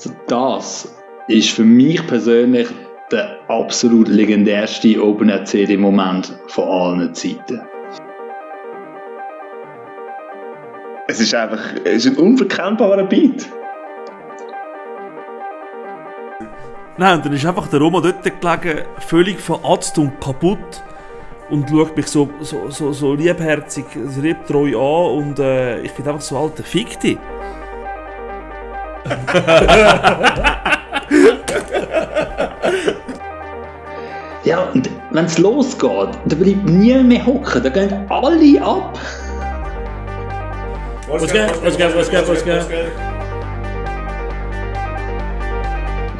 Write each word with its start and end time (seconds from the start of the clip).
Also 0.00 0.16
das 0.28 0.94
ist 1.28 1.50
für 1.50 1.62
mich 1.62 2.06
persönlich 2.06 2.68
der 3.12 3.38
absolut 3.48 4.08
legendärste 4.08 4.98
OpenRCD-Moment 4.98 6.38
von 6.46 6.64
allen 6.64 7.14
Zeiten. 7.14 7.60
Es 11.06 11.20
ist 11.20 11.34
einfach 11.34 11.60
es 11.84 12.06
ist 12.06 12.16
ein 12.16 12.24
unverkennbarer 12.24 13.04
Beat. 13.04 13.46
Nein, 16.96 17.16
und 17.16 17.26
dann 17.26 17.32
ist 17.34 17.44
einfach 17.44 17.66
der 17.66 17.80
Roma 17.80 18.00
dort 18.00 18.22
gelegen, 18.22 18.86
völlig 19.00 19.38
veratzt 19.38 19.98
und 19.98 20.18
kaputt 20.18 20.82
und 21.50 21.68
schaut 21.68 21.94
mich 21.94 22.06
so, 22.06 22.30
so, 22.40 22.70
so, 22.70 22.94
so 22.94 23.12
liebherzig, 23.12 23.84
liebtreu 24.18 24.78
an 24.78 25.18
und 25.18 25.38
äh, 25.40 25.82
ich 25.82 25.92
bin 25.92 26.08
einfach 26.08 26.22
so 26.22 26.38
alter 26.38 26.62
Fick 26.62 26.98
dich. 27.00 27.18
Ja, 34.44 34.60
und 34.72 34.88
wenn 35.10 35.24
es 35.26 35.38
losgeht, 35.38 36.08
da 36.24 36.36
bleibt 36.36 36.64
niemand 36.64 37.08
mehr 37.08 37.26
hocken, 37.26 37.62
da 37.62 37.68
gehen 37.68 38.06
alle 38.08 38.62
ab. 38.62 38.98
Was 41.08 41.30
geht, 41.30 41.50
was 41.62 41.76
geht, 41.76 41.96
was 41.96 42.10
geht, 42.10 42.28
was 42.28 42.44
geht? 42.44 42.66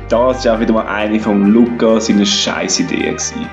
Das 0.08 0.44
war 0.44 0.56
auch 0.56 0.60
wieder 0.60 0.72
mal 0.72 0.86
eine 0.86 1.18
von 1.20 1.46
Luca 1.52 2.00
seine 2.00 2.26
Scheißidee. 2.26 3.12
gewesen. 3.12 3.46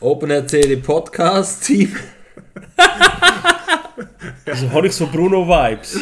OpenRCD 0.00 0.78
Podcast 0.78 1.64
Team. 1.64 1.94
Also 4.46 4.68
habe 4.72 4.88
ich 4.88 4.94
so 4.94 5.06
Bruno-Vibes. 5.06 5.96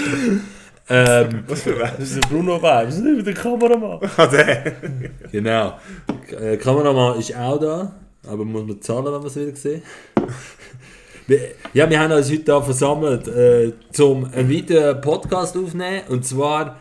Ähm, 0.88 1.44
Das 1.46 1.64
sind 1.64 2.30
Bruno-Vibes, 2.30 2.98
nicht 3.00 3.16
mit 3.18 3.26
der 3.26 3.34
Kameramann. 3.34 4.00
genau. 5.30 5.78
Äh, 6.30 6.56
Kameramann 6.56 7.18
ist 7.18 7.36
auch 7.36 7.60
da, 7.60 7.94
aber 8.26 8.46
muss 8.46 8.66
man 8.66 8.80
zahlen, 8.80 9.04
wenn 9.04 9.20
wir 9.20 9.26
es 9.26 9.36
wieder 9.36 9.54
sehen. 9.54 9.82
Wir- 11.26 11.52
Ja, 11.74 11.88
wir 11.88 11.98
haben 12.00 12.12
uns 12.12 12.30
heute 12.30 12.42
hier 12.44 12.62
versammelt, 12.62 13.28
äh, 13.28 13.72
um 14.02 14.24
einen 14.32 14.50
weiteren 14.50 15.00
Podcast 15.00 15.56
aufzunehmen. 15.56 16.02
Und 16.08 16.24
zwar 16.26 16.76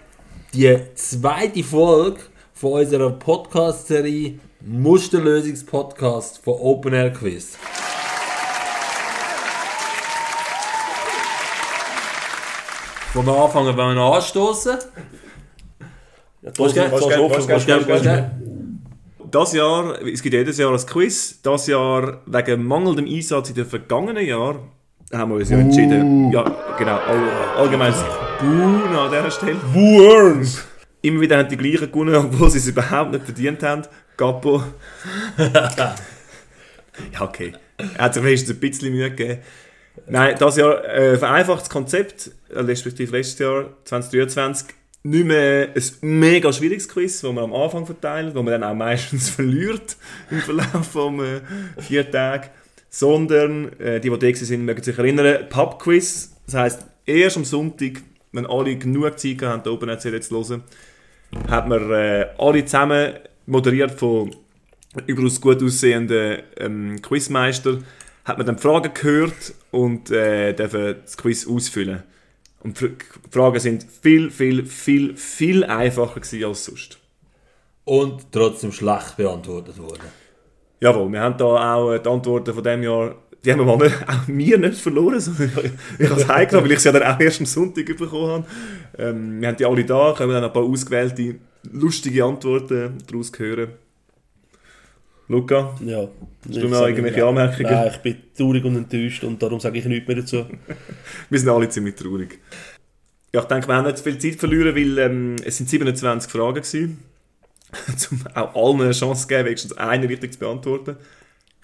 die 0.53 0.77
zweite 0.95 1.63
Folge 1.63 2.19
von 2.53 2.73
unserer 2.81 3.11
Podcast-Serie 3.11 4.39
Musterlösungs-Podcast 4.61 6.39
von 6.43 6.53
Open 6.55 6.93
Air 6.93 7.11
Quiz. 7.13 7.57
Wo 13.13 13.21
wir 13.25 13.37
anfangen, 13.43 13.75
wenn 13.77 13.95
wir 13.95 14.01
anstoßen. 14.01 14.77
Ja, 16.41 16.51
Was 16.57 16.73
geht? 16.73 16.91
Was 16.91 18.01
geht? 18.03 18.50
Das 19.31 19.53
Jahr, 19.53 20.01
es 20.05 20.21
gibt 20.21 20.33
jedes 20.33 20.57
Jahr 20.57 20.73
ein 20.73 20.85
Quiz. 20.85 21.41
Das 21.41 21.65
Jahr 21.67 22.21
wegen 22.25 22.65
mangelndem 22.65 23.05
Einsatz 23.05 23.49
in 23.49 23.55
den 23.55 23.65
vergangenen 23.65 24.25
Jahren 24.25 24.59
haben 25.13 25.31
wir 25.31 25.37
uns 25.37 25.49
ja 25.49 25.57
entschieden. 25.57 26.31
Ja, 26.33 26.43
genau. 26.77 26.97
All, 26.97 27.29
allgemein 27.57 27.93
Buh 28.39 28.99
an 28.99 29.09
dieser 29.09 29.31
Stelle. 29.31 29.57
Worms! 29.73 30.65
Immer 31.01 31.21
wieder 31.21 31.37
haben 31.37 31.47
die 31.47 31.55
gleichen 31.55 31.89
gewonnen, 31.89 32.15
obwohl 32.15 32.49
sie 32.49 32.57
es 32.57 32.67
überhaupt 32.67 33.11
nicht 33.11 33.23
verdient 33.23 33.63
haben. 33.63 33.83
Gappo. 34.17 34.63
ja, 35.37 35.95
okay. 37.21 37.53
Er 37.77 38.05
hat 38.05 38.13
sich 38.13 38.23
wenigstens 38.23 38.55
ein 38.55 38.59
bisschen 38.59 38.91
Mühe 38.91 39.09
gegeben. 39.09 39.41
Nein, 40.07 40.35
das 40.37 40.57
Jahr 40.57 40.83
äh, 40.83 41.17
vereinfachtes 41.17 41.69
Konzept, 41.69 42.31
äh, 42.49 42.59
respektive 42.59 43.15
letztes 43.15 43.39
Jahr, 43.39 43.69
2023, 43.85 44.75
nicht 45.03 45.25
mehr 45.25 45.69
ein 45.75 46.19
mega 46.19 46.53
schwieriges 46.53 46.87
Quiz, 46.87 47.21
das 47.21 47.31
man 47.31 47.45
am 47.45 47.53
Anfang 47.53 47.85
verteilt, 47.85 48.35
wo 48.35 48.43
man 48.43 48.61
dann 48.61 48.63
auch 48.63 48.75
meistens 48.75 49.29
verliert 49.31 49.97
im 50.29 50.39
Verlauf 50.39 50.87
von 50.91 51.19
äh, 51.19 51.41
vier 51.79 52.09
Tagen, 52.09 52.49
sondern, 52.89 53.79
äh, 53.79 53.99
die, 53.99 54.09
die 54.09 54.33
da 54.33 54.35
sind, 54.35 54.65
mögen 54.65 54.83
sich 54.83 54.97
erinnern, 54.97 55.49
Pub-Quiz, 55.49 56.35
das 56.45 56.55
heisst, 56.55 56.85
erst 57.05 57.37
am 57.37 57.45
Sonntag, 57.45 58.03
wenn 58.31 58.45
alle 58.45 58.75
genug 58.75 59.17
Zeit 59.17 59.41
haben, 59.41 59.63
den 59.63 59.73
Open 59.73 59.89
erzählt 59.89 60.23
zu 60.23 60.35
hören, 60.35 60.63
hat 61.49 61.67
man 61.67 61.91
äh, 61.91 62.27
alle 62.37 62.65
zusammen 62.65 63.13
moderiert 63.45 63.91
von 63.91 64.35
überaus 65.07 65.39
gut 65.39 65.63
aussehenden 65.63 66.39
ähm, 66.57 67.01
Quizmeister, 67.01 67.79
hat 68.25 68.37
man 68.37 68.45
dann 68.45 68.57
Fragen 68.57 68.93
gehört 68.93 69.53
und 69.71 70.11
äh, 70.11 70.53
dürfen 70.53 70.97
das 71.01 71.17
Quiz 71.17 71.47
ausfüllen. 71.47 72.03
Und 72.63 72.79
die 72.79 72.95
Fragen 73.29 73.59
sind 73.59 73.85
viel, 74.01 74.29
viel, 74.29 74.65
viel, 74.65 75.15
viel 75.17 75.63
einfacher 75.63 76.19
gewesen 76.19 76.45
als 76.45 76.65
sonst. 76.65 76.99
Und 77.83 78.31
trotzdem 78.31 78.71
schlecht 78.71 79.17
beantwortet 79.17 79.77
worden. 79.79 80.21
Jawohl, 80.79 81.11
wir 81.11 81.21
haben 81.21 81.37
da 81.37 81.75
auch 81.75 81.91
äh, 81.91 81.99
die 81.99 82.09
Antworten 82.09 82.53
von 82.53 82.63
diesem 82.63 82.83
Jahr, 82.83 83.15
die 83.43 83.51
haben 83.51 83.59
wir 83.59 83.65
mal 83.65 83.77
nicht, 83.77 83.95
auch 84.07 84.27
mir 84.27 84.57
nicht 84.57 84.79
verloren, 84.79 85.19
sondern 85.19 85.51
ich, 85.63 85.71
ich 85.99 86.09
habe 86.09 86.21
es 86.21 86.27
heimgenommen, 86.27 86.69
weil 86.69 86.75
ich 86.75 86.79
sie 86.79 86.89
ja 86.89 86.99
dann 86.99 87.15
auch 87.15 87.19
erst 87.19 87.39
am 87.39 87.45
Sonntag 87.45 87.85
bekommen 87.85 88.27
habe. 88.29 88.45
Ähm, 88.97 89.41
wir 89.41 89.47
haben 89.47 89.57
die 89.57 89.65
alle 89.65 89.85
da, 89.85 90.13
können 90.15 90.31
dann 90.31 90.43
ein 90.43 90.53
paar 90.53 90.63
ausgewählte, 90.63 91.35
lustige 91.71 92.23
Antworten 92.23 92.97
daraus 93.07 93.31
hören. 93.37 93.69
Luca, 95.31 95.75
Ja. 95.85 96.07
hast 96.47 96.61
du 96.61 96.67
noch 96.67 96.85
irgendwelche 96.87 97.25
Anmerkungen? 97.25 97.71
Nein, 97.71 97.91
ich 97.91 97.97
bin 97.99 98.17
traurig 98.37 98.65
und 98.65 98.75
enttäuscht 98.75 99.23
und 99.23 99.41
darum 99.41 99.59
sage 99.59 99.79
ich 99.79 99.85
nichts 99.85 100.07
mehr 100.07 100.17
dazu. 100.17 100.45
Wir 101.29 101.39
sind 101.39 101.49
alle 101.49 101.69
ziemlich 101.69 101.95
traurig. 101.95 102.39
Ja, 103.33 103.39
ich 103.41 103.47
denke, 103.47 103.65
wir 103.69 103.75
haben 103.75 103.85
nicht 103.85 103.99
viel 103.99 104.17
Zeit 104.17 104.35
verlieren, 104.35 104.75
weil 104.75 104.97
ähm, 104.97 105.35
es 105.45 105.55
sind 105.55 105.69
27 105.69 106.29
Fragen 106.29 106.55
gewesen. 106.55 106.99
um 108.11 108.19
auch 108.35 108.55
allen 108.55 108.81
eine 108.81 108.91
Chance 108.91 109.21
zu 109.21 109.27
geben, 109.29 109.45
wenigstens 109.45 109.71
eine 109.77 110.09
richtig 110.09 110.33
zu 110.33 110.39
beantworten. 110.39 110.97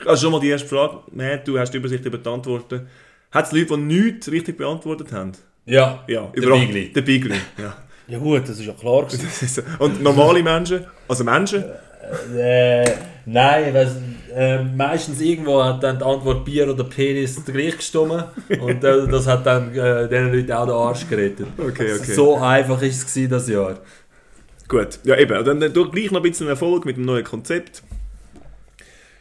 Also 0.05 0.21
schon 0.23 0.31
mal 0.31 0.39
die 0.39 0.47
erste 0.47 0.67
Frage. 0.69 0.99
Matt, 1.11 1.45
du 1.45 1.59
hast 1.59 1.71
die 1.73 1.77
Übersicht 1.77 2.05
über 2.05 2.17
die 2.17 2.29
Antworten. 2.29 2.87
Hat 3.31 3.47
es 3.47 3.51
Leute, 3.51 3.75
die 3.75 3.77
nichts 3.77 4.31
richtig 4.31 4.57
beantwortet 4.57 5.11
haben? 5.11 5.33
Ja, 5.65 6.05
Ja, 6.07 6.31
der 6.33 6.49
Bigli. 6.49 6.93
Der 6.93 7.01
Bigli, 7.01 7.35
ja. 7.57 7.75
Ja 8.07 8.19
gut, 8.19 8.43
das 8.43 8.57
ist 8.57 8.65
ja 8.65 8.71
klar. 8.71 9.05
Und 9.79 10.01
normale 10.01 10.41
Menschen, 10.41 10.85
also 11.09 11.25
Menschen, 11.25 11.65
Äh, 12.37 12.85
nein, 13.25 13.73
weiss, 13.73 13.95
äh, 14.33 14.63
meistens 14.63 15.19
irgendwo 15.19 15.63
hat 15.63 15.83
dann 15.83 15.97
die 15.97 16.05
Antwort 16.05 16.45
Bier 16.45 16.69
oder 16.69 16.83
Penis 16.83 17.43
gleich 17.43 17.77
gestimmt 17.77 18.25
und 18.59 18.83
äh, 18.83 19.07
das 19.07 19.27
hat 19.27 19.45
dann 19.45 19.73
äh, 19.75 20.07
den 20.07 20.31
Leuten 20.31 20.51
auch 20.51 20.65
den 20.65 20.75
Arsch 20.75 21.07
gerettet. 21.09 21.47
Okay, 21.57 21.93
okay. 21.93 22.13
So 22.13 22.37
einfach 22.37 22.81
ist 22.81 22.97
es 22.97 23.13
gewesen, 23.13 23.29
das 23.29 23.49
Jahr. 23.49 23.79
gut. 24.67 24.99
Ja 25.03 25.17
eben, 25.17 25.43
dann, 25.43 25.59
dann 25.59 25.73
gleich 25.73 26.11
noch 26.11 26.23
ein 26.23 26.29
bisschen 26.29 26.47
Erfolg 26.47 26.85
mit 26.85 26.97
dem 26.97 27.05
neuen 27.05 27.23
Konzept. 27.23 27.83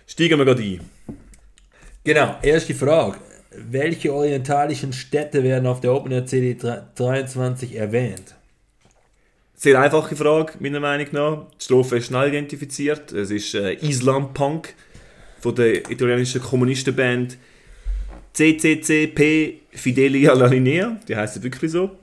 Steigen 0.06 0.38
wir 0.38 0.44
gerade 0.44 0.62
ein. 0.62 0.80
Genau, 2.04 2.36
erste 2.42 2.74
Frage. 2.74 3.16
Welche 3.50 4.12
orientalischen 4.12 4.92
Städte 4.92 5.42
werden 5.42 5.66
auf 5.66 5.80
der 5.80 5.92
Open 5.92 6.12
Air 6.12 6.26
CD 6.26 6.56
23 6.94 7.74
erwähnt? 7.74 8.35
Sehr 9.58 9.80
einfache 9.80 10.14
Frage, 10.14 10.52
meiner 10.60 10.80
Meinung 10.80 11.06
nach. 11.12 11.46
Die 11.58 11.64
Strophe 11.64 11.96
ist 11.96 12.06
schnell 12.06 12.28
identifiziert. 12.28 13.10
Es 13.12 13.30
ist 13.30 13.54
äh, 13.54 13.72
Islam 13.74 14.34
Punk 14.34 14.74
von 15.40 15.54
der 15.54 15.90
italienischen 15.90 16.42
Kommunistenband 16.42 17.38
CCCP 18.34 19.60
Fidelia 19.70 20.34
La 20.34 20.46
Linea. 20.46 20.98
Die 21.08 21.16
heisst 21.16 21.42
wirklich 21.42 21.72
so. 21.72 21.96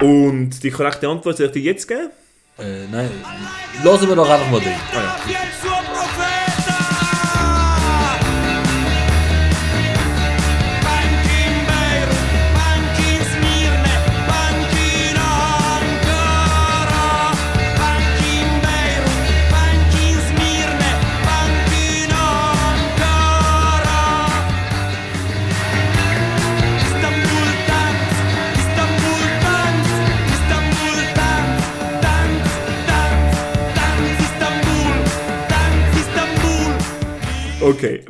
Und 0.00 0.62
die 0.62 0.70
korrekte 0.70 1.08
Antwort 1.08 1.36
soll 1.36 1.46
ich 1.46 1.52
dir 1.52 1.62
jetzt 1.62 1.86
geben? 1.86 2.10
Äh, 2.58 2.86
nein, 2.90 3.10
lassen 3.84 4.08
wir 4.08 4.16
doch 4.16 4.28
einfach 4.28 4.50
mal 4.50 4.60
drin. 4.60 4.72
Chi 5.26 5.32
è 5.32 5.79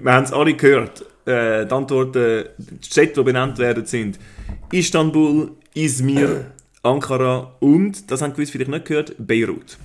wir 0.02 0.12
haben 0.12 0.24
es 0.24 0.32
alle 0.32 0.54
gehört. 0.54 1.02
Äh, 1.26 1.66
die 1.66 1.72
Antworten, 1.72 2.44
die 2.58 2.86
Städte, 2.86 3.20
die 3.20 3.24
benannt 3.24 3.58
werden, 3.58 3.86
sind 3.86 4.18
Istanbul, 4.72 5.52
Izmir, 5.74 6.46
Ankara 6.82 7.54
und, 7.60 8.10
das 8.10 8.22
haben 8.22 8.32
gewisse 8.32 8.52
vielleicht 8.52 8.70
nicht 8.70 8.86
gehört, 8.86 9.14
Beirut. 9.18 9.76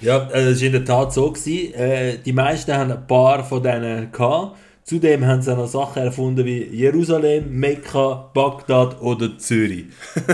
Ja, 0.00 0.28
äh, 0.30 0.50
es 0.50 0.60
war 0.60 0.66
in 0.66 0.72
der 0.72 0.84
Tat 0.84 1.12
so. 1.12 1.30
Gewesen. 1.30 1.74
Äh, 1.74 2.18
die 2.18 2.32
meisten 2.32 2.72
haben 2.72 2.92
ein 2.92 3.06
paar 3.06 3.44
von 3.44 3.62
denen 3.62 4.12
gehabt. 4.12 4.56
Zudem 4.84 5.26
haben 5.26 5.42
sie 5.42 5.52
auch 5.52 5.58
noch 5.58 5.68
Sachen 5.68 6.02
erfunden 6.02 6.46
wie 6.46 6.64
Jerusalem, 6.64 7.58
Mekka, 7.58 8.30
Bagdad 8.32 9.02
oder 9.02 9.36
Zürich. 9.36 9.86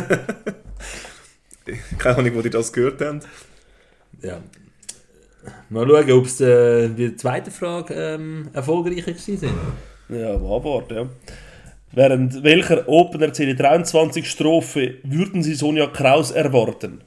Keine 1.98 2.18
Ahnung, 2.18 2.36
wo 2.36 2.42
die 2.42 2.50
das 2.50 2.72
gehört 2.72 3.00
haben. 3.00 3.20
Ja. 4.22 4.40
Mal 5.70 5.86
schauen, 5.88 6.12
ob 6.12 6.26
es 6.26 6.40
äh, 6.40 6.88
bei 6.88 7.02
der 7.02 7.16
zweiten 7.16 7.50
Frage 7.50 7.94
ähm, 7.94 8.48
erfolgreicher 8.52 9.12
gewesen 9.12 9.38
sind. 9.38 9.54
Ja, 10.08 10.34
abwarten, 10.34 10.94
ja. 10.94 11.06
Während 11.92 12.42
welcher 12.42 12.88
Opener 12.88 13.32
CD 13.32 13.54
23 13.54 14.28
Strophe 14.28 14.96
würden 15.04 15.42
Sie 15.42 15.54
Sonja 15.54 15.86
Kraus 15.86 16.32
erwarten? 16.32 17.02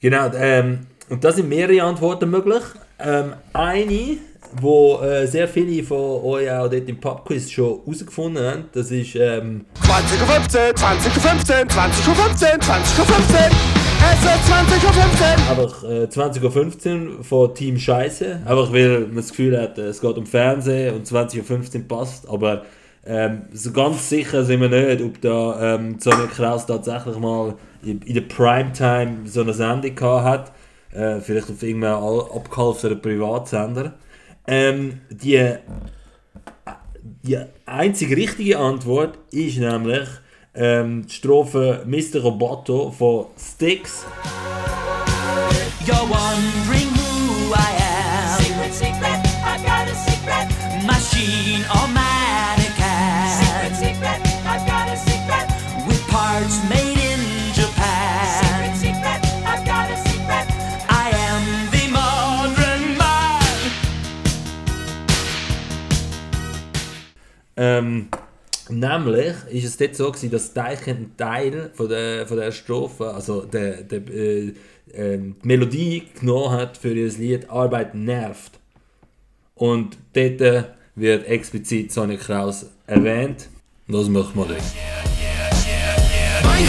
Genau, 0.00 0.30
ähm, 0.34 0.86
und 1.08 1.24
da 1.24 1.32
sind 1.32 1.48
mehrere 1.48 1.82
Antworten 1.82 2.30
möglich. 2.30 2.62
Ähm, 2.98 3.32
eine, 3.52 4.18
wo 4.60 5.00
äh, 5.00 5.26
sehr 5.26 5.48
viele 5.48 5.82
von 5.82 6.22
euch 6.22 6.50
auch 6.50 6.68
dort 6.68 6.88
im 6.88 7.00
Pubquiz 7.00 7.50
schon 7.50 7.80
herausgefunden 7.80 8.44
haben, 8.44 8.64
das 8.72 8.90
ist 8.90 9.14
ähm, 9.14 9.64
20.15 9.82 10.68
Uhr, 10.68 10.74
20.15 10.74 11.60
Uhr, 11.60 11.68
20.15 11.68 12.08
Uhr, 12.08 12.24
20.15 12.60 13.74
Uhr, 13.74 13.77
es 14.00 14.24
ist 14.24 14.52
20.15 14.52 14.84
Uhr. 14.84 15.50
einfach 15.50 15.84
äh, 15.84 16.04
20.15 16.04 17.16
Uhr 17.18 17.24
von 17.24 17.54
Team 17.54 17.78
Scheiße. 17.78 18.40
Einfach 18.44 18.72
weil 18.72 19.00
man 19.00 19.16
das 19.16 19.30
Gefühl 19.30 19.60
hat, 19.60 19.78
äh, 19.78 19.86
es 19.86 20.00
geht 20.00 20.16
um 20.16 20.26
Fernsehen 20.26 20.94
und 20.94 21.06
20.15 21.06 21.76
Uhr 21.76 21.88
passt. 21.88 22.28
Aber 22.28 22.64
ähm, 23.04 23.42
so 23.52 23.72
ganz 23.72 24.08
sicher 24.08 24.44
sind 24.44 24.60
wir 24.60 24.68
nicht, 24.68 25.02
ob 25.02 25.20
da 25.20 25.74
ähm, 25.74 25.98
Sonja 25.98 26.26
Kraus 26.26 26.66
tatsächlich 26.66 27.18
mal 27.18 27.54
in, 27.82 28.00
der 28.00 28.20
Primetime 28.22 29.26
so 29.26 29.42
eine 29.42 29.54
Sendung 29.54 29.94
gehabt 29.94 30.24
hat. 30.24 30.52
Äh, 30.92 31.20
vielleicht 31.20 31.50
auf 31.50 31.62
irgendeinem 31.62 32.02
abgehalfterten 32.02 33.00
Privatsender. 33.00 33.94
Ähm, 34.46 35.00
die, 35.10 35.54
die 37.22 37.38
einzige 37.66 38.16
richtige 38.16 38.58
Antwort 38.58 39.18
ist 39.30 39.58
nämlich 39.58 40.08
ähm, 40.54 41.06
die 41.06 41.14
Strophe 41.14 41.84
Mr. 41.86 42.22
Roboto 42.22 42.90
von 42.90 43.26
Styx. 43.38 44.04
You're 45.86 45.96
wondering 45.96 46.88
who 46.96 47.54
I 47.54 47.72
am. 47.80 48.42
Secret, 48.42 48.74
secret, 48.74 49.20
I've 49.42 49.64
got 49.64 49.88
a 49.88 49.94
secret. 49.94 50.48
Machine 50.84 51.64
or 51.72 51.88
mannequin. 51.88 53.28
Secret, 53.40 53.74
secret, 53.74 54.20
I've 54.46 54.66
got 54.66 54.88
a 54.88 54.96
secret. 54.96 55.46
With 55.86 56.06
parts 56.08 56.62
made 56.68 56.98
in 56.98 57.20
Japan. 57.54 58.44
Secret, 58.44 58.76
secret, 58.76 59.20
I've 59.46 59.64
got 59.64 59.90
a 59.90 59.96
secret. 59.96 60.46
I 60.90 61.10
am 61.28 61.70
the 61.70 61.88
modern 61.90 62.96
man. 62.98 63.38
Ähm, 67.56 68.08
nämlich 68.70 69.34
ist 69.50 69.64
es 69.64 69.76
dort 69.76 69.96
so 69.96 70.10
gewesen, 70.10 70.30
dass 70.30 70.52
Deichen 70.52 70.96
einen 70.96 71.16
Teil 71.16 71.70
von 71.74 71.88
der, 71.88 72.26
von 72.26 72.36
der 72.36 72.52
Strophe, 72.52 73.12
also 73.12 73.42
der, 73.42 73.82
der, 73.82 74.06
äh, 74.08 74.52
ähm, 74.94 75.36
die 75.42 75.46
Melodie 75.48 76.02
genommen 76.18 76.50
hat 76.52 76.76
für 76.76 76.92
ihr 76.92 77.08
Lied 77.08 77.50
Arbeit 77.50 77.94
nervt. 77.94 78.58
Und 79.54 79.98
dort 80.12 80.40
äh, 80.40 80.64
wird 80.94 81.26
explizit 81.26 81.92
Sonja 81.92 82.16
Kraus 82.16 82.66
erwähnt. 82.86 83.48
Das 83.88 84.08
machen 84.08 84.32
wir 84.34 84.46
nicht. 84.46 84.64
Mein 86.44 86.64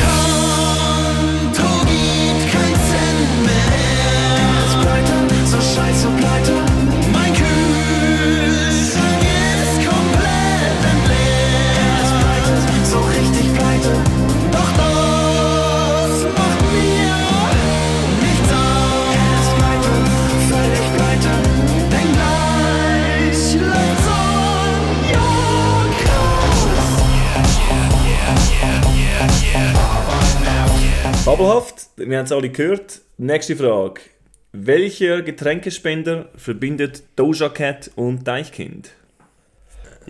Konto 1.54 1.69
gibt 1.86 2.51
keinen 2.51 2.80
Cent 2.90 3.31
mehr. 3.46 3.69
So 5.46 5.57
scheiße 5.57 6.07
pleite. 6.18 6.49
Fabelhaft, 31.29 31.89
wir 31.95 32.17
haben 32.17 32.25
es 32.25 32.31
alle 32.31 32.49
gehört. 32.49 33.01
Nächste 33.19 33.55
Frage. 33.55 34.01
Welcher 34.51 35.21
Getränkespender 35.21 36.29
verbindet 36.35 37.03
Doja 37.15 37.49
Cat 37.49 37.91
und 37.95 38.27
Deichkind? 38.27 38.89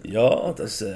Ja, 0.05 0.53
das 0.53 0.81
äh, 0.81 0.95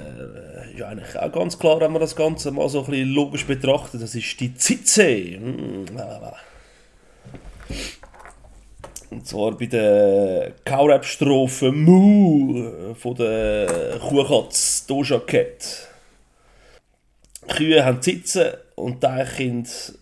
ist 0.73 0.81
eigentlich 0.81 1.19
auch 1.19 1.29
ganz 1.29 1.59
klar, 1.59 1.81
wenn 1.81 1.91
man 1.91 1.99
das 1.99 2.15
Ganze 2.15 2.51
mal 2.51 2.69
so 2.69 2.85
ein 2.85 2.89
bisschen 2.89 3.09
logisch 3.09 3.45
betrachtet. 3.45 4.01
Das 4.01 4.15
ist 4.15 4.39
die 4.39 4.55
Zitze. 4.55 5.41
La. 5.93 6.37
Und 9.09 9.27
zwar 9.27 9.57
bei 9.57 9.65
der 9.65 10.53
Kaurap-Strophe 10.63 11.73
Mu 11.73 12.95
von 12.95 13.15
der 13.15 13.99
Kuhkatz 13.99 14.85
Doja 14.85 15.19
Cat. 15.19 15.89
Kühe 17.49 17.83
haben 17.83 18.01
Zitzen 18.01 18.53
und 18.75 19.03
Deichkind 19.03 19.99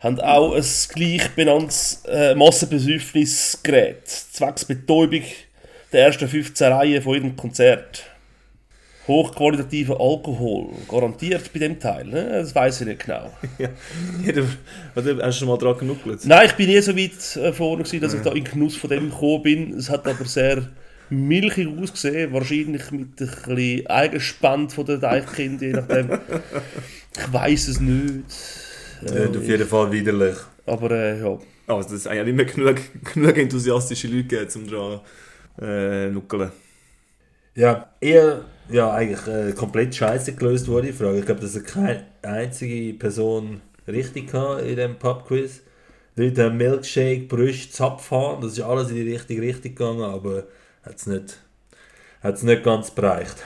haben 0.00 0.20
auch 0.20 0.54
ein 0.54 0.64
gleich 0.94 1.28
benanntes 1.34 2.02
äh, 2.06 2.34
Massenbesäufnisgerät, 2.34 4.08
zwecks 4.08 4.64
Betäubung 4.64 5.22
der 5.92 6.06
ersten 6.06 6.28
15 6.28 6.72
Reihen 6.72 7.02
von 7.02 7.14
jedem 7.14 7.36
Konzert. 7.36 8.04
Hochqualitativer 9.06 9.98
Alkohol, 9.98 10.68
garantiert 10.88 11.52
bei 11.52 11.58
dem 11.58 11.80
Teil, 11.80 12.06
ne? 12.06 12.28
das 12.28 12.54
weiß 12.54 12.82
ich 12.82 12.86
nicht 12.86 13.04
genau. 13.04 13.30
Ja, 13.58 14.42
hast 14.94 15.06
du 15.06 15.32
schon 15.32 15.48
mal 15.48 15.56
dran 15.56 15.78
genuckelt? 15.78 16.20
Nein, 16.26 16.46
ich 16.46 16.54
bin 16.54 16.68
nie 16.68 16.80
so 16.80 16.96
weit 16.96 17.36
äh, 17.36 17.52
vorne, 17.52 17.82
gewesen, 17.82 18.00
dass 18.00 18.14
ich 18.14 18.20
da 18.20 18.30
in 18.32 18.44
Genuss 18.44 18.76
von 18.76 18.90
dem 18.90 19.10
gekommen 19.10 19.42
bin. 19.42 19.74
Es 19.74 19.90
hat 19.90 20.06
aber 20.06 20.24
sehr 20.26 20.68
milchig 21.08 21.68
ausgesehen, 21.76 22.32
wahrscheinlich 22.32 22.90
mit 22.92 23.20
ein 23.20 23.28
bisschen 23.28 23.86
Eigenspand 23.88 24.72
von 24.72 24.86
den 24.86 25.00
Deichkind, 25.00 25.60
je 25.60 25.72
nachdem. 25.72 26.10
ich 27.16 27.32
weiß 27.32 27.68
es 27.68 27.80
nicht. 27.80 28.24
Tönt 29.06 29.36
auf 29.36 29.44
jeden 29.44 29.66
Fall 29.66 29.92
widerlich. 29.92 30.36
Aber 30.66 30.90
äh, 30.90 31.20
ja. 31.20 31.38
Also, 31.66 31.90
das 31.90 31.92
ist 31.92 32.06
eigentlich 32.08 32.34
nicht 32.34 32.56
mehr 32.58 32.74
genug, 32.74 32.80
genug 33.14 33.36
enthusiastische 33.36 34.08
Leute 34.08 34.24
geben, 34.24 34.50
um 34.56 34.66
dran 34.66 35.00
äh, 35.60 36.10
nuckeln. 36.10 36.50
Ja, 37.54 37.92
eher 38.00 38.44
ja, 38.70 38.92
eigentlich 38.92 39.26
äh, 39.26 39.52
komplett 39.52 39.94
scheiße 39.94 40.34
gelöst 40.34 40.68
wurde 40.68 40.88
die 40.88 40.92
Frage. 40.92 41.18
Ich 41.18 41.26
glaube, 41.26 41.40
dass 41.40 41.62
keine 41.64 42.06
einzige 42.22 42.96
Person 42.96 43.60
richtig 43.86 44.32
hatte 44.32 44.62
in 44.62 44.76
diesem 44.76 44.96
Pubquiz. 44.96 45.62
Leute 46.16 46.44
haben 46.44 46.56
Milkshake, 46.56 47.26
Brüste, 47.26 47.72
Zapfhahn, 47.72 48.40
das 48.40 48.52
ist 48.52 48.60
alles 48.60 48.90
in 48.90 48.96
die 48.96 49.12
richtige 49.12 49.42
Richtung 49.42 49.74
gegangen, 49.74 50.02
aber 50.02 50.44
hat 50.82 50.96
es 50.96 51.06
nicht, 51.06 51.38
hat's 52.22 52.42
nicht 52.42 52.62
ganz 52.62 52.90
bereicht. 52.90 53.36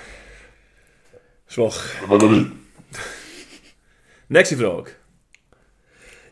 Schwach. 1.46 1.80
Nächste 4.28 4.56
Frage. 4.56 4.90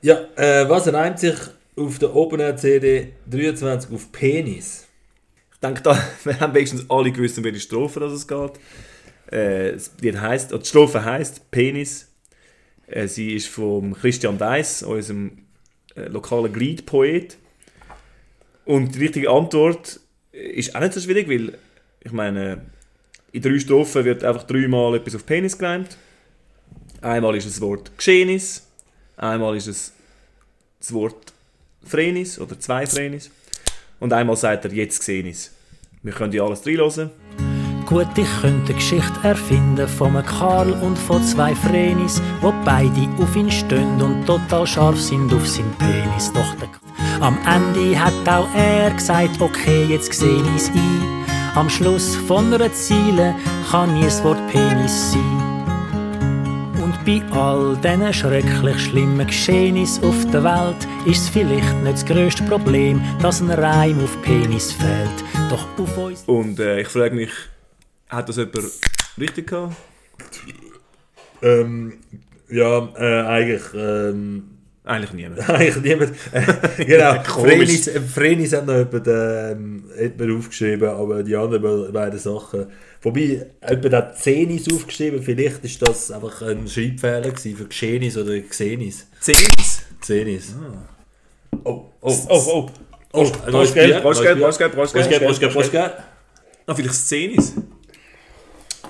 Ja, 0.05 0.17
äh, 0.35 0.69
was 0.69 0.93
reimt 0.93 1.21
sich 1.21 1.37
auf 1.77 2.01
der 2.01 2.13
Open 2.17 2.59
CD 2.59 3.13
23 3.31 3.93
auf 3.93 4.11
Penis? 4.11 4.89
Ich 5.53 5.61
denke, 5.61 5.81
da, 5.81 5.97
wir 6.25 6.41
haben 6.41 6.53
wenigstens 6.55 6.91
alle 6.91 7.13
gewusst, 7.13 7.39
um 7.39 7.45
welche 7.45 7.61
Strophe 7.61 8.01
das 8.01 8.13
es 8.13 8.27
geht. 8.27 8.53
Äh, 9.31 9.77
Lied 10.01 10.21
heisst, 10.21 10.51
die 10.51 10.65
Strophe 10.65 11.05
heisst 11.05 11.49
Penis. 11.53 12.13
Äh, 12.89 13.07
sie 13.07 13.35
ist 13.35 13.47
von 13.47 13.95
Christian 13.95 14.39
Deiss, 14.39 14.83
unserem 14.83 15.47
äh, 15.95 16.09
lokalen 16.09 16.53
Gliedpoet. 16.53 17.37
Und 18.65 18.97
die 18.97 18.99
richtige 18.99 19.31
Antwort 19.31 20.01
ist 20.33 20.75
auch 20.75 20.81
nicht 20.81 20.95
so 20.95 21.01
schwierig, 21.01 21.29
weil 21.29 21.57
ich 22.01 22.11
meine, 22.11 22.63
in 23.31 23.41
drei 23.41 23.61
Strophen 23.61 24.05
wird 24.05 24.25
einfach 24.25 24.43
dreimal 24.49 24.97
etwas 24.97 25.15
auf 25.15 25.25
Penis 25.25 25.57
gereimt. 25.57 25.97
Einmal 27.01 27.37
ist 27.37 27.47
das 27.47 27.61
Wort 27.61 27.97
Geschehenis, 27.97 28.67
einmal 29.23 29.57
ist 29.57 29.69
es 29.69 29.93
das 30.81 30.93
Wort 30.93 31.33
Frenis 31.85 32.39
oder 32.39 32.59
zwei 32.59 32.87
Frenis 32.87 33.31
und 34.01 34.13
einmal 34.13 34.37
sagt 34.37 34.65
er 34.65 34.73
jetzt 34.73 34.99
gesehen 34.99 35.27
ist. 35.27 35.53
Wir 36.03 36.13
können 36.13 36.33
ja 36.33 36.45
alles 36.45 36.67
reinhören. 36.67 37.11
Gut, 37.87 38.09
ich 38.17 38.41
könnte 38.41 38.73
eine 38.73 38.75
Geschichte 38.75 39.13
erfinden 39.23 39.87
von 39.87 40.17
einem 40.17 40.27
Karl 40.27 40.73
und 40.73 40.97
von 40.97 41.23
zwei 41.23 41.55
Frenis, 41.55 42.23
wo 42.41 42.53
beide 42.65 43.09
auf 43.19 43.37
ihn 43.37 43.51
stehen 43.51 44.01
und 44.01 44.25
total 44.25 44.67
scharf 44.67 45.01
sind 45.01 45.33
auf 45.33 45.47
seinen 45.47 45.75
Penis. 45.75 46.33
Doch 46.33 46.55
der 46.55 46.71
Am 47.21 47.39
Ende 47.47 47.99
hat 47.99 48.29
auch 48.29 48.49
er 48.55 48.91
gesagt, 48.91 49.41
okay, 49.41 49.85
jetzt 49.85 50.13
seh 50.13 50.41
ich's 50.57 50.71
ein. 50.71 51.25
Am 51.55 51.69
Schluss 51.69 52.17
von 52.17 52.53
einer 52.53 52.73
Ziele 52.73 53.35
kann 53.71 53.95
nie 53.95 54.05
das 54.05 54.25
Wort 54.25 54.41
Penis 54.51 55.13
sein. 55.13 55.42
Und 57.03 57.31
bei 57.31 57.37
all 57.37 57.77
diesen 57.79 58.15
schrecklich 58.15 58.79
schlimmen 58.81 59.27
Geschehnissen 59.27 60.05
auf 60.05 60.25
der 60.31 60.45
Welt 60.45 60.87
ist 61.05 61.23
es 61.23 61.29
vielleicht 61.31 61.75
nicht 61.83 61.95
das 61.95 62.07
grösste 62.07 62.45
Problem, 62.45 63.03
dass 63.21 63.41
ein 63.41 63.51
Reim 63.51 63.99
auf 64.05 64.23
Penis 64.23 64.73
fehlt. 64.73 65.25
Doch 65.51 65.67
auf 65.79 65.99
uns. 65.99 66.23
Und 66.27 66.61
äh, 66.61 66.81
ich 66.81 66.87
frage 66.87 67.17
mich, 67.17 67.33
hat 68.09 68.29
das 68.29 68.37
jemand 68.37 68.71
richtig 69.19 69.49
gehabt? 69.49 69.75
Ähm, 71.43 71.95
ja, 72.49 72.89
äh, 72.97 73.27
eigentlich. 73.27 73.63
Ähm, 73.75 74.52
Eigentlich 74.85 75.13
niemand. 75.13 75.49
eigentlich 75.49 75.77
niemand. 75.77 76.13
Äh, 76.33 76.85
genau. 76.85 77.23
Frenis, 77.25 77.91
Frenis 78.13 78.53
hat 78.53 78.67
noch 78.67 78.79
jemand, 78.79 79.07
ähm, 79.07 79.85
jemand 79.97 80.39
aufgeschrieben, 80.39 80.89
aber 80.89 81.23
die 81.23 81.37
anderen 81.37 81.93
beiden 81.93 82.19
Sachen. 82.19 82.67
Wobei, 83.01 83.47
jemand 83.69 83.93
hat 83.93 84.19
Zenis 84.19 84.73
aufgeschrieben, 84.73 85.23
vielleicht 85.23 85.65
ist 85.65 85.83
das 85.83 86.11
einfach 86.11 86.43
ein 86.43 86.67
Schreibfehler 86.67 87.31
gewesen 87.31 87.57
für 87.57 87.67
Geschenis 87.67 88.17
oder 88.17 88.41
Xenis. 88.41 89.07
Zenis. 89.21 89.83
Zenis. 90.01 90.55
Oh, 91.65 91.85
oh, 92.01 92.17
Oh, 92.29 92.43
oh. 92.49 92.71
oh, 93.13 93.31
Brauchst 93.47 93.75
Geld? 93.75 94.03
Brauchst 94.03 94.21
du 94.21 94.25
Geld? 94.25 94.41
Brauchst 94.41 94.59
du 94.61 94.65
Geld? 94.65 94.75
Brauchst 94.75 94.95
du 94.95 94.99
Brauchst 94.99 95.09
Geld? 95.09 95.09
Geld, 95.11 95.23
brauchst 95.23 95.41
Geld, 95.41 95.53
brauchst 95.53 95.73
Geld. 95.73 95.93
Ah, 96.67 96.75
vielleicht 96.75 96.95
Szenis. 96.95 97.55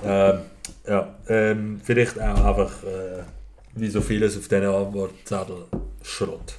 Ähm, 0.03 0.39
ja, 0.87 1.15
ähm, 1.27 1.81
vielleicht 1.83 2.19
auch 2.19 2.45
einfach, 2.45 2.83
äh, 2.83 3.23
wie 3.75 3.89
so 3.89 4.01
vieles 4.01 4.37
auf 4.37 4.47
diesen 4.47 4.65
Antwortzettel, 4.65 5.65
Schrott. 6.03 6.55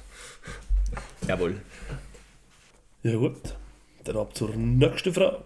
Jawohl. 1.27 1.55
Ja 3.03 3.15
gut, 3.15 3.55
dann 4.03 4.17
ab 4.17 4.35
zur 4.35 4.55
nächsten 4.55 5.13
Frage. 5.13 5.43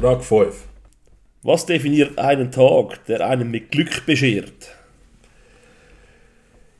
Frage 0.00 0.22
5. 0.22 0.64
Was 1.42 1.66
definiert 1.66 2.18
einen 2.18 2.50
Tag, 2.52 3.04
der 3.06 3.26
einen 3.26 3.50
mit 3.50 3.70
Glück 3.70 4.06
beschert? 4.06 4.76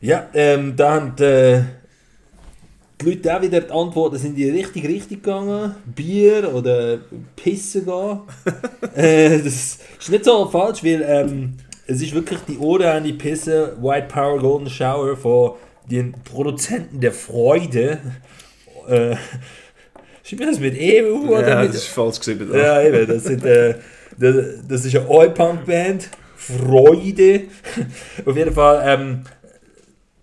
Ja, 0.00 0.28
ähm, 0.34 0.74
da 0.76 0.94
haben 0.94 1.16
die, 1.16 1.64
die 3.00 3.10
Leute 3.10 3.36
auch 3.36 3.42
wieder 3.42 3.60
die 3.60 3.70
Antworten 3.70 4.18
sind 4.18 4.36
die 4.36 4.50
richtig 4.50 4.86
richtig 4.86 5.22
gegangen. 5.22 5.74
Bier 5.84 6.52
oder 6.54 6.98
Pissen 7.36 7.84
gehen. 7.84 8.20
äh, 8.94 9.38
das 9.38 9.78
ist 9.98 10.10
nicht 10.10 10.24
so 10.24 10.48
falsch, 10.48 10.82
weil 10.84 11.02
ähm, 11.06 11.56
es 11.86 12.02
ist 12.02 12.14
wirklich 12.14 12.40
die 12.48 12.58
ohrenhände 12.58 13.12
Pisse 13.14 13.76
White 13.80 14.08
Power 14.08 14.38
Golden 14.38 14.70
Shower 14.70 15.16
von 15.16 15.52
den 15.90 16.14
Produzenten 16.24 17.00
der 17.00 17.12
Freude. 17.12 17.98
Äh, 18.88 19.16
schreibt 20.22 20.40
man 20.40 20.48
das 20.50 20.60
mit 20.60 20.74
EU 20.78 21.28
oder 21.28 21.48
Ja, 21.48 21.60
mit 21.62 21.70
das 21.70 21.76
ist 21.76 21.88
falsch 21.88 22.18
geschrieben. 22.18 22.50
ja, 22.54 22.82
eben, 22.82 23.06
das, 23.06 23.24
sind, 23.24 23.44
äh, 23.44 23.74
das, 24.18 24.36
das 24.68 24.84
ist 24.84 24.96
eine 24.96 25.08
Oi-Punk-Band. 25.08 26.08
Freude. 26.36 27.42
Auf 28.26 28.36
jeden 28.36 28.52
Fall 28.52 28.82
ähm, 28.84 29.22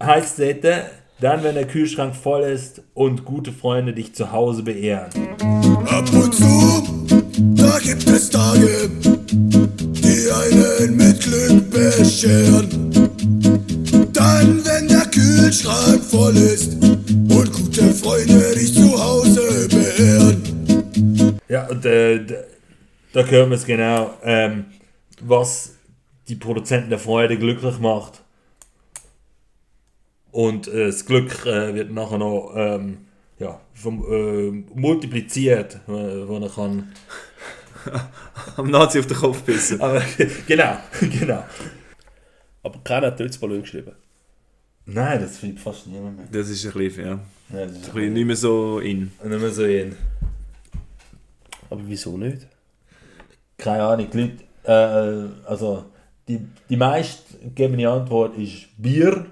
heißt 0.03 0.39
es 0.39 0.59
dort, 0.61 0.83
dann, 1.21 1.43
wenn 1.43 1.55
der 1.55 1.65
Kühlschrank 1.67 2.15
voll 2.15 2.43
ist 2.43 2.81
und 2.93 3.23
gute 3.25 3.51
Freunde 3.53 3.93
dich 3.93 4.13
zu 4.15 4.31
Hause 4.31 4.63
beehren. 4.63 5.09
Ab 5.85 6.05
und 6.13 6.33
zu, 6.35 7.05
da 7.55 7.77
gibt 7.79 8.07
es 8.09 8.29
Tage, 8.29 8.89
die 9.31 10.29
einen 10.31 10.97
Glück 11.29 11.69
bescheren. 11.69 12.67
Dann, 14.13 14.65
wenn 14.65 14.87
der 14.87 15.05
Kühlschrank 15.11 16.03
voll 16.03 16.35
ist 16.35 16.73
und 16.83 17.53
gute 17.53 17.93
Freunde 17.93 18.55
dich 18.55 18.73
zu 18.73 18.99
Hause 18.99 19.67
beehren. 19.69 21.39
Ja, 21.47 21.67
und 21.67 21.85
äh, 21.85 22.25
da 23.13 23.23
hören 23.25 23.49
wir 23.49 23.57
es 23.57 23.65
genau, 23.65 24.11
ähm, 24.23 24.65
was 25.21 25.75
die 26.27 26.35
Produzenten 26.35 26.89
der 26.89 26.99
Freude 26.99 27.37
glücklich 27.37 27.77
macht. 27.79 28.23
Und 30.31 30.67
äh, 30.67 30.87
das 30.87 31.05
Glück 31.05 31.45
äh, 31.45 31.75
wird 31.75 31.91
nachher 31.91 32.17
noch 32.17 32.53
ähm, 32.55 33.05
ja, 33.37 33.61
vom, 33.75 34.03
äh, 34.11 34.51
multipliziert, 34.73 35.75
äh, 35.87 36.27
wo 36.27 36.39
er 36.39 36.49
kann. 36.49 36.91
Am 38.57 38.69
Nazi 38.69 38.99
auf 38.99 39.07
den 39.07 39.17
Kopf 39.17 39.41
bissen. 39.43 39.81
Aber, 39.81 40.01
genau, 40.47 40.77
genau. 40.99 41.43
Aber 42.63 42.79
keiner 42.83 43.07
hat 43.07 43.19
Dötzballon 43.19 43.61
geschrieben. 43.61 43.93
Nein, 44.85 45.21
das 45.21 45.37
findet 45.37 45.59
fast 45.59 45.87
niemand 45.87 46.17
mehr. 46.17 46.27
Das 46.31 46.49
ist 46.49 46.65
ein 46.65 46.73
bisschen, 46.73 47.05
ja. 47.05 47.19
Nein, 47.49 47.67
das 47.67 47.77
ist 47.77 47.87
Ein 47.89 47.93
bisschen 47.93 48.13
nicht 48.13 48.25
mehr 48.25 48.35
so 48.35 48.79
in. 48.79 48.99
nicht 49.23 49.41
mehr 49.41 49.49
so 49.51 49.63
in. 49.63 49.95
Aber 51.69 51.81
wieso 51.85 52.17
nicht? 52.17 52.47
Keine 53.57 53.83
Ahnung, 53.83 54.07
die 54.11 54.17
Leute, 54.19 54.43
äh, 54.63 55.47
also 55.47 55.85
die, 56.27 56.39
die 56.69 56.77
meistgegebene 56.77 57.89
Antwort 57.89 58.37
ist 58.37 58.67
Bier, 58.77 59.25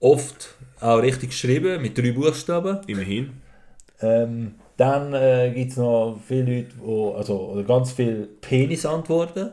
oft 0.00 0.54
auch 0.80 0.98
richtig 0.98 1.30
geschrieben, 1.30 1.80
mit 1.80 1.96
drei 1.96 2.12
Buchstaben. 2.12 2.80
Immerhin. 2.86 3.40
Ähm, 4.00 4.54
dann 4.80 5.12
äh, 5.12 5.52
gibt 5.54 5.72
es 5.72 5.76
noch 5.76 6.18
viele 6.26 6.56
Leute, 6.56 6.70
wo, 6.78 7.12
also 7.12 7.62
ganz 7.68 7.92
viele 7.92 8.26
Penis-Antworten. 8.40 9.50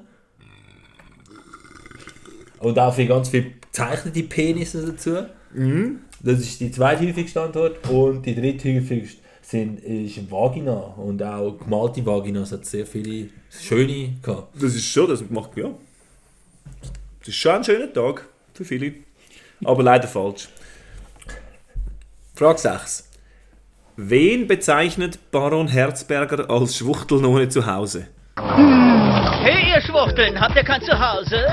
Und 2.60 2.80
auch 2.80 2.94
viele, 2.94 3.10
ganz 3.10 3.28
viele 3.28 3.52
gezeichnete 3.60 4.24
Penisse 4.24 4.86
dazu. 4.86 5.26
Das 6.22 6.40
ist 6.40 6.62
die 6.62 6.72
zweithäufigste 6.72 7.42
Antwort. 7.42 7.90
Und 7.90 8.26
die 8.26 8.36
dritthäufigste 8.36 9.22
sind, 9.42 9.82
ist 9.82 10.32
Vagina. 10.32 10.78
Und 10.96 11.22
auch 11.22 11.58
gemalte 11.58 12.06
Vaginas 12.06 12.54
hat 12.54 12.66
sehr 12.66 12.86
viele 12.86 13.28
schöne 13.50 14.14
gehabt. 14.22 14.56
Das 14.56 14.74
ist 14.76 14.86
schon, 14.86 15.10
das 15.10 15.30
macht, 15.30 15.58
ja. 15.58 15.72
Das 17.20 17.28
ist 17.28 17.36
schon 17.36 17.52
ein 17.52 17.64
schöner 17.66 17.92
Tag 17.92 18.26
für 18.54 18.64
viele. 18.64 18.94
Aber 19.66 19.84
leider 19.84 20.08
falsch. 20.08 20.48
Frage 22.34 22.60
6. 22.60 23.07
Wen 24.00 24.46
bezeichnet 24.48 25.18
Baron 25.32 25.68
Herzberger 25.68 26.50
als 26.52 26.78
Schwuchtelnone 26.78 27.50
zu 27.50 27.66
Hause? 27.66 28.06
Hey, 28.38 29.74
ihr 29.74 29.82
Schwuchteln, 29.82 30.40
habt 30.40 30.56
ihr 30.56 30.64
kein 30.64 30.82
Zuhause? 30.84 31.44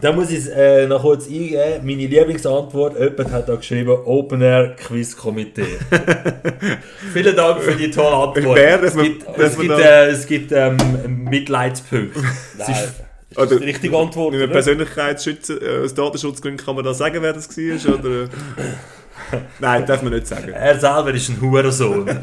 Da 0.00 0.12
muss 0.12 0.30
ich 0.30 0.48
äh, 0.50 0.86
noch 0.86 1.02
kurz 1.02 1.26
eingeben. 1.26 1.84
Meine 1.84 2.06
Lieblingsantwort, 2.06 2.98
jemand 2.98 3.30
hat 3.30 3.46
da 3.50 3.56
geschrieben, 3.56 3.90
Open 4.06 4.40
Air 4.40 4.74
Quiz 4.76 5.14
Komitee. 5.14 5.66
Vielen 7.12 7.36
Dank 7.36 7.60
für 7.60 7.76
die 7.76 7.90
tolle 7.90 8.16
Antwort. 8.16 8.56
Wer, 8.56 8.78
dass 8.78 8.90
es 8.92 8.94
man- 8.96 9.04
gibt, 9.04 9.26
dass 9.28 9.52
es 9.52 9.58
man 9.58 9.66
gibt, 9.68 9.78
äh, 9.80 10.06
es 10.08 10.26
gibt 10.26 10.52
ähm, 10.52 10.76
Mitleidspunkte. 11.28 12.18
Ist, 12.58 12.94
Das 13.36 13.50
ist 13.52 13.60
die 13.60 13.64
richtige 13.64 13.94
Antwort. 13.98 14.32
Mit 14.32 14.40
einem? 14.42 14.50
Persönlichkeitsschutz, 14.52 15.50
äh, 15.50 15.84
aus 15.84 15.92
Datenschutzgründen 15.92 16.64
kann 16.64 16.74
man 16.74 16.84
da 16.84 16.94
sagen, 16.94 17.18
wer 17.20 17.34
das 17.34 17.54
war? 17.54 17.94
Oder? 17.98 18.28
Nein, 19.60 19.86
darf 19.86 20.02
man 20.02 20.12
nicht 20.12 20.26
sagen. 20.26 20.52
er 20.52 20.78
selber 20.78 21.12
ist 21.12 21.28
ein 21.28 21.40
Hurensohn. 21.40 22.08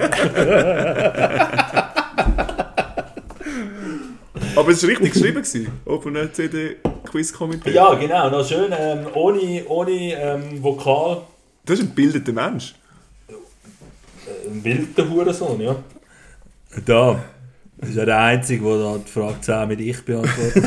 Aber 4.55 4.71
es 4.71 4.81
war 4.81 4.89
richtig 4.89 5.13
geschrieben. 5.13 5.41
gewesen. 5.43 5.67
Open 5.85 6.33
CD 6.33 6.77
Quiz 7.05 7.31
Komitee. 7.31 7.71
ja, 7.71 7.93
genau, 7.93 8.29
noch 8.29 8.47
schön, 8.47 8.73
ähm, 8.77 9.05
ohne, 9.13 9.63
ohne 9.67 9.91
ähm, 9.91 10.63
Vokal. 10.63 11.21
Das 11.65 11.79
ist 11.79 11.85
ein 11.85 11.91
bildeter 11.91 12.33
Mensch. 12.33 12.73
Ein 14.49 14.63
wilder 14.63 15.09
Hurensohn, 15.09 15.61
ja. 15.61 15.75
Da. 16.85 17.23
Das 17.77 17.89
ist 17.89 17.95
ja 17.95 18.05
der 18.05 18.17
Einzige, 18.19 18.63
der 18.65 18.77
da 18.77 18.97
die 18.97 19.11
Frage 19.11 19.39
10 19.41 19.67
mit 19.67 19.79
ich 19.81 20.03
beantwortet. 20.03 20.63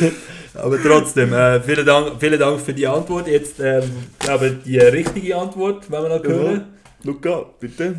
Aber 0.56 0.82
trotzdem, 0.82 1.32
äh, 1.32 1.60
vielen, 1.60 1.84
Dank, 1.84 2.12
vielen 2.18 2.38
Dank 2.38 2.60
für 2.60 2.72
die 2.72 2.86
Antwort. 2.86 3.28
Jetzt, 3.28 3.60
ähm, 3.60 3.84
ich, 4.20 4.62
die 4.64 4.78
richtige 4.78 5.36
Antwort, 5.36 5.90
wenn 5.90 6.02
wir 6.02 6.08
noch 6.08 6.24
hören. 6.24 6.64
Luca, 7.02 7.44
bitte. 7.60 7.96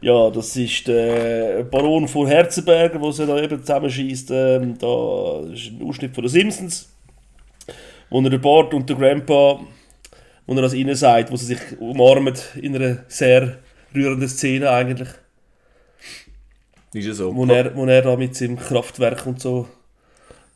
Ja, 0.00 0.30
das 0.30 0.56
ist 0.56 0.86
der 0.88 1.64
Baron 1.64 2.08
von 2.08 2.26
Herzenberger, 2.26 2.98
der 2.98 3.12
sie 3.12 3.26
da 3.26 3.38
eben 3.38 3.60
zusammenschießt. 3.60 4.30
Ähm, 4.30 4.78
da 4.78 5.40
ist 5.52 5.70
ein 5.70 5.86
Ausschnitt 5.86 6.14
von 6.14 6.24
den 6.24 6.30
Simpsons, 6.30 6.92
wo 8.10 8.20
er 8.20 8.30
der 8.30 8.38
Bart 8.38 8.74
und 8.74 8.88
der 8.88 8.96
Grandpa, 8.96 9.60
wo 10.46 10.54
er 10.54 10.62
das 10.62 10.74
ihnen 10.74 10.94
sagt, 10.94 11.30
wo 11.30 11.36
sie 11.36 11.46
sich 11.46 11.60
umarmen 11.78 12.34
in 12.60 12.74
einer 12.74 13.04
sehr 13.08 13.58
rührenden 13.94 14.28
Szene 14.28 14.70
eigentlich. 14.70 15.08
Ist 16.92 17.06
ja 17.06 17.12
so. 17.12 17.34
Wo 17.34 17.46
er, 17.46 17.74
wo 17.74 17.86
er 17.86 18.02
da 18.02 18.16
mit 18.16 18.34
seinem 18.34 18.58
Kraftwerk 18.58 19.26
und 19.26 19.40
so 19.40 19.68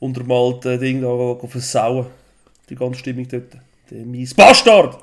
untermalten 0.00 0.78
Ding 0.80 1.02
da 1.02 1.48
versauen. 1.48 2.06
Die 2.68 2.74
ganze 2.74 3.00
Stimmung 3.00 3.26
dort. 3.28 3.56
Der 3.90 4.04
mies 4.04 4.34
Bastard! 4.34 4.98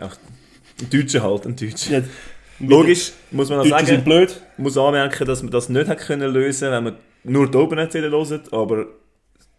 Ach, 0.00 0.16
ein 0.80 0.90
Deutscher 0.90 1.22
halt, 1.22 1.46
ein 1.46 1.56
Deutscher. 1.56 1.98
Ja, 1.98 2.04
Logisch, 2.60 3.12
muss 3.30 3.48
man 3.50 3.60
auch 3.60 3.64
Deutsche 3.64 3.86
sind 3.86 3.88
sagen. 3.88 4.04
blöd. 4.04 4.40
muss 4.56 4.76
anmerken, 4.76 5.26
dass 5.26 5.42
man 5.42 5.52
das 5.52 5.68
nicht 5.68 5.88
hat 5.88 5.98
können 5.98 6.32
lösen 6.32 6.72
wenn 6.72 6.84
man 6.84 6.96
nur 7.24 7.48
die 7.50 7.56
Open 7.56 7.78
erzählen 7.78 8.10
hören, 8.10 8.40
aber 8.50 8.86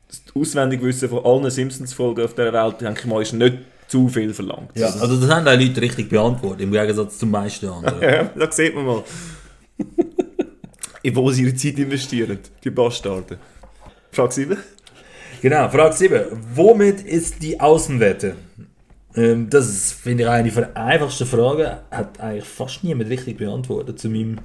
das 0.08 0.24
Auswendigwissen 0.36 1.08
von 1.08 1.24
allen 1.24 1.50
Simpsons-Folgen 1.50 2.26
auf 2.26 2.34
dieser 2.34 2.52
Welt, 2.52 2.82
denke 2.82 3.00
ich 3.02 3.06
mal, 3.06 3.22
ist 3.22 3.34
nicht 3.34 3.60
zu 3.88 4.08
viel 4.10 4.34
verlangt. 4.34 4.72
Ja, 4.76 4.88
also 4.88 5.20
das 5.20 5.30
haben 5.30 5.46
die 5.46 5.66
Leute 5.68 5.82
richtig 5.82 6.10
beantwortet, 6.10 6.62
im 6.62 6.72
Gegensatz 6.72 7.18
zum 7.20 7.32
meisten 7.32 7.68
anderen. 7.70 8.02
Ja, 8.02 8.24
da 8.24 8.52
sieht 8.52 8.76
man 8.76 8.86
mal. 8.86 9.04
In 11.02 11.16
wo 11.16 11.32
sie 11.32 11.44
ihre 11.44 11.56
Zeit 11.56 11.80
investieren, 11.80 12.40
die 12.62 12.70
Bastarde. 12.70 13.38
Frage 14.12 14.34
7. 14.34 14.58
Genau, 15.42 15.70
Frage 15.70 15.96
7. 15.96 16.22
Womit 16.54 17.02
ist 17.02 17.42
die 17.42 17.60
Außenwette? 17.60 18.36
Ähm, 19.16 19.50
das 19.50 19.68
ist, 19.68 19.94
finde 19.94 20.24
ich, 20.24 20.30
eine 20.30 20.52
der 20.52 20.78
einfachsten 20.78 21.26
Fragen. 21.26 21.78
Hat 21.92 22.20
eigentlich 22.20 22.46
fast 22.46 22.84
niemand 22.84 23.10
richtig 23.10 23.38
beantwortet 23.38 24.00
zu 24.00 24.10
meinem 24.10 24.38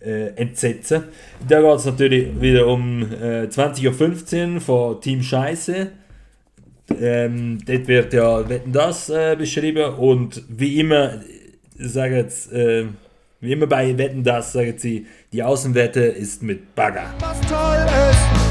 äh, 0.00 0.28
Entsetzen. 0.36 1.04
Da 1.46 1.60
geht 1.60 1.78
es 1.78 1.84
natürlich 1.84 2.40
wieder 2.40 2.66
um 2.66 3.02
äh, 3.02 3.44
20.15 3.44 4.54
Uhr 4.54 4.60
von 4.60 5.00
Team 5.00 5.22
Scheiße. 5.22 5.88
Ähm, 7.00 7.58
dort 7.66 7.88
wird 7.88 8.12
ja 8.12 8.48
Wetten 8.48 8.72
das 8.72 9.08
äh, 9.08 9.34
beschrieben 9.36 9.94
und 9.94 10.42
wie 10.48 10.78
immer 10.78 11.20
sagen 11.76 12.14
jetzt, 12.14 12.52
äh, 12.52 12.86
wie 13.40 13.52
immer 13.52 13.66
bei 13.66 13.98
Wetten 13.98 14.22
das 14.22 14.52
sagen 14.52 14.74
sie, 14.78 15.06
die 15.32 15.42
Außenwette 15.42 16.00
ist 16.00 16.42
mit 16.42 16.74
Bagger. 16.76 17.12
Was 17.18 17.40
toll 17.40 17.86
ist, 18.10 18.45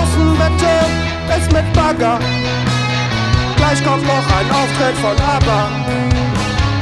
die 0.00 0.06
Außenwette 0.06 1.38
ist 1.38 1.52
mit 1.52 1.72
Bagger. 1.74 2.18
Gleich 3.56 3.84
kommt 3.84 4.02
noch 4.04 4.38
ein 4.38 4.50
Auftritt 4.50 4.96
von 4.96 5.16
ABBA. 5.16 5.70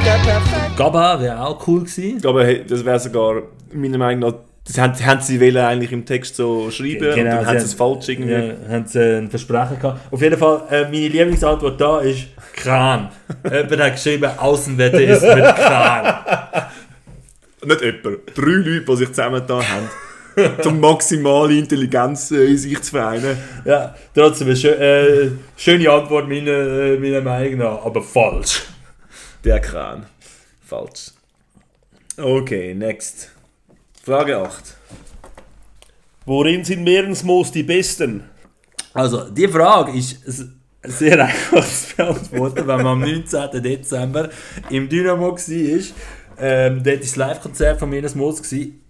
Der 0.05 0.31
perfekt. 0.31 0.77
Gabba 0.77 1.19
wäre 1.19 1.45
auch 1.45 1.67
cool 1.67 1.81
gewesen. 1.81 2.25
Aber 2.25 2.45
hey, 2.45 2.63
das 2.67 2.85
wäre 2.85 2.99
sogar, 2.99 3.43
meiner 3.73 3.97
Meinung 3.97 4.31
nach, 4.31 4.39
das 4.65 4.77
haben, 4.77 5.05
haben 5.05 5.21
sie 5.21 5.41
wollen 5.41 5.57
eigentlich 5.57 5.91
im 5.91 6.05
Text 6.05 6.35
so 6.35 6.69
schreiben 6.71 7.09
und 7.09 7.25
dann 7.25 7.45
haben 7.45 7.59
sie 7.59 7.65
es 7.65 7.73
falsch 7.73 8.09
irgendwie. 8.09 8.31
Ja, 8.31 8.53
haben 8.69 8.85
sie 8.85 9.17
ein 9.17 9.29
Versprechen 9.29 9.79
gehabt. 9.79 9.99
Auf 10.11 10.21
jeden 10.21 10.37
Fall, 10.37 10.61
äh, 10.69 10.83
meine 10.83 11.07
Lieblingsantwort 11.07 11.81
da 11.81 11.99
ist 11.99 12.27
Kran. 12.53 13.09
Jemand 13.43 13.79
hat 13.79 13.93
geschrieben, 13.93 14.29
Außenwette 14.37 15.01
ist 15.01 15.23
mit 15.23 15.43
Kran. 15.43 16.23
Nicht 17.65 17.81
jemand. 17.81 18.19
Drei 18.35 18.51
Leute, 18.51 18.85
die 18.87 18.95
sich 18.95 19.09
zusammengetan 19.09 19.67
haben, 19.67 19.89
um 20.65 20.79
maximale 20.79 21.57
Intelligenz 21.57 22.31
äh, 22.31 22.45
in 22.45 22.57
sich 22.57 22.81
zu 22.81 22.91
vereinen. 22.91 23.37
Ja, 23.65 23.95
trotzdem 24.13 24.47
eine 24.47 24.55
schö 24.55 24.69
äh, 24.69 25.31
schöne 25.57 25.89
Antwort 25.89 26.27
meiner, 26.27 26.51
äh, 26.51 26.97
meiner 26.97 27.21
Meinung 27.21 27.59
nach, 27.59 27.85
aber 27.85 28.01
falsch. 28.01 28.63
Der 29.43 29.59
Kran. 29.59 30.05
Falsch. 30.61 31.11
Okay, 32.17 32.73
next. 32.73 33.31
Frage 34.03 34.37
8. 34.37 34.75
Worin 36.25 36.63
sind 36.63 36.83
Meerensmoos 36.83 37.51
die 37.51 37.63
besten? 37.63 38.23
Also, 38.93 39.29
die 39.29 39.47
Frage 39.47 39.97
ist 39.97 40.19
sehr 40.83 41.23
einfach 41.23 41.65
zu 41.65 41.95
beantworten, 41.97 42.67
wenn 42.67 42.77
man 42.77 42.87
am 42.87 42.99
19. 42.99 43.63
Dezember 43.63 44.29
im 44.69 44.89
Dynamo 44.89 45.31
war. 45.31 45.83
Ähm, 46.41 46.83
dort 46.83 46.85
war 46.85 46.95
das 46.97 47.15
Live-Konzert 47.15 47.79
von 47.79 47.89
Menes 47.89 48.15
Moos. 48.15 48.41
gewesen. 48.41 48.81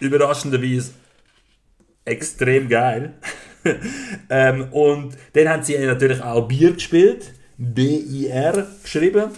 Überraschenderweise 0.00 0.90
extrem 2.04 2.68
geil. 2.68 3.14
ähm, 4.30 4.68
und 4.70 5.16
dann 5.32 5.48
haben 5.48 5.62
sie 5.62 5.76
natürlich 5.78 6.22
auch 6.22 6.46
Bier 6.46 6.72
gespielt. 6.72 7.32
B-I-R 7.58 8.66
geschrieben. 8.82 9.30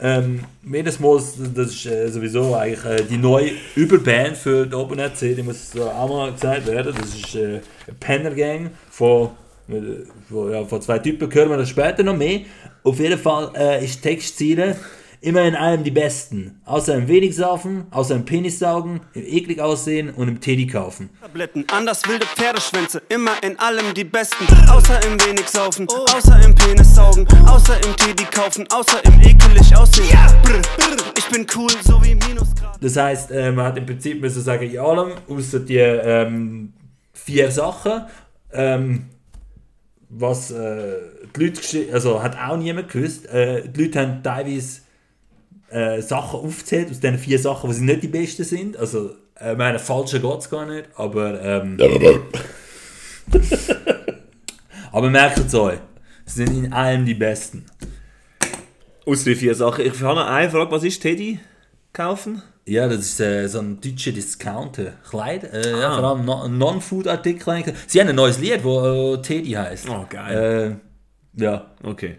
Ähm, 0.00 0.44
Menes 0.62 0.98
Moos, 0.98 1.34
das 1.54 1.68
ist 1.68 1.86
äh, 1.86 2.08
sowieso 2.08 2.54
eigentlich 2.54 2.84
äh, 2.84 3.04
die 3.08 3.16
neue 3.16 3.52
Überband 3.76 4.36
für 4.36 4.66
die 4.66 4.74
Open 4.74 4.98
RC, 4.98 5.36
die 5.36 5.42
muss 5.42 5.70
so 5.70 5.84
auch 5.84 6.08
mal 6.08 6.32
gesagt 6.32 6.66
werden. 6.66 6.94
Das 6.98 7.14
ist 7.14 7.34
äh, 7.36 7.60
eine 7.86 7.96
Penner 8.00 8.30
Gang 8.32 8.70
von, 8.90 9.30
äh, 9.68 10.04
von, 10.28 10.52
ja, 10.52 10.64
von 10.64 10.82
zwei 10.82 10.98
Typen, 10.98 11.32
hören 11.32 11.48
wir 11.48 11.58
das 11.58 11.68
später 11.68 12.02
noch 12.02 12.16
mehr. 12.16 12.40
Auf 12.82 12.98
jeden 12.98 13.18
Fall 13.18 13.52
äh, 13.56 13.84
ist 13.84 14.02
Textziele 14.02 14.76
immer 15.24 15.42
in 15.42 15.54
allem 15.54 15.82
die 15.84 15.90
Besten. 15.90 16.60
Außer 16.64 16.94
im 16.94 17.08
wenig 17.08 17.34
saufen, 17.34 17.86
außer 17.90 18.14
im 18.14 18.24
Penis 18.24 18.58
saugen, 18.58 19.00
im 19.14 19.24
eklig 19.24 19.60
aussehen 19.60 20.10
und 20.10 20.28
im 20.28 20.40
Teddy 20.40 20.66
kaufen. 20.66 21.10
Tabletten, 21.20 21.64
anders 21.72 22.06
wilde 22.06 22.26
Pferdeschwänze, 22.26 23.02
immer 23.08 23.32
in 23.42 23.58
allem 23.58 23.94
die 23.94 24.04
Besten. 24.04 24.46
Außer 24.68 25.02
im 25.06 25.18
wenig 25.24 25.48
saufen, 25.48 25.88
außer 25.88 26.44
im 26.44 26.54
Penis 26.54 26.94
saugen, 26.94 27.26
außer 27.46 27.76
im 27.84 27.96
Teddy 27.96 28.24
kaufen, 28.24 28.66
außer 28.70 29.02
im 29.04 29.20
ekelig 29.20 29.74
aussehen. 29.74 30.18
Brr, 30.42 30.60
brr, 30.76 30.96
ich 31.16 31.26
bin 31.26 31.46
cool, 31.56 31.70
so 31.82 32.02
wie 32.04 32.14
Minusgrad. 32.14 32.78
Das 32.80 32.96
heisst, 32.96 33.30
äh, 33.30 33.50
man 33.50 33.66
hat 33.66 33.78
im 33.78 33.86
Prinzip 33.86 34.20
müssen 34.20 34.42
sagen, 34.42 34.70
in 34.70 34.78
allem, 34.78 35.12
außer 35.28 35.60
die 35.60 35.78
ähm, 35.78 36.74
vier 37.14 37.50
Sachen, 37.50 38.02
ähm, 38.52 39.06
was 40.10 40.50
äh, 40.50 40.96
die 41.34 41.44
Leute 41.44 41.92
also 41.92 42.22
hat 42.22 42.36
auch 42.36 42.58
niemand 42.58 42.90
gewusst. 42.90 43.26
Äh, 43.26 43.68
die 43.68 43.84
Leute 43.84 44.00
haben 44.00 44.22
teilweise 44.22 44.83
äh, 45.74 46.00
Sachen 46.02 46.40
aufgezählt, 46.40 46.90
aus 46.90 47.00
diesen 47.00 47.18
vier 47.18 47.38
Sachen, 47.38 47.70
die 47.72 47.80
nicht 47.80 48.02
die 48.02 48.08
besten 48.08 48.44
sind. 48.44 48.76
Also, 48.76 49.10
äh, 49.40 49.52
ich 49.52 49.58
meine, 49.58 49.78
falscher 49.78 50.18
geht 50.20 50.38
es 50.38 50.48
gar 50.50 50.66
nicht, 50.66 50.88
aber. 50.96 51.40
Ähm, 51.42 51.78
aber 54.92 55.10
merkt 55.10 55.38
es 55.38 55.54
euch, 55.54 55.78
sie 56.26 56.44
sind 56.46 56.64
in 56.64 56.72
allem 56.72 57.04
die 57.04 57.14
Besten. 57.14 57.66
Aus 59.06 59.24
den 59.24 59.36
vier 59.36 59.54
Sachen. 59.54 59.84
Ich 59.84 60.00
habe 60.00 60.14
noch 60.20 60.26
eine 60.26 60.50
Frage. 60.50 60.70
Was 60.70 60.82
ist 60.84 61.02
Teddy 61.02 61.38
kaufen? 61.92 62.42
Ja, 62.66 62.88
das 62.88 63.00
ist 63.00 63.20
äh, 63.20 63.46
so 63.46 63.58
ein 63.58 63.78
deutscher 63.80 64.12
Discounter. 64.12 64.92
Kleid, 65.10 65.44
äh, 65.52 65.72
ja, 65.78 65.90
Ah. 65.90 65.98
vor 66.00 66.04
allem 66.10 66.24
no- 66.24 66.48
Non-Food-Artikel. 66.48 67.74
Sie 67.86 68.00
haben 68.00 68.08
ein 68.08 68.14
neues 68.16 68.38
Lied, 68.38 68.64
wo 68.64 69.14
äh, 69.16 69.20
Teddy 69.20 69.50
heißt. 69.50 69.86
Oh, 69.90 70.06
geil. 70.08 70.80
Äh, 71.36 71.42
ja. 71.42 71.74
Okay. 71.82 72.16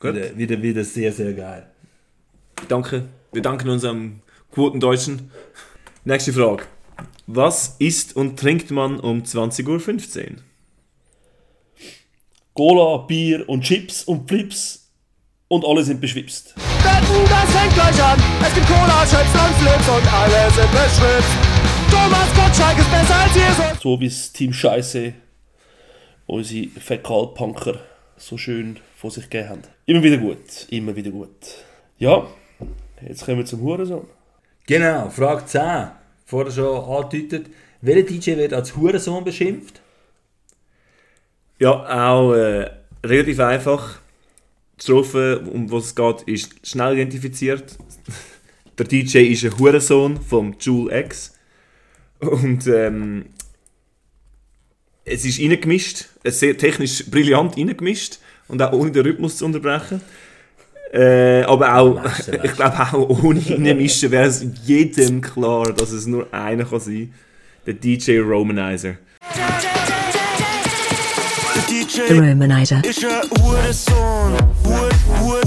Gut. 0.00 0.14
Wieder, 0.16 0.36
wieder, 0.36 0.60
wieder 0.62 0.82
sehr, 0.84 1.12
sehr 1.12 1.32
geil. 1.34 1.70
Danke. 2.68 3.08
Wir 3.32 3.42
danken 3.42 3.68
unserem 3.68 4.20
Quotendeutschen. 4.52 5.30
Nächste 6.04 6.32
Frage. 6.32 6.64
Was 7.26 7.76
isst 7.78 8.16
und 8.16 8.38
trinkt 8.38 8.70
man 8.70 9.00
um 9.00 9.22
20.15 9.22 10.20
Uhr? 10.20 10.36
Cola, 12.54 12.98
Bier 13.06 13.48
und 13.48 13.62
Chips 13.62 14.04
und 14.04 14.28
Flips 14.28 14.90
und 15.48 15.64
alle 15.64 15.82
sind 15.82 16.00
beschwipst. 16.00 16.54
Wetten, 16.56 17.28
das 17.28 17.50
fängt 17.50 17.74
gleich 17.74 18.02
an. 18.02 18.18
Es 18.42 18.54
gibt 18.54 18.66
Cola, 18.66 19.04
Chips 19.04 19.32
und 19.32 19.54
Flips 19.56 19.88
und 19.88 20.12
alle 20.12 20.50
sind 20.50 20.70
beschwipst. 20.70 21.52
Thomas 21.90 22.28
Gottschalk 22.34 22.78
ist 22.78 22.90
besser 22.90 23.16
als 23.16 23.34
Jesus. 23.34 23.82
So 23.82 24.00
wie 24.00 24.08
das 24.08 24.32
Team 24.32 24.52
Scheiße 24.52 25.14
unsere 26.26 26.68
Fäkalpunker 26.68 27.80
so 28.16 28.38
schön 28.38 28.78
vor 28.96 29.10
sich 29.10 29.28
gegeben 29.28 29.48
haben. 29.48 29.62
Immer 29.86 30.02
wieder 30.02 30.18
gut, 30.18 30.66
immer 30.70 30.94
wieder 30.94 31.10
gut. 31.10 31.30
Ja, 31.98 32.26
jetzt 33.06 33.24
kommen 33.24 33.38
wir 33.38 33.44
zum 33.44 33.60
Hurensohn. 33.60 34.06
Genau, 34.66 35.10
Frage 35.10 35.46
10. 35.46 35.90
Vorher 36.24 36.52
schon 36.52 36.84
angedeutet. 36.84 37.50
Welcher 37.80 38.02
DJ 38.02 38.36
wird 38.36 38.52
als 38.52 38.76
Hurensohn 38.76 39.24
beschimpft? 39.24 39.80
Ja, 41.58 42.10
auch 42.10 42.32
äh, 42.32 42.70
relativ 43.04 43.40
einfach. 43.40 44.00
Die 44.78 44.84
Strophe, 44.84 45.40
um 45.40 45.70
was 45.70 45.86
es 45.86 45.94
geht, 45.94 46.22
ist 46.22 46.66
schnell 46.66 46.94
identifiziert. 46.94 47.76
Der 48.78 48.86
DJ 48.86 49.18
ist 49.32 49.44
ein 49.44 49.58
Hurensohn 49.58 50.20
vom 50.20 50.56
Jule 50.58 51.00
X. 51.00 51.34
Und 52.20 52.66
ähm, 52.68 53.26
es 55.04 55.24
ist 55.24 55.40
reingemischt, 55.40 56.06
es 56.22 56.34
ist 56.34 56.40
sehr 56.40 56.56
technisch 56.56 57.10
brillant 57.10 57.56
reingemischt 57.56 58.18
und 58.48 58.62
auch 58.62 58.72
ohne 58.72 58.92
den 58.92 59.04
Rhythmus 59.04 59.36
zu 59.36 59.44
unterbrechen. 59.44 60.00
Äh, 60.92 61.42
aber 61.44 61.74
auch, 61.78 62.00
ich 62.42 62.52
glaube 62.52 62.78
auch 62.78 63.08
ohne 63.22 63.40
reinmischen 63.40 64.10
wäre 64.10 64.26
es 64.26 64.44
jedem 64.64 65.22
klar, 65.22 65.72
dass 65.72 65.90
es 65.90 66.06
nur 66.06 66.32
einer 66.34 66.66
kann 66.66 66.80
sein 66.80 67.14
Der 67.64 67.74
DJ 67.74 68.18
Romanizer. 68.18 68.98
Der 71.54 71.62
DJ 71.68 72.00
The 72.08 72.18
Romanizer. 72.18 72.82
ist 72.84 73.04
ein 73.06 73.22
Hurensohn. 73.42 74.36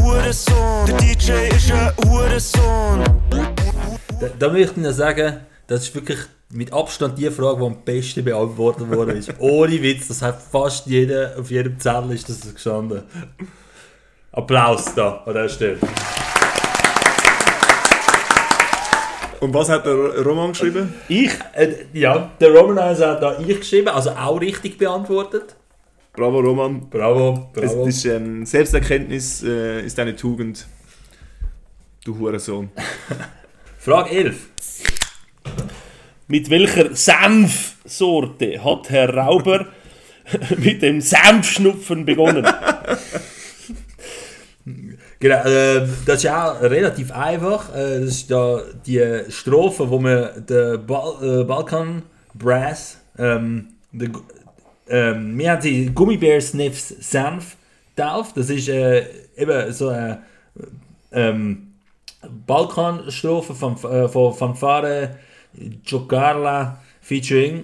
Hurensohn. 0.02 0.88
Der 0.88 0.98
DJ 0.98 1.56
ist 1.56 1.72
ein 1.72 1.92
Hurensohn. 2.04 3.04
Da, 3.30 4.30
da 4.40 4.50
möchte 4.50 4.80
ich 4.80 4.86
noch 4.86 4.94
sagen, 4.94 5.42
das 5.68 5.84
ist 5.84 5.94
wirklich 5.94 6.20
mit 6.52 6.74
Abstand 6.74 7.20
die 7.20 7.30
Frage, 7.30 7.60
die 7.60 7.66
am 7.66 7.84
besten 7.84 8.24
beantwortet 8.26 8.90
worden 8.90 9.18
ist. 9.18 9.32
Ohne 9.40 9.80
Witz, 9.80 10.08
das 10.08 10.24
hat 10.24 10.42
fast 10.42 10.88
jeder, 10.88 11.36
auf 11.38 11.52
jedem 11.52 11.80
Zettel 11.80 12.14
ist 12.14 12.30
das 12.30 12.52
gestanden. 12.52 13.04
Applaus 14.36 14.94
da 14.94 15.24
an 15.26 15.34
der 15.34 15.48
Stelle. 15.48 15.78
Und 19.40 19.54
was 19.54 19.70
hat 19.70 19.86
der 19.86 20.24
Roman 20.26 20.50
geschrieben? 20.50 20.94
Ich, 21.08 21.32
äh, 21.54 21.86
ja, 21.94 22.32
der 22.42 22.54
Romanizer 22.54 23.12
hat 23.12 23.22
da 23.22 23.40
ich 23.40 23.60
geschrieben, 23.60 23.88
also 23.88 24.10
auch 24.10 24.42
richtig 24.42 24.78
beantwortet. 24.78 25.56
Bravo 26.14 26.40
Roman. 26.40 26.90
Bravo, 26.90 27.50
bravo. 27.54 27.88
Es 27.88 27.96
ist, 27.96 28.06
ähm, 28.06 28.46
Selbsterkenntnis 28.46 29.42
äh, 29.44 29.86
ist 29.86 29.98
eine 30.00 30.16
Tugend. 30.18 30.68
Du 32.04 32.18
Hurensohn. 32.18 32.72
Frage 33.78 34.10
11. 34.10 34.36
Mit 36.28 36.50
welcher 36.50 36.94
Senfsorte 36.94 38.62
hat 38.64 38.90
Herr 38.90 39.16
Rauber 39.16 39.68
mit 40.58 40.82
dem 40.82 41.00
Senfschnupfen 41.00 42.04
begonnen. 42.04 42.46
Genau, 45.26 45.44
äh, 45.44 45.88
das 46.06 46.24
ist 46.24 46.30
auch 46.30 46.62
relativ 46.62 47.12
einfach. 47.12 47.74
Äh, 47.76 48.02
das 48.02 48.10
ist 48.12 48.30
da 48.30 48.62
die 48.86 49.02
Strophe, 49.30 49.90
wo 49.90 49.98
man 49.98 50.46
den 50.46 50.86
Bal 50.86 51.14
äh, 51.42 51.44
Balkan 51.44 52.04
Brass, 52.36 53.00
ähm, 53.18 53.70
Gu- 53.92 54.22
ähm, 54.88 55.36
wir 55.36 55.52
haben 55.52 55.62
sie 55.64 55.88
Gummibär 55.96 56.40
Sniffs 56.40 56.90
Senf 57.00 57.58
getauft. 57.96 58.38
Das 58.38 58.52
ist 58.52 58.70
äh, 58.70 59.04
eben 59.36 59.74
so 59.74 59.88
eine 59.88 60.20
ähm, 61.12 61.74
Balkanstrophe 62.46 63.56
von, 63.56 63.78
äh, 63.92 64.08
von 64.08 64.32
Fanfare 64.32 65.16
Jokarla 65.88 66.80
featuring. 67.02 67.64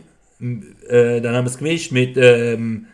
Äh, 0.89 1.21
dann 1.21 1.35
haben 1.35 1.45
wir 1.45 1.51
es 1.51 1.59
gemischt 1.59 1.91
mit 1.91 2.17
ähm, 2.17 2.87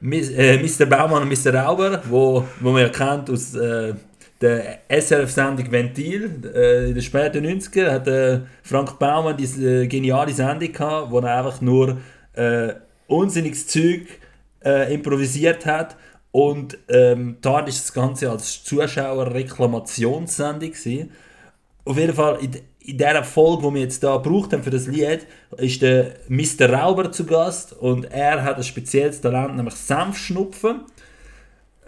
Mr. 0.00 0.86
Baumann 0.86 1.22
und 1.22 1.28
Mr. 1.28 1.54
Rauber, 1.54 2.02
wo, 2.08 2.44
wo 2.58 2.70
man 2.72 2.82
ja 2.82 2.88
kennt 2.88 3.30
aus 3.30 3.54
äh, 3.54 3.94
der 4.40 4.78
SRF-Sendung 4.88 5.70
Ventil 5.70 6.50
äh, 6.54 6.88
in 6.88 6.94
den 6.94 7.02
späten 7.02 7.44
90er 7.44 7.90
hat 7.90 8.06
äh, 8.06 8.40
Frank 8.62 8.98
Baumann 8.98 9.36
diese 9.36 9.82
äh, 9.82 9.86
geniale 9.86 10.32
Sendung 10.32 10.72
gehabt, 10.72 11.10
wo 11.10 11.18
er 11.18 11.38
einfach 11.38 11.60
nur 11.60 11.98
äh, 12.34 12.72
unsinniges 13.08 13.66
Zeug 13.66 14.06
äh, 14.64 14.94
improvisiert 14.94 15.66
hat 15.66 15.96
und 16.30 16.78
ähm, 16.88 17.38
da 17.40 17.60
ist 17.60 17.84
das 17.84 17.92
Ganze 17.92 18.30
als 18.30 18.62
Zuschauer-Reklamationssendung. 18.64 20.72
Auf 21.84 21.98
jeden 21.98 22.14
Fall 22.14 22.38
in, 22.40 22.50
in 22.80 22.98
dieser 22.98 23.24
Folge, 23.24 23.66
die 23.66 23.74
wir 23.74 23.80
jetzt 23.80 24.04
da 24.04 24.18
gebraucht 24.18 24.52
haben 24.52 24.62
für 24.62 24.70
das 24.70 24.86
Lied, 24.86 25.26
ist 25.56 25.82
der 25.82 26.12
Mr. 26.28 26.70
Rauber 26.70 27.10
zu 27.10 27.24
Gast 27.24 27.72
und 27.72 28.04
er 28.04 28.44
hat 28.44 28.56
ein 28.56 28.62
spezielles 28.62 29.20
Talent, 29.20 29.56
nämlich 29.56 29.74
Senfschnupfen. 29.74 30.82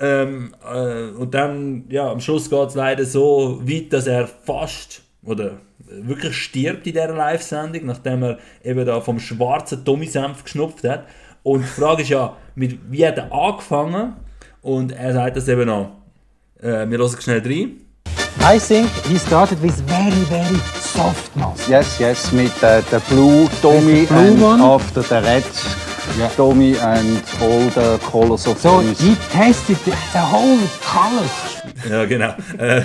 Ähm, 0.01 0.55
äh, 0.65 1.11
und 1.11 1.35
dann, 1.35 1.85
ja, 1.91 2.11
am 2.11 2.21
Schluss 2.21 2.49
geht 2.49 2.69
es 2.69 2.75
leider 2.75 3.05
so 3.05 3.61
weit, 3.63 3.93
dass 3.93 4.07
er 4.07 4.27
fast 4.27 5.03
oder 5.23 5.59
wirklich 5.91 6.37
stirbt 6.37 6.87
in 6.87 6.95
dieser 6.95 7.15
Live-Sendung, 7.15 7.87
nachdem 7.87 8.23
er 8.23 8.39
eben 8.65 8.87
da 8.87 9.01
vom 9.01 9.19
schwarzen 9.19 9.85
Tommy 9.85 10.07
Senf 10.07 10.45
geschnupft 10.45 10.85
hat. 10.85 11.07
Und 11.43 11.63
die 11.63 11.69
Frage 11.69 12.03
ist 12.03 12.09
ja, 12.09 12.37
mit, 12.55 12.79
wie 12.91 13.07
hat 13.07 13.19
er 13.19 13.33
angefangen? 13.33 14.15
Und 14.63 14.93
er 14.93 15.13
sagt 15.13 15.37
das 15.37 15.49
eben 15.49 15.67
noch. 15.67 15.91
Äh, 16.63 16.89
wir 16.89 16.99
hören 16.99 17.21
schnell 17.21 17.41
rein. 17.41 17.81
I 18.43 18.59
think 18.59 18.89
he 19.07 19.19
started 19.19 19.61
with 19.61 19.81
very, 19.83 20.25
very 20.29 20.57
soft 20.81 21.35
mask. 21.37 21.69
Yes, 21.69 21.99
yes, 21.99 22.33
with 22.33 22.63
uh, 22.63 22.81
the 22.91 23.01
blue 23.09 23.49
Tommy 23.61 24.03
the 24.03 24.07
blue 24.07 24.19
and 24.19 24.43
one? 24.43 24.63
after 24.63 25.03
the 25.03 25.21
red 25.21 25.45
Tommy 26.37 26.77
and 26.77 27.23
all 27.41 27.69
the 27.71 27.99
colors 28.11 28.47
of 28.47 28.59
So 28.59 28.81
Tommys. 28.81 29.01
he 29.01 29.15
tested 29.31 29.77
the, 29.85 29.91
the 30.13 30.21
whole 30.21 30.59
colors. 30.83 31.63
Ja, 31.89 32.05
genau. 32.05 32.35
Äh, 32.59 32.83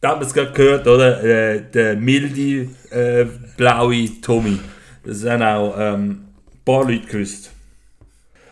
da 0.00 0.10
haben 0.10 0.20
wir 0.20 0.26
es 0.26 0.32
gerade 0.34 0.52
gehört, 0.52 0.86
oder? 0.86 1.22
Äh, 1.22 1.62
der 1.70 1.96
milde, 1.96 2.68
äh, 2.90 3.26
blaue 3.56 4.20
Tommy. 4.20 4.58
Das 5.04 5.24
haben 5.24 5.42
auch 5.42 5.74
ähm, 5.78 6.26
ein 6.52 6.64
paar 6.64 6.84
Leute 6.84 7.06
gewusst. 7.06 7.50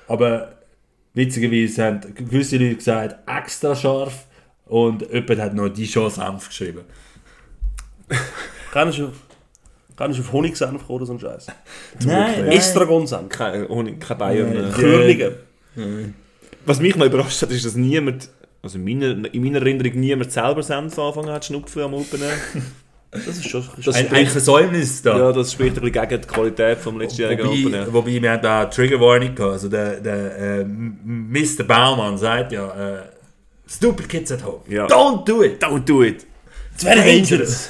Aber 0.08 0.52
witzigerweise 1.14 1.84
haben 1.84 2.14
gewisse 2.14 2.56
Leute 2.58 2.76
gesagt, 2.76 3.16
extra 3.28 3.74
scharf. 3.74 4.26
Und 4.66 5.02
jemand 5.10 5.40
hat 5.40 5.54
noch 5.54 5.68
die 5.70 5.86
Chance 5.86 6.16
Senf 6.16 6.48
geschrieben. 6.48 6.82
Kann 8.72 8.92
kann 9.98 10.12
ich 10.12 10.20
auf 10.20 10.32
Honigsenf 10.32 10.88
oder 10.88 11.04
so 11.04 11.14
ein 11.14 11.18
Scheiß? 11.18 11.48
Nein, 12.06 12.44
nein. 12.44 12.52
Estragonsenf. 12.52 13.28
Kein, 13.30 13.68
Honig, 13.68 14.00
kein 14.00 14.16
Bayern. 14.16 14.54
Nein, 14.54 14.72
Körnigen. 14.72 15.34
Nein. 15.74 16.14
Was 16.64 16.80
mich 16.80 16.94
noch 16.94 17.06
überrascht 17.06 17.42
hat, 17.42 17.50
ist, 17.50 17.64
dass 17.64 17.74
niemand, 17.74 18.28
also 18.62 18.78
in 18.78 18.84
meiner, 18.84 19.34
in 19.34 19.42
meiner 19.42 19.58
Erinnerung, 19.58 19.98
niemand 19.98 20.30
selber 20.30 20.62
Senf 20.62 20.96
angefangen 20.98 21.30
hat 21.30 21.44
schnupfen 21.44 21.82
am 21.82 21.94
Open 21.94 22.22
Air. 22.22 22.38
Das 23.10 23.26
ist 23.26 23.48
schon 23.48 23.64
Das 23.82 23.96
ein, 23.96 24.12
ein 24.12 24.26
Versäumnis 24.26 25.00
da. 25.00 25.16
Ja, 25.16 25.32
das 25.32 25.52
spricht 25.52 25.78
ein 25.78 25.80
bisschen 25.82 26.08
gegen 26.08 26.20
die 26.20 26.28
Qualität 26.28 26.76
vom 26.76 27.00
letztjährigen 27.00 27.46
Open 27.46 27.72
Wobei, 27.72 27.92
wobei 27.94 28.22
wir 28.22 28.32
haben 28.32 28.42
da 28.42 28.66
Trigger 28.66 29.00
Warning 29.00 29.34
gehabt. 29.34 29.52
Also 29.52 29.70
der, 29.70 29.98
der 29.98 30.60
äh, 30.60 30.64
Mr. 30.64 31.64
Baumann 31.66 32.18
sagt 32.18 32.52
ja, 32.52 32.66
äh, 32.98 33.02
Stupid 33.66 34.10
Kids 34.10 34.30
at 34.30 34.44
Home. 34.44 34.60
Ja. 34.68 34.86
Don't 34.88 35.24
do 35.24 35.42
it! 35.42 35.64
Don't 35.64 35.86
do 35.86 36.02
it! 36.02 36.26
Very 36.78 37.02
dangerous. 37.02 37.68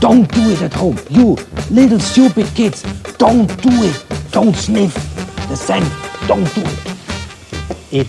Don't 0.00 0.32
do 0.32 0.50
it 0.50 0.62
at 0.62 0.72
home. 0.74 0.98
You 1.10 1.36
little 1.70 2.00
stupid 2.00 2.46
kids, 2.54 2.82
don't 3.18 3.46
do 3.62 3.70
it. 3.84 4.04
Don't 4.30 4.54
sniff 4.56 4.94
the 5.48 5.56
scent. 5.56 5.84
Don't 6.26 6.48
do 6.54 6.62
it. 6.62 6.96
It 7.92 8.06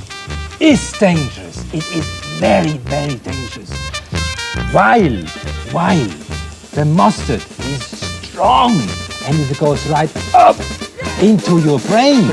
is 0.60 0.92
dangerous. 1.00 1.66
It 1.74 1.86
is 1.96 2.06
very, 2.40 2.78
very 2.90 3.16
dangerous. 3.16 3.72
While, 4.74 5.26
while 5.72 6.08
the 6.74 6.86
mustard 6.86 7.44
is 7.74 7.82
strong 8.30 8.72
and 9.26 9.40
it 9.40 9.60
goes 9.60 9.86
right 9.88 10.12
up 10.36 10.56
into 11.22 11.60
your 11.60 11.80
brain. 11.80 12.32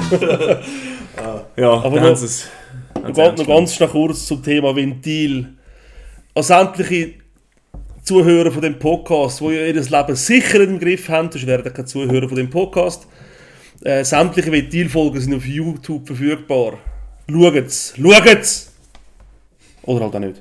Ja, 1.56 1.72
Aber 1.82 1.98
da 2.00 2.10
noch, 2.10 2.20
ganz- 2.20 3.36
noch 3.38 3.46
ganz 3.46 3.78
kurz 3.90 4.26
zum 4.26 4.42
Thema 4.42 4.74
Ventil. 4.76 5.57
An 6.38 6.44
sämtliche 6.44 7.14
Zuhörer 8.04 8.52
von 8.52 8.62
dem 8.62 8.78
Podcast, 8.78 9.40
die 9.40 9.46
ja 9.46 9.66
ihr 9.66 9.74
Leben 9.74 10.14
sicher 10.14 10.60
im 10.60 10.78
Griff 10.78 11.08
haben, 11.08 11.32
sonst 11.32 11.48
werden 11.48 11.72
keine 11.72 11.84
Zuhörer 11.84 12.28
von 12.28 12.36
dem 12.36 12.48
Podcast. 12.48 13.08
Äh, 13.82 14.04
sämtliche 14.04 14.52
Ventilfolgen 14.52 15.20
sind 15.20 15.34
auf 15.34 15.44
YouTube 15.44 16.06
verfügbar. 16.06 16.78
Schaut's! 17.28 17.94
Schaut's! 17.96 18.72
Oder 19.82 20.04
halt 20.04 20.14
auch 20.14 20.20
nicht. 20.20 20.40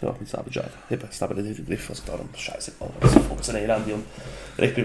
Ja, 0.00 0.16
mit 0.18 0.26
selber 0.30 0.46
Bescheid. 0.46 0.70
Eben, 0.90 1.02
das 1.02 1.20
Leben 1.20 1.46
nicht 1.46 1.58
im 1.58 1.66
Griff, 1.66 1.90
also 1.90 2.02
darum 2.06 2.30
scheiße. 2.34 2.72
Das 3.00 3.12
funktioniert 3.12 3.64
Elende 3.64 3.92
und 3.92 4.04
recht 4.56 4.78
ich 4.78 4.84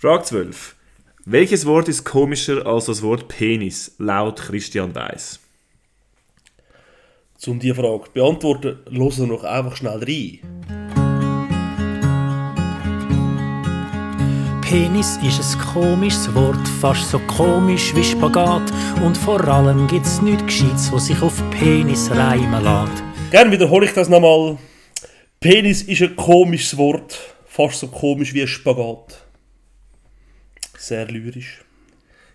Frage 0.00 0.24
12. 0.24 0.74
Welches 1.26 1.64
Wort 1.64 1.88
ist 1.88 2.02
komischer 2.02 2.66
als 2.66 2.86
das 2.86 3.02
Wort 3.02 3.28
Penis, 3.28 3.94
laut 3.98 4.40
Christian 4.40 4.92
Weiss? 4.96 5.38
Um 7.46 7.58
diese 7.58 7.74
Frage 7.74 8.04
zu 8.04 8.10
beantworten, 8.12 8.78
hören 8.90 9.18
wir 9.18 9.26
noch 9.26 9.44
einfach 9.44 9.76
schnell 9.76 10.02
rein. 10.02 10.38
Penis 14.62 15.18
ist 15.18 15.54
ein 15.54 15.60
komisches 15.74 16.34
Wort, 16.34 16.66
fast 16.80 17.10
so 17.10 17.18
komisch 17.18 17.94
wie 17.94 18.02
Spagat. 18.02 18.62
Und 19.04 19.16
vor 19.16 19.46
allem 19.46 19.86
gibt's 19.86 20.22
nichts 20.22 20.46
Gescheites, 20.46 20.90
was 20.90 21.06
sich 21.06 21.20
auf 21.20 21.42
Penis 21.50 22.10
reimen 22.10 22.64
lässt. 22.64 23.02
Gerne 23.30 23.50
wiederhole 23.50 23.86
ich 23.86 23.92
das 23.92 24.08
nochmal. 24.08 24.56
Penis 25.38 25.82
ist 25.82 26.02
ein 26.02 26.16
komisches 26.16 26.78
Wort, 26.78 27.18
fast 27.46 27.80
so 27.80 27.88
komisch 27.88 28.32
wie 28.32 28.42
ein 28.42 28.48
Spagat. 28.48 29.22
Sehr 30.78 31.06
lyrisch. 31.06 31.62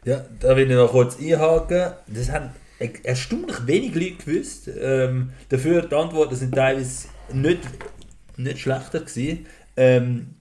Ja, 0.05 0.23
da 0.39 0.55
will 0.55 0.69
ich 0.69 0.77
noch 0.77 0.91
kurz 0.91 1.17
einhaken. 1.19 1.93
Das 2.07 2.31
haben 2.31 2.51
erstaunlich 3.03 3.67
wenig 3.67 3.93
Leute 3.95 4.23
gewusst. 4.25 4.69
Ähm, 4.79 5.31
dafür 5.49 5.81
die 5.83 5.95
Antworten 5.95 6.35
sind 6.35 6.53
teilweise 6.55 7.07
nicht, 7.33 7.59
nicht 8.37 8.59
schlechter 8.59 9.01
gewesen. 9.01 9.45
Ähm, 9.75 10.35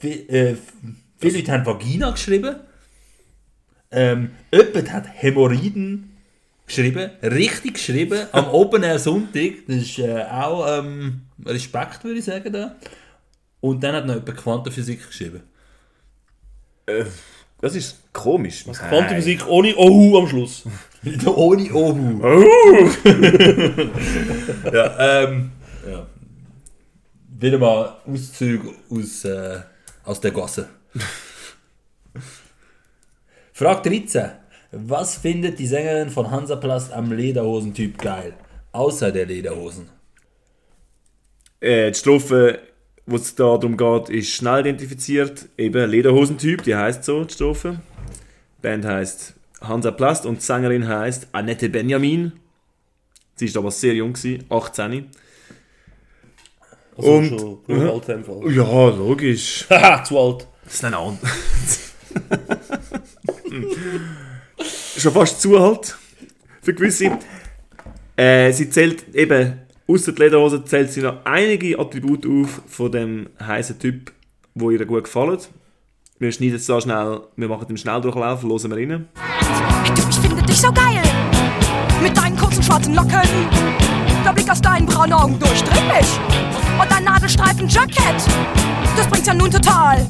vi- 0.00 0.28
äh, 0.28 0.56
viele 1.18 1.38
Leute 1.38 1.52
haben 1.52 1.66
Vagina 1.66 2.10
geschrieben. 2.10 2.56
Ähm, 3.90 4.30
jemand 4.52 4.92
hat 4.92 5.06
Hämorrhoiden 5.14 6.12
geschrieben, 6.66 7.10
richtig 7.22 7.74
geschrieben, 7.74 8.26
am 8.32 8.48
Open 8.52 8.82
Air 8.82 8.98
Sonntag. 8.98 9.52
Das 9.68 9.76
ist 9.76 9.98
äh, 9.98 10.22
auch 10.24 10.80
ähm, 10.80 11.22
Respekt, 11.44 12.02
würde 12.04 12.18
ich 12.18 12.24
sagen. 12.24 12.52
Da. 12.52 12.76
Und 13.60 13.82
dann 13.82 13.94
hat 13.94 14.06
noch 14.06 14.14
jemand 14.14 14.36
Quantenphysik 14.36 15.06
geschrieben. 15.06 15.42
Äh, 16.86 17.04
das 17.60 17.74
ist 17.74 18.12
komisch. 18.12 18.64
Was 18.66 18.78
Quantenphysik 18.80 19.46
ohne 19.48 19.74
Ohu 19.76 20.18
am 20.18 20.28
Schluss. 20.28 20.64
ohne 21.26 21.72
Ohu. 21.72 22.20
Ohu! 22.22 22.90
ja, 24.72 25.24
ähm, 25.24 25.52
ja. 25.88 26.06
Wieder 27.38 27.58
mal 27.58 27.96
Auszüge 28.06 28.70
aus, 28.90 29.24
äh, 29.24 29.60
aus 30.04 30.20
der 30.20 30.30
Gasse. 30.32 30.68
Frage 33.52 33.90
13. 33.90 34.30
Was 34.72 35.16
findet 35.16 35.58
die 35.58 35.66
Sängerin 35.66 36.10
von 36.10 36.30
Hansaplast 36.30 36.92
am 36.92 37.12
Lederhosentyp 37.12 37.98
geil? 37.98 38.34
Außer 38.72 39.12
der 39.12 39.26
Lederhosen. 39.26 39.88
Äh, 41.60 41.92
die 41.92 41.98
Strophe, 41.98 42.58
wo 43.06 43.16
es 43.16 43.34
da 43.34 43.56
darum 43.56 43.76
geht, 43.76 44.10
ist 44.10 44.30
schnell 44.30 44.60
identifiziert. 44.60 45.48
Eben 45.56 45.88
Lederhosentyp, 45.88 46.62
die 46.64 46.74
heißt 46.74 47.04
so, 47.04 47.24
die 47.24 47.32
Strophe. 47.32 47.80
Die 48.58 48.62
Band 48.62 48.84
heißt 48.84 49.35
Hansa 49.60 49.90
Plast 49.90 50.26
und 50.26 50.38
die 50.38 50.44
Sängerin 50.44 50.86
heißt 50.86 51.28
Annette 51.32 51.68
Benjamin. 51.68 52.32
Sie 53.34 53.46
ist 53.46 53.56
aber 53.56 53.70
sehr 53.70 53.94
jung, 53.94 54.12
gewesen, 54.12 54.44
18. 54.48 55.10
Also 56.96 57.22
schon 57.24 57.58
genug 57.66 58.08
alt 58.08 58.24
Fall. 58.24 58.52
Ja, 58.52 58.88
logisch. 58.88 59.66
Haha, 59.70 60.02
zu 60.02 60.18
alt. 60.18 60.48
Das 60.64 60.74
ist 60.74 60.84
ein 60.84 60.94
an. 60.94 61.18
Schon 64.96 65.12
fast 65.12 65.40
zu 65.40 65.60
halt. 65.60 65.96
Für 66.62 66.72
gewisse. 66.74 67.18
Äh, 68.16 68.50
sie 68.52 68.70
zählt 68.70 69.14
eben, 69.14 69.60
außer 69.86 70.12
die 70.12 70.22
Lederhose, 70.22 70.64
zählt 70.64 70.90
sie 70.90 71.02
noch 71.02 71.24
einige 71.24 71.78
Attribute 71.78 72.26
auf 72.26 72.62
von 72.66 72.90
dem 72.90 73.28
heißen 73.38 73.78
Typ, 73.78 74.12
wo 74.54 74.70
ihr 74.70 74.84
gut 74.86 75.04
gefallen. 75.04 75.38
Wir 76.18 76.32
schneiden 76.32 76.56
es 76.56 76.64
da 76.64 76.80
schnell, 76.80 77.20
wir 77.36 77.46
machen 77.46 77.68
den 77.68 77.76
Schnelldurchlauf, 77.76 78.42
hören 78.42 78.70
wir 78.70 78.76
rein. 78.76 79.08
Ich 80.08 80.16
finde 80.16 80.42
dich 80.42 80.56
so 80.56 80.72
geil. 80.72 81.02
Mit 82.02 82.16
deinen 82.16 82.34
kurzen 82.38 82.62
schwarzen 82.62 82.94
Locken. 82.94 83.20
Der 84.24 84.32
Blick 84.32 84.50
aus 84.50 84.62
deinen 84.62 84.86
braunen 84.86 85.12
Augen 85.12 85.38
durchdringlich. 85.38 86.06
Und 86.80 86.90
dein 86.90 87.04
Nadelstreifen-Jackett. 87.04 88.16
Das 88.96 89.06
bringt's 89.08 89.26
ja 89.26 89.34
nun 89.34 89.50
total. 89.50 90.08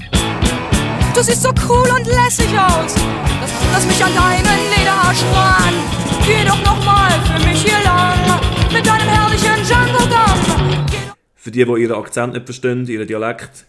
Du 1.12 1.22
siehst 1.22 1.42
so 1.42 1.50
cool 1.68 1.88
und 1.98 2.06
lässig 2.06 2.56
aus. 2.56 2.94
Lass, 3.40 3.50
lass 3.72 3.86
mich 3.86 4.04
an 4.04 4.14
deinen 4.14 4.70
Lederarsch 4.78 5.24
ran. 5.34 5.74
Geh 6.24 6.44
doch 6.44 6.64
noch 6.64 6.84
mal 6.84 7.10
für 7.10 7.44
mich 7.44 7.64
hier 7.64 7.82
lang. 7.82 8.16
Mit 8.72 8.86
deinem 8.86 9.08
herrlichen 9.08 9.60
Django-Gum. 9.66 10.86
Für 11.34 11.50
die, 11.50 11.64
die 11.64 11.82
ihren 11.82 11.96
Akzent 11.96 12.34
nicht 12.34 12.44
verstehen, 12.44 12.86
ihren 12.86 13.08
Dialekt. 13.08 13.66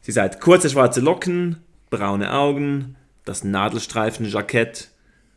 Sie 0.00 0.10
sagt 0.10 0.40
kurze 0.40 0.68
schwarze 0.68 1.00
Locken, 1.00 1.62
braune 1.90 2.32
Augen, 2.32 2.96
das 3.24 3.44
Nadelstreifen-Jackett, 3.44 4.88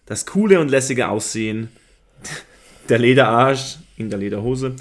das 0.05 0.25
coole 0.25 0.59
und 0.59 0.69
lässige 0.69 1.09
Aussehen, 1.09 1.69
der 2.87 2.99
Lederarsch 2.99 3.77
in 3.97 4.09
der 4.09 4.19
Lederhose 4.19 4.75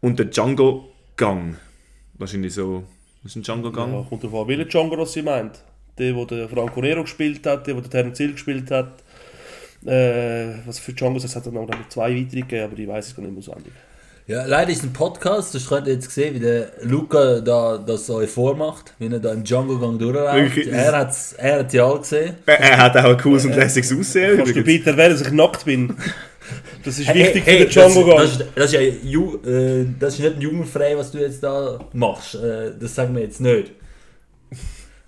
und 0.00 0.18
der 0.18 0.26
Django-Gang. 0.26 1.56
Wahrscheinlich 2.14 2.54
so. 2.54 2.84
Was 3.22 3.32
ist 3.32 3.36
ein 3.36 3.42
Django-Gang? 3.42 3.92
Ja, 3.92 4.06
kommt 4.08 4.24
an, 4.24 4.32
welcher 4.32 4.64
Django 4.64 4.96
das 4.96 5.12
sie 5.12 5.22
meint. 5.22 5.62
Der, 5.98 6.14
wo 6.14 6.24
der 6.24 6.48
Franco 6.48 6.80
Nero 6.80 7.02
gespielt 7.02 7.44
hat, 7.46 7.66
der, 7.66 7.76
wo 7.76 7.80
der 7.80 7.90
Terence 7.90 8.18
Hill 8.18 8.32
gespielt 8.32 8.70
hat. 8.70 9.02
Äh, 9.84 10.54
was 10.66 10.78
für 10.78 10.92
Django's, 10.92 11.24
es 11.24 11.36
hat 11.36 11.46
dann 11.46 11.54
noch 11.54 11.68
zwei 11.88 12.14
weitere 12.16 12.40
gegeben, 12.40 12.64
aber 12.64 12.76
die 12.76 12.88
weiß 12.88 13.08
ich 13.08 13.16
gar 13.16 13.22
nicht 13.22 13.32
mehr 13.32 13.38
auswendig. 13.38 13.72
Ja, 14.28 14.44
leider 14.44 14.70
ist 14.70 14.82
ein 14.82 14.92
Podcast, 14.92 15.54
das 15.54 15.66
könnt 15.66 15.86
ihr 15.86 15.94
jetzt 15.94 16.10
sehen, 16.10 16.34
wie 16.34 16.40
der 16.40 16.72
Luca 16.82 17.40
da, 17.40 17.78
das 17.78 18.10
euch 18.10 18.28
vormacht, 18.28 18.92
wie 18.98 19.06
er 19.06 19.20
da 19.20 19.32
im 19.32 19.42
Django-Gang 19.42 19.98
durchläuft. 19.98 20.54
Wirklich? 20.54 20.68
Er 20.70 20.98
hat 20.98 21.14
er 21.38 21.60
hat 21.60 21.72
ja 21.72 21.88
alle 21.88 22.00
gesehen. 22.00 22.34
Er, 22.44 22.60
er 22.60 22.76
hat 22.76 22.94
auch 22.98 23.04
ein 23.04 23.16
cooles 23.16 23.46
und 23.46 23.56
lässiges 23.56 23.90
Aussehen. 23.90 24.36
Kannst 24.36 24.54
du 24.54 24.62
bitte 24.62 24.90
erwähnen, 24.90 25.12
dass 25.12 25.22
ich 25.22 25.32
nackt 25.32 25.64
bin? 25.64 25.96
Das 26.84 26.98
ist 26.98 27.08
Hey, 27.08 27.24
wichtig 27.24 27.46
hey, 27.46 27.56
für 27.56 27.64
den 27.64 27.70
Django-Gang. 27.70 28.18
Das, 28.18 28.36
das, 28.36 28.48
das, 28.54 28.64
ist 28.66 28.72
ja 28.74 28.80
ju, 28.80 29.36
äh, 29.46 29.86
das 29.98 30.12
ist 30.12 30.20
nicht 30.20 30.34
ein 30.34 30.42
jugendfrei, 30.42 30.94
was 30.94 31.10
du 31.10 31.18
jetzt 31.20 31.42
da 31.42 31.78
machst. 31.94 32.34
Äh, 32.34 32.72
das 32.78 32.94
sagen 32.94 33.14
wir 33.14 33.22
jetzt 33.22 33.40
nicht. 33.40 33.72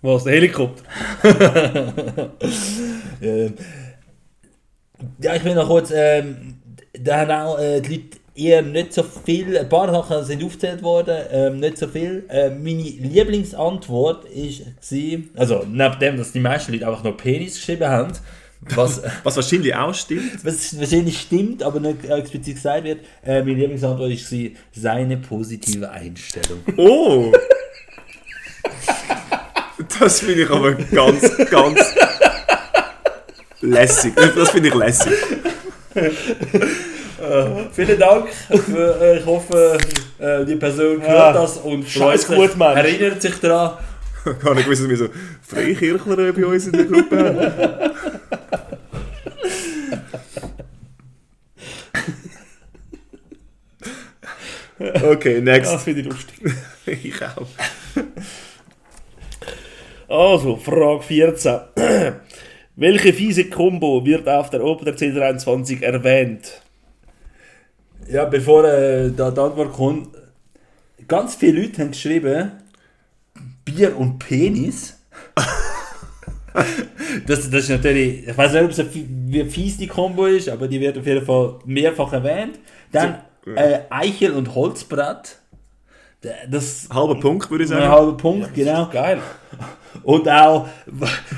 Was, 0.00 0.24
der 0.24 0.32
Helikopter? 0.32 0.82
ja, 5.20 5.34
ich 5.34 5.44
will 5.44 5.54
noch 5.54 5.66
kurz, 5.66 5.92
ähm, 5.94 6.54
da 6.98 7.18
haben 7.18 7.30
auch 7.30 7.58
äh, 7.58 7.82
die 7.82 7.96
Leute 7.96 8.19
eher 8.40 8.62
nicht 8.62 8.92
so 8.94 9.02
viel, 9.02 9.56
ein 9.58 9.68
paar 9.68 9.90
Sachen 9.90 10.24
sind 10.24 10.42
aufgezählt 10.42 10.82
worden, 10.82 11.16
ähm, 11.30 11.60
nicht 11.60 11.78
so 11.78 11.86
viel. 11.86 12.24
Äh, 12.28 12.50
meine 12.50 12.82
Lieblingsantwort 12.82 14.24
ist 14.24 14.62
gewesen, 14.80 15.30
also 15.36 15.64
neben 15.68 15.98
dem, 15.98 16.16
dass 16.16 16.32
die 16.32 16.40
meisten 16.40 16.72
Leute 16.72 16.86
einfach 16.86 17.04
nur 17.04 17.16
Penis 17.16 17.56
geschrieben 17.56 17.88
haben, 17.88 18.12
was, 18.60 19.02
was 19.24 19.36
wahrscheinlich 19.36 19.74
auch 19.74 19.94
stimmt. 19.94 20.44
Was 20.44 20.78
wahrscheinlich 20.78 21.20
stimmt, 21.20 21.62
aber 21.62 21.80
nicht 21.80 22.04
explizit 22.08 22.56
gesagt 22.56 22.84
wird. 22.84 23.00
Äh, 23.24 23.40
meine 23.40 23.54
Lieblingsantwort 23.54 24.10
ist 24.10 24.28
sie, 24.28 24.56
seine 24.72 25.18
positive 25.18 25.90
Einstellung. 25.90 26.60
Oh! 26.76 27.32
Das 29.98 30.20
finde 30.20 30.42
ich 30.42 30.50
aber 30.50 30.74
ganz, 30.74 31.36
ganz 31.50 31.80
lässig. 33.60 34.14
Das 34.14 34.50
finde 34.50 34.68
ich 34.68 34.74
lässig. 34.74 35.12
Äh, 37.20 37.68
vielen 37.72 37.98
Dank. 37.98 38.28
Für, 38.30 39.00
äh, 39.00 39.18
ich 39.18 39.26
hoffe, 39.26 39.78
äh, 40.18 40.44
die 40.44 40.56
Person 40.56 41.00
hört 41.02 41.10
Ja. 41.10 41.32
das 41.32 41.58
und 41.58 41.88
freut 41.88 42.26
gut, 42.26 42.48
sich, 42.48 42.56
Mensch. 42.56 42.76
erinnert 42.78 43.22
sich 43.22 43.34
daran. 43.40 43.78
Gar 44.42 44.54
nicht 44.54 44.64
gewusst, 44.64 44.82
dass 44.82 44.88
wir 44.88 44.96
so 44.96 45.08
Freikirchler 45.42 46.32
bei 46.32 46.44
uns 46.46 46.66
in 46.66 46.72
der 46.72 46.84
Gruppe 46.84 47.18
haben. 47.18 47.90
Okay, 54.80 55.40
next. 55.42 55.72
Das 55.72 55.82
finde 55.82 56.00
ich 56.00 56.06
lustig. 56.06 56.40
ich 56.86 57.14
auch. 57.22 57.46
Also, 60.08 60.56
Frage 60.56 61.02
14. 61.02 61.60
Welche 62.76 63.12
fiese 63.12 63.44
Combo 63.50 64.04
wird 64.06 64.26
auf 64.28 64.48
der 64.48 64.64
Open 64.64 64.86
der 64.86 64.96
C23 64.96 65.82
erwähnt? 65.82 66.62
Ja, 68.10 68.24
bevor 68.24 68.64
äh, 68.64 69.10
da 69.10 69.30
die 69.30 69.40
Antwort 69.40 69.72
kommt, 69.72 70.08
ganz 71.06 71.36
viele 71.36 71.62
Leute 71.62 71.82
haben 71.82 71.90
geschrieben, 71.92 72.52
Bier 73.64 73.96
und 73.96 74.18
Penis. 74.18 74.98
das, 77.26 77.50
das 77.50 77.62
ist 77.62 77.68
natürlich, 77.70 78.26
ich 78.26 78.36
weiß 78.36 78.52
nicht, 78.52 78.64
ob 78.64 78.70
es 78.70 78.80
eine, 78.80 79.46
fies 79.46 79.76
die 79.76 79.86
Kombo 79.86 80.26
ist, 80.26 80.48
aber 80.48 80.66
die 80.66 80.80
wird 80.80 80.98
auf 80.98 81.06
jeden 81.06 81.24
Fall 81.24 81.60
mehrfach 81.64 82.12
erwähnt. 82.12 82.58
Dann 82.90 83.20
äh, 83.46 83.80
Eichel 83.90 84.32
und 84.32 84.54
Holzbrett. 84.54 85.36
Das 86.50 86.88
halber 86.92 87.18
Punkt, 87.18 87.50
würde 87.50 87.64
ich 87.64 87.70
sagen. 87.70 87.84
Ein 87.84 87.90
halber 87.90 88.16
Punkt, 88.16 88.54
genau. 88.54 88.88
Geil. 88.90 89.20
Und 90.02 90.28
auch, 90.28 90.68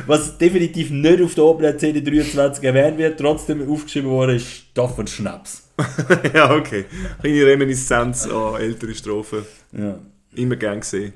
was 0.07 0.39
definitiv 0.39 0.91
nicht 0.91 1.23
auf 1.23 1.35
der 1.35 1.45
Open 1.45 1.79
CD 1.79 2.01
23 2.01 2.65
erwähnt 2.65 2.99
wird, 2.99 3.19
trotzdem 3.19 3.69
aufgeschrieben 3.71 4.11
wurde, 4.11 4.37
ist 4.37 4.47
Stoff 4.47 4.99
und 4.99 5.11
Schnaps. 5.11 5.69
ja, 6.35 6.55
okay. 6.55 6.85
Kleine 7.21 7.47
Reminiszenz 7.47 8.27
an 8.29 8.61
ältere 8.61 8.95
Strophen. 8.95 9.45
Ja. 9.73 9.99
Immer 10.35 10.57
gern 10.57 10.81
gesehen. 10.81 11.15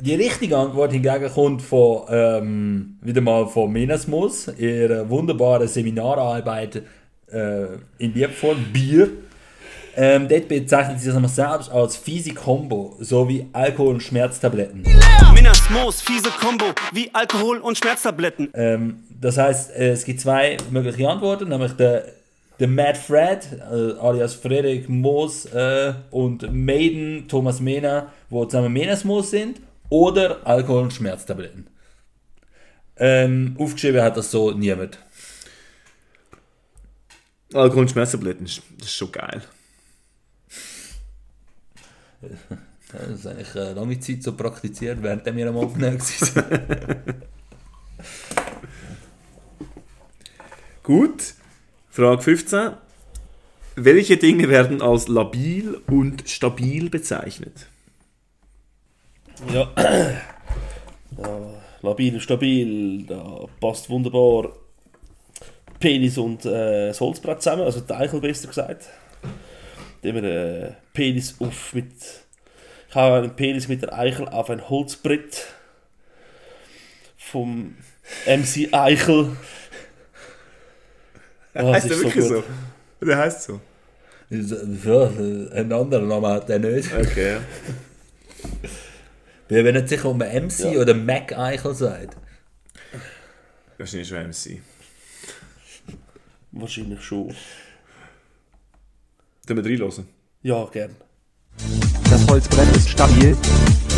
Die 0.00 0.14
richtige 0.14 0.56
Antwort 0.56 0.92
hingegen 0.92 1.30
kommt 1.32 1.62
von, 1.62 2.02
ähm, 2.10 2.98
wieder 3.02 3.20
mal 3.20 3.46
von 3.46 3.70
Menasmus, 3.70 4.48
ihrer 4.58 5.08
wunderbaren 5.08 5.68
Seminararbeit 5.68 6.82
äh, 7.30 7.66
in 7.98 8.12
Liebform 8.12 8.64
Bier. 8.72 9.10
Ähm, 9.94 10.26
dort 10.26 10.48
bezeichnet 10.48 10.98
sie 10.98 11.04
sich 11.04 11.14
nämlich 11.14 11.32
selbst 11.32 11.70
als 11.70 11.96
fiese 11.96 12.34
Combo, 12.34 12.96
sowie 12.98 13.46
Alkohol- 13.52 13.94
und 13.94 14.02
Schmerztabletten. 14.02 14.82
Minas 15.34 15.70
Moos, 15.70 16.02
fiese 16.02 16.30
Kombo, 16.30 16.74
wie 16.92 17.10
Alkohol 17.14 17.58
und 17.58 17.78
Schmerztabletten. 17.78 18.50
Ähm, 18.54 19.04
das 19.08 19.38
heißt, 19.38 19.70
äh, 19.70 19.92
es 19.92 20.04
gibt 20.04 20.20
zwei 20.20 20.56
mögliche 20.70 21.08
Antworten, 21.08 21.48
nämlich 21.48 21.72
der, 21.72 22.06
der 22.60 22.68
Mad 22.68 22.98
Fred, 22.98 23.48
äh, 23.52 23.98
alias 23.98 24.34
Frederik 24.34 24.88
Moos 24.88 25.46
äh, 25.46 25.94
und 26.10 26.52
Maiden 26.52 27.28
Thomas 27.28 27.60
Mena, 27.60 28.12
wo 28.30 28.44
zusammen 28.44 28.72
Menas 28.72 29.04
Moos 29.04 29.30
sind, 29.30 29.60
oder 29.88 30.46
Alkohol- 30.46 30.82
und 30.82 30.92
Schmerztabletten. 30.92 31.66
Ähm, 32.96 33.56
aufgeschrieben 33.58 34.02
hat 34.02 34.16
das 34.16 34.30
so 34.30 34.52
niemand. 34.52 34.98
Alkohol 37.54 37.82
und 37.82 37.90
Schmerztabletten, 37.90 38.44
das 38.44 38.60
ist 38.88 38.94
schon 38.94 39.12
geil. 39.12 39.42
Ja, 42.92 42.98
das 43.08 43.20
ist 43.20 43.26
eigentlich 43.26 43.54
äh, 43.54 43.72
lange 43.72 43.98
Zeit 44.00 44.22
so 44.22 44.34
praktiziert, 44.34 45.02
während 45.02 45.24
wir 45.24 45.48
am 45.48 45.56
Aufnehmen 45.56 45.98
waren. 46.00 47.02
Gut. 50.82 51.34
Frage 51.90 52.22
15. 52.22 52.72
Welche 53.76 54.16
Dinge 54.16 54.48
werden 54.48 54.82
als 54.82 55.08
labil 55.08 55.80
und 55.86 56.28
stabil 56.28 56.90
bezeichnet? 56.90 57.66
Ja. 59.52 59.70
ja 59.76 61.62
labil, 61.82 62.20
stabil, 62.20 63.04
da 63.06 63.46
passt 63.60 63.90
wunderbar 63.90 64.52
Penis 65.78 66.16
und 66.16 66.44
äh, 66.44 66.88
das 66.88 67.00
Holzbrett 67.00 67.42
zusammen, 67.42 67.62
also 67.62 67.80
die 67.80 67.92
Eichel 67.92 68.20
besser 68.20 68.48
gesagt. 68.48 68.88
Indem 70.00 70.22
wir 70.22 70.30
äh, 70.30 70.72
Penis 70.92 71.34
auf 71.40 71.74
mit. 71.74 71.92
Ich 72.92 72.96
habe 72.96 73.16
einen 73.16 73.34
Penis 73.34 73.68
mit 73.68 73.80
der 73.80 73.94
Eichel 73.98 74.28
auf 74.28 74.50
ein 74.50 74.68
Holzbrett 74.68 75.46
vom 77.16 77.74
MC 78.26 78.68
Eichel. 78.74 79.34
Der 81.54 81.64
Ah, 81.64 81.72
heißt 81.72 81.86
der 81.88 81.96
ist 81.96 82.02
wirklich 82.04 82.28
gut. 82.28 82.44
so? 83.00 83.06
Der 83.06 83.16
heißt 83.16 83.42
so. 83.44 83.60
Ja, 84.30 85.06
einen 85.58 85.72
anderen 85.72 86.08
Namen 86.08 86.26
hat 86.32 86.50
er 86.50 86.58
nicht. 86.58 86.92
Okay. 86.94 87.38
Wir 89.48 89.64
werden 89.64 89.76
nicht 89.76 89.88
sicher, 89.88 90.10
ob 90.10 90.18
man 90.18 90.28
MC 90.28 90.60
Ja. 90.74 90.80
oder 90.80 90.92
Mac 90.94 91.32
Eichel 91.32 91.74
sagt. 91.74 92.16
Wahrscheinlich 93.78 94.08
schon 94.08 94.18
MC. 94.28 94.60
Wahrscheinlich 96.52 97.00
schon. 97.02 97.34
Können 99.46 99.64
wir 99.64 99.70
reinlassen? 99.70 100.08
Ja, 100.42 100.64
gern. 100.66 100.94
Das 102.10 102.26
Holzbrett 102.28 102.76
ist 102.76 102.88
stabil, 102.88 103.36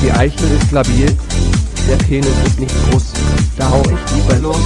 die 0.03 0.11
Eichel 0.13 0.51
ist 0.53 0.71
labil, 0.71 1.17
Der 1.89 1.97
Penis 1.97 2.35
ist 2.47 2.61
nicht 2.61 2.75
groß, 2.91 3.13
da 3.57 3.71
hau 3.71 3.83
ich 3.83 4.15
lieber 4.17 4.39
los. 4.39 4.61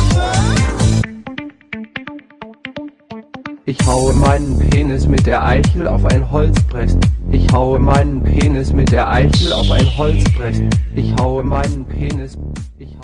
Ich 3.69 3.87
haue 3.87 4.15
meinen 4.15 4.59
Penis 4.71 5.07
mit 5.07 5.27
der 5.27 5.45
Eichel 5.45 5.89
auf 5.89 6.05
ein 6.07 6.31
Holzbrett. 6.31 6.97
Ich 7.31 7.53
haue 7.53 7.79
meinen 7.79 8.23
Penis 8.23 8.73
mit 8.73 8.93
der 8.93 9.11
Eichel 9.11 9.53
auf 9.53 9.71
ein 9.71 9.99
Holzbrett. 9.99 10.75
Ich 10.95 11.15
haue 11.17 11.45
meinen 11.45 11.85
Penis. 11.85 12.39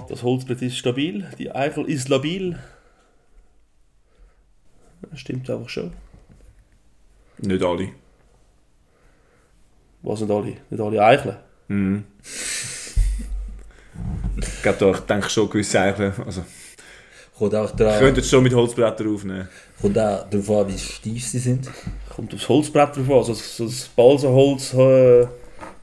Das 0.09 0.23
Holzbrett 0.23 0.63
ist 0.63 0.79
stabil, 0.79 1.27
die 1.39 1.51
Eichel 1.51 1.85
ist 1.85 2.09
labil. 2.09 2.59
Das 5.11 5.21
stimmt 5.21 5.51
einfach 5.51 5.69
schon. 5.69 5.93
Nicht 7.39 7.63
alle. 7.63 7.91
Was 10.05 10.19
sind 10.21 10.31
alle? 10.31 10.53
Nicht 10.71 10.81
alle 10.81 11.03
Eicheln? 11.03 11.37
Mhm. 11.69 12.05
Ich 14.37 14.63
glaube, 14.63 14.79
da, 14.79 14.91
ich 14.91 14.99
denke 15.01 15.31
schon 15.31 15.49
gewisse 15.51 15.81
Eichen. 15.81 16.13
Also, 16.27 16.45
Kommt 17.39 17.55
auch 17.55 17.71
dran. 17.73 17.99
könntet 17.99 18.27
schon 18.27 18.43
mit 18.45 18.55
Holzbrettern 18.55 19.13
aufnehmen. 19.15 19.49
Kommt 19.81 19.99
auch 19.99 20.29
darauf 20.31 20.51
an, 20.51 20.69
wie 20.73 20.79
steif 20.79 21.25
sie 21.27 21.39
sind. 21.39 21.69
Kommt 22.15 22.33
aufs 22.35 22.49
Holzbrett 22.49 22.97
drauf 22.97 23.09
an. 23.11 23.17
Also 23.17 23.35
so 23.35 23.65
das 23.67 23.89
Balsenholz 23.89 24.73
äh, 24.75 25.27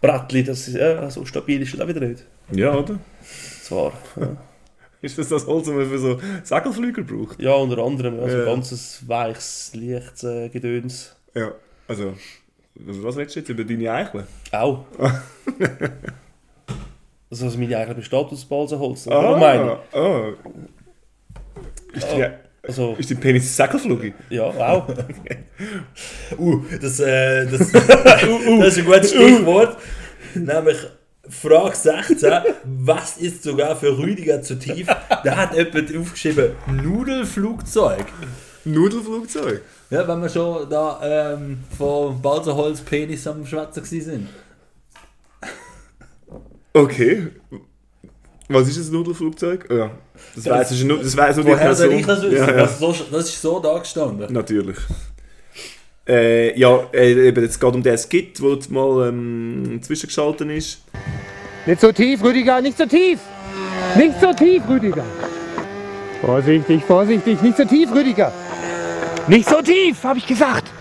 das 0.02 0.68
ist, 0.68 0.76
ja, 0.76 1.10
so 1.12 1.26
stabil 1.26 1.62
ist 1.62 1.74
das 1.74 1.82
auch 1.82 1.88
wieder 1.88 2.00
nicht. 2.00 2.24
Ja, 2.52 2.74
oder? 2.74 3.00
Zwar. 3.64 3.94
Ja, 4.20 4.38
Ist 5.02 5.18
das 5.18 5.30
das 5.30 5.46
Holz, 5.48 5.66
das 5.66 5.74
man 5.76 5.90
für 5.90 5.98
so 6.00 6.20
Segelflüger 6.44 7.02
braucht? 7.04 7.42
ja 7.42 7.54
unter 7.54 7.80
anderem. 7.80 8.20
Also 8.20 8.38
Ja. 8.38 8.46
ganzes 8.46 9.02
weiches, 9.08 9.72
leichtes 9.74 10.24
äh, 10.24 10.50
Gedöns. 10.50 11.16
Ja, 11.34 11.52
also, 11.88 12.14
was, 12.86 13.18
redest 13.18 13.36
du 13.36 13.40
jetzt 13.40 13.50
über 13.50 13.64
deine 13.64 13.92
Eicheln? 13.92 14.26
Auch. 14.52 14.86
Also, 17.30 17.46
also 17.46 17.58
meine 17.58 17.78
Eichel 17.78 17.96
besteht 17.96 18.14
aus 18.26 18.44
Balsenholz. 18.44 19.08
Ah, 19.08 19.36
Ah, 19.36 19.38
meine 19.38 19.78
ah. 19.94 20.34
Ist, 21.94 22.08
die, 22.14 22.26
also, 22.62 22.96
ist 23.00 23.10
dein 23.10 23.20
Penis 23.22 23.56
Segelflüger? 23.56 24.14
Ja, 24.30 24.44
auch. 24.48 24.88
Uh, 26.38 26.62
das, 26.82 27.00
äh, 27.00 27.46
das, 27.46 27.72
das 27.72 28.24
ist 28.24 28.80
ein 28.80 28.86
gutes 28.86 29.12
Stichwort. 29.12 29.78
Nämlich 30.34 30.78
Frage 31.30 31.76
16. 31.76 32.34
Was 32.64 33.18
ist 33.18 33.44
sogar 33.44 33.76
für 33.76 33.98
Rüdiger 33.98 34.42
zu 34.42 34.58
tief? 34.58 34.88
Da 35.24 35.38
hat 35.38 35.56
jemand 35.56 35.96
aufgeschrieben: 35.96 36.52
Nudelflugzeug. 36.68 38.06
Nudelflugzeug? 38.66 39.62
Ja, 39.90 40.08
wenn 40.08 40.22
wir 40.22 40.30
schon 40.30 40.70
da 40.70 41.00
ähm, 41.34 41.60
von 41.78 42.22
Balserholz 42.22 42.82
Penis 42.82 43.26
am 43.28 43.46
Schwätzen 43.46 43.84
sind. 43.84 44.28
Okay. 46.74 47.28
Was 48.48 48.68
ist 48.68 48.90
ein 48.90 48.94
Nudelflugzeug? 48.94 49.68
Ja, 49.70 49.92
das 50.36 50.46
Ja, 50.46 50.54
weiß 50.56 50.72
ich 50.72 50.84
nur, 50.84 51.00
das 51.00 51.16
weiß 51.16 51.38
nur 51.38 51.46
die 51.46 51.52
Person. 51.52 51.92
ich 51.92 52.06
das 52.06 52.22
wissen? 52.22 52.36
Ja, 52.36 52.48
ja. 52.48 52.58
Das, 52.58 52.80
so, 52.80 52.96
das 53.12 53.26
ist 53.30 53.42
so 53.42 53.60
da 53.60 53.78
gestanden. 53.78 54.32
Natürlich. 54.32 54.78
Äh, 56.08 56.58
ja, 56.60 56.80
äh, 56.94 57.28
eben, 57.28 57.44
jetzt 57.44 57.60
geht 57.60 57.74
um 57.76 57.84
den 57.84 57.98
Skit, 57.98 58.42
wo 58.42 58.54
jetzt 58.54 58.70
mal 58.72 59.08
ähm, 59.08 59.80
zwischengeschaltet 59.82 60.50
ist. 60.50 60.82
Nicht 61.66 61.80
so 61.80 61.92
tief, 61.92 62.24
Rüdiger, 62.24 62.60
nicht 62.60 62.78
so 62.78 62.86
tief! 62.86 63.20
Nicht 63.96 64.20
so 64.20 64.34
tief, 64.34 64.64
Rüdiger! 64.68 65.06
Vorsichtig, 66.22 66.84
vorsichtig, 66.84 67.42
nicht 67.42 67.56
so 67.56 67.66
tief, 67.66 67.94
Rüdiger! 67.94 68.34
Nicht 69.28 69.48
so 69.48 69.62
tief, 69.62 70.04
habe 70.04 70.20
ich 70.20 70.28
gesagt! 70.28 70.72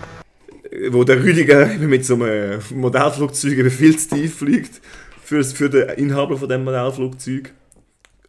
Äh, 0.69 0.91
Wo 0.91 1.03
der 1.03 1.23
Rüdiger 1.23 1.71
eben 1.73 1.87
mit 1.89 2.05
so 2.05 2.15
einem 2.15 2.59
Modellflugzeug 2.75 3.53
eben 3.53 3.71
viel 3.71 3.97
zu 3.97 4.15
tief 4.15 4.37
fliegt. 4.39 4.81
Für, 5.23 5.43
für 5.43 5.69
den 5.69 5.89
Inhaber 5.91 6.37
von 6.37 6.49
dem 6.49 6.63
Modellflugzeug. 6.65 7.53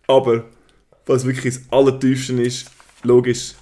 Aber, 0.06 0.44
was 1.06 1.24
wirklich 1.26 1.54
das 1.54 1.62
Allertiefste 1.70 2.34
ist, 2.40 2.70
logisch, 3.02 3.54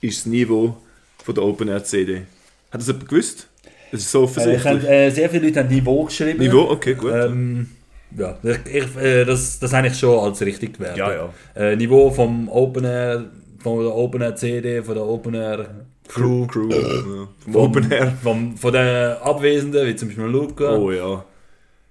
ist 0.00 0.18
das 0.18 0.26
Niveau 0.26 0.76
von 1.24 1.34
der 1.34 1.44
Open 1.44 1.68
Air 1.68 1.84
CD. 1.84 2.22
Hat 2.70 2.80
das 2.80 2.88
jemand 2.88 3.08
gewusst? 3.08 3.48
Das 3.90 4.00
ist 4.00 4.10
so 4.10 4.20
Äh, 4.20 4.24
ich 4.24 4.30
offensichtlich. 4.30 4.64
hab, 4.82 4.90
äh, 4.90 5.10
sehr 5.10 5.30
viele 5.30 5.46
Leute 5.46 5.60
haben 5.60 5.68
Niveau 5.68 6.04
geschrieben. 6.04 6.38
Niveau, 6.38 6.70
okay, 6.70 6.94
gut. 6.94 7.12
Ähm, 7.14 7.68
ja, 8.16 8.36
ich, 8.42 8.58
ich, 8.74 8.96
äh, 8.96 9.24
das, 9.24 9.58
das 9.58 9.72
habe 9.72 9.86
ich 9.86 9.98
schon 9.98 10.18
als 10.18 10.40
richtig 10.42 10.74
gewertet. 10.74 10.98
Ja, 10.98 11.12
ja. 11.14 11.30
Äh, 11.54 11.76
Niveau 11.76 12.10
vom 12.10 12.48
Open 12.48 12.84
Air, 12.84 13.26
von 13.62 13.78
der 13.82 13.94
Open 13.94 14.20
Air 14.20 14.36
CD, 14.36 14.82
von 14.82 14.94
der 14.94 15.04
Open 15.06 15.34
Air 15.34 15.86
Crew. 16.14 16.46
Crew, 16.46 16.68
ja. 16.70 17.28
Vom 17.44 17.56
Open 17.56 17.90
Air. 17.90 18.12
Vom, 18.22 18.56
von 18.56 18.72
den 18.72 19.16
Abwesenden, 19.16 19.86
wie 19.86 19.96
zum 19.96 20.08
Beispiel 20.08 20.24
Luca. 20.24 20.76
Oh 20.76 20.90
ja. 20.92 21.24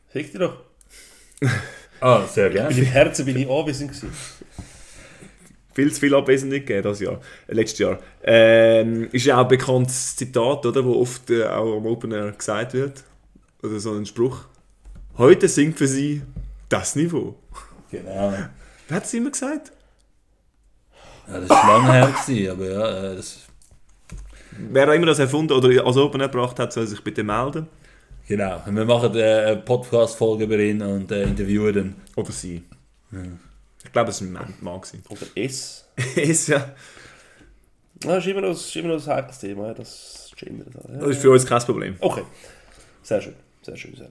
Fick 0.09 0.31
dich 0.31 0.39
doch. 0.39 0.57
Ah, 2.03 2.25
sehr 2.25 2.47
Ich 2.47 2.53
bin 2.53 2.63
gerne. 2.63 2.79
im 2.79 2.85
Herzen 2.85 3.25
bin 3.25 3.37
ich 3.37 3.47
anwesend 3.47 3.91
gewesen. 3.91 4.09
viel 5.75 5.93
zu 5.93 5.99
viel 5.99 6.15
Abwesende 6.15 6.59
gegeben 6.59 6.81
das 6.81 6.99
Jahr, 6.99 7.21
äh, 7.47 7.53
letztes 7.53 7.77
Jahr. 7.77 7.99
Ähm, 8.23 9.07
ist 9.11 9.25
ja 9.27 9.37
auch 9.37 9.43
ein 9.43 9.47
bekanntes 9.49 10.15
Zitat, 10.15 10.65
oder, 10.65 10.83
wo 10.83 10.99
oft 10.99 11.29
äh, 11.29 11.45
auch 11.45 11.77
am 11.77 11.85
Open 11.85 12.11
Air 12.11 12.31
gesagt 12.31 12.73
wird. 12.73 13.03
Oder 13.61 13.79
so 13.79 13.93
ein 13.93 14.07
Spruch. 14.07 14.45
Heute 15.19 15.47
singt 15.47 15.77
für 15.77 15.85
sie 15.87 16.23
das 16.69 16.95
Niveau. 16.95 17.35
Genau. 17.91 18.33
Wer 18.87 18.95
hat 18.97 19.05
es 19.05 19.13
immer 19.13 19.29
gesagt? 19.29 19.71
Ja, 21.27 21.39
das 21.39 21.49
war 21.51 21.67
lange 21.81 21.93
her, 21.93 22.07
gewesen, 22.25 22.49
aber 22.51 22.65
ja, 22.71 23.11
äh, 23.11 23.15
das, 23.17 23.41
Wer 24.69 24.89
auch 24.89 24.93
immer 24.93 25.07
das 25.07 25.19
erfunden 25.19 25.53
oder 25.53 25.85
als 25.85 25.97
Open 25.97 26.21
gebracht 26.21 26.59
hat, 26.59 26.73
soll 26.73 26.87
sich 26.87 27.03
bitte 27.03 27.23
melden. 27.23 27.67
genau. 28.27 28.61
Und 28.65 28.75
wir 28.75 28.85
machen 28.85 29.15
äh, 29.15 29.23
eine 29.23 29.57
Podcast-Folge 29.57 30.43
über 30.43 30.59
ihn 30.59 30.81
und 30.81 31.11
äh, 31.11 31.23
interviewen 31.23 31.75
ihn. 31.75 31.95
Oder 32.15 32.31
sie. 32.31 32.63
Ich 33.83 33.91
glaube, 33.91 34.09
es 34.09 34.21
war 34.21 34.41
ein 34.41 34.57
Mann. 34.61 34.83
Oder 35.09 35.21
es. 35.35 35.85
es, 36.15 36.47
ja. 36.47 36.73
Ja, 38.03 38.15
das 38.15 38.25
ist 38.25 38.31
immer 38.31 38.41
noch, 38.41 38.49
das 38.49 38.65
ist 38.65 38.75
immer 38.75 38.95
noch 38.95 39.07
ein 39.07 39.15
heikles 39.15 39.39
Thema, 39.39 39.67
ja, 39.67 39.73
das 39.73 40.31
Gender. 40.35 40.65
Ja. 40.91 40.99
Das 40.99 41.09
ist 41.11 41.21
für 41.21 41.29
uns 41.29 41.45
kein 41.45 41.61
Problem. 41.61 41.95
Okay. 41.99 42.23
Sehr 43.03 43.21
schön. 43.21 43.35
Sehr 43.61 43.77
schön, 43.77 43.95
sehr 43.95 44.09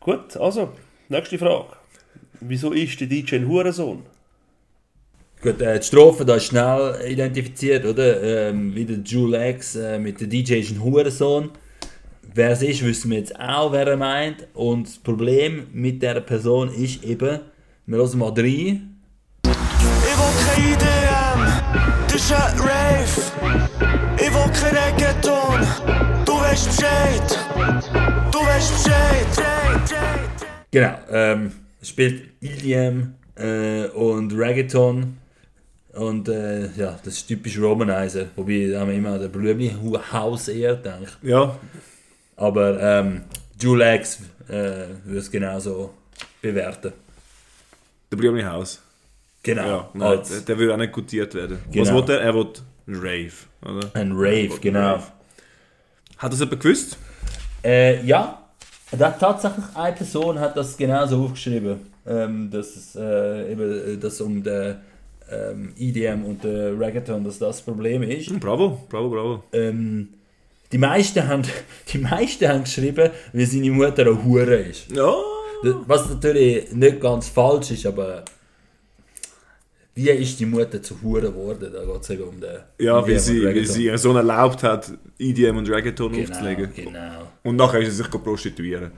Gut, 0.00 0.36
also, 0.38 0.72
nächste 1.08 1.38
Frage. 1.38 1.76
Wieso 2.40 2.72
ist 2.72 2.98
der 3.00 3.06
DJ 3.06 3.36
ein 3.36 3.48
Hurensohn? 3.48 4.06
Gut, 5.42 5.58
äh, 5.62 5.78
die 5.78 5.86
Strophe 5.86 6.26
da 6.26 6.34
ist 6.34 6.44
schnell 6.44 6.96
identifiziert, 7.08 7.86
oder? 7.86 8.22
Ähm, 8.22 8.74
wie 8.74 8.84
der 8.84 8.98
Jule 8.98 9.48
X 9.52 9.74
äh, 9.74 9.98
mit 9.98 10.20
der 10.20 10.26
DJ 10.26 10.60
ist 10.60 10.72
ein 10.72 10.82
Hurensohn. 10.82 11.50
Wer 12.34 12.50
es 12.50 12.60
ist, 12.60 12.84
wissen 12.84 13.10
wir 13.10 13.20
jetzt 13.20 13.40
auch, 13.40 13.72
wer 13.72 13.86
er 13.86 13.96
meint. 13.96 14.46
Und 14.52 14.86
das 14.86 14.98
Problem 14.98 15.66
mit 15.72 16.02
dieser 16.02 16.20
Person 16.20 16.68
ist 16.68 17.02
eben, 17.04 17.40
wir 17.86 17.98
hören 17.98 18.18
mal 18.18 18.28
rein. 18.36 19.00
Ich 19.42 19.48
will 19.48 20.34
kein 20.44 20.72
IDM, 20.72 21.40
das 22.06 22.16
ist 22.16 22.32
ein 22.32 22.60
Rave. 22.60 23.22
Ich 24.16 24.34
will 24.34 24.52
kein 24.52 24.76
Reggaeton, 24.76 26.24
du 26.26 26.32
weißt 26.34 26.76
Bescheid. 26.76 27.38
Du 28.30 28.38
weißt 28.40 28.84
Bescheid. 28.84 29.00
Genau, 30.70 30.94
ähm, 31.10 31.52
spielt 31.82 32.24
EDM 32.42 33.14
äh, 33.36 33.86
und 33.86 34.32
Reggaeton. 34.34 35.19
Und 35.94 36.28
äh, 36.28 36.70
ja, 36.76 36.98
das 37.04 37.14
ist 37.14 37.26
typisch 37.26 37.58
Romanizer. 37.58 38.26
Wobei 38.36 38.68
da 38.70 38.80
haben 38.80 38.90
wir 38.90 38.96
immer 38.96 39.10
an 39.14 39.20
den 39.20 39.32
Blümli 39.32 39.74
Haus 40.12 40.48
eher 40.48 40.76
denkt. 40.76 41.18
Ja. 41.22 41.56
Aber 42.36 42.80
ähm, 42.80 43.22
Jule 43.60 43.96
X 43.96 44.20
äh, 44.48 44.52
würde 45.04 45.18
es 45.18 45.30
genauso 45.30 45.92
bewerten. 46.40 46.92
Der 48.10 48.16
Blümli 48.16 48.42
Haus. 48.42 48.80
Genau. 49.42 49.66
Ja, 49.66 49.88
nein, 49.94 50.08
Als- 50.18 50.28
der, 50.28 50.40
der 50.40 50.58
will 50.58 50.70
auch 50.72 50.76
nicht 50.76 50.92
gutiert 50.92 51.34
werden. 51.34 51.58
Was 51.66 51.72
Genau. 51.88 52.06
will 52.06 52.14
er? 52.14 52.20
Er 52.20 52.34
will 52.34 52.46
ein 52.86 52.94
Rave. 52.96 53.32
Oder? 53.62 53.90
Ein 53.94 54.12
Rave, 54.12 54.58
genau. 54.60 54.92
Rave. 54.94 55.02
Hat 56.18 56.32
das 56.32 56.40
jemand 56.40 56.60
gewusst? 56.62 56.98
Äh, 57.64 58.04
ja, 58.04 58.38
da 58.92 59.06
hat 59.08 59.20
tatsächlich 59.20 59.64
eine 59.74 59.96
Person 59.96 60.38
hat 60.38 60.56
das 60.56 60.76
genauso 60.76 61.24
aufgeschrieben, 61.24 61.78
ähm, 62.06 62.50
dass 62.50 62.76
es 62.76 62.96
äh, 62.96 63.52
eben, 63.52 63.94
äh, 63.94 63.96
dass 63.98 64.20
um 64.20 64.42
den 64.42 64.76
ähm, 65.30 65.72
EDM 65.78 66.24
und 66.24 66.44
den 66.44 66.78
Reggaeton, 66.82 67.24
dass 67.24 67.38
das 67.38 67.56
das 67.56 67.62
Problem 67.62 68.02
ist. 68.02 68.38
Bravo, 68.40 68.80
bravo, 68.88 69.10
bravo. 69.10 69.44
Ähm, 69.52 70.08
die 70.72 70.78
meisten 70.78 71.26
haben, 71.26 71.42
die 71.92 71.98
meisten 71.98 72.48
haben 72.48 72.64
geschrieben, 72.64 73.10
wie 73.32 73.44
seine 73.44 73.70
Mutter 73.70 74.02
eine 74.02 74.24
Hure 74.24 74.56
ist. 74.56 74.90
Ja. 74.90 75.14
Was 75.86 76.08
natürlich 76.08 76.72
nicht 76.72 77.00
ganz 77.00 77.28
falsch 77.28 77.70
ist, 77.72 77.84
aber 77.84 78.24
wie 79.94 80.08
ist 80.08 80.38
die 80.40 80.46
Mutter 80.46 80.82
zu 80.82 81.02
Hure 81.02 81.22
geworden? 81.22 81.70
Da 81.72 81.84
geht 81.84 82.02
es 82.02 82.10
eben 82.10 82.22
um 82.22 82.40
den 82.40 82.58
Ja, 82.78 83.06
weil 83.06 83.18
sie, 83.18 83.44
weil 83.44 83.66
sie 83.66 83.86
ihren 83.86 83.98
Sohn 83.98 84.16
erlaubt 84.16 84.62
hat, 84.62 84.90
EDM 85.18 85.58
und 85.58 85.68
Reggaeton 85.68 86.12
Genau, 86.12 86.30
aufzulegen. 86.30 86.72
genau. 86.74 87.28
Und 87.42 87.56
nachher 87.56 87.80
ist 87.80 87.90
sie 87.90 87.96
sich 88.02 88.10
prostituieren. 88.10 88.92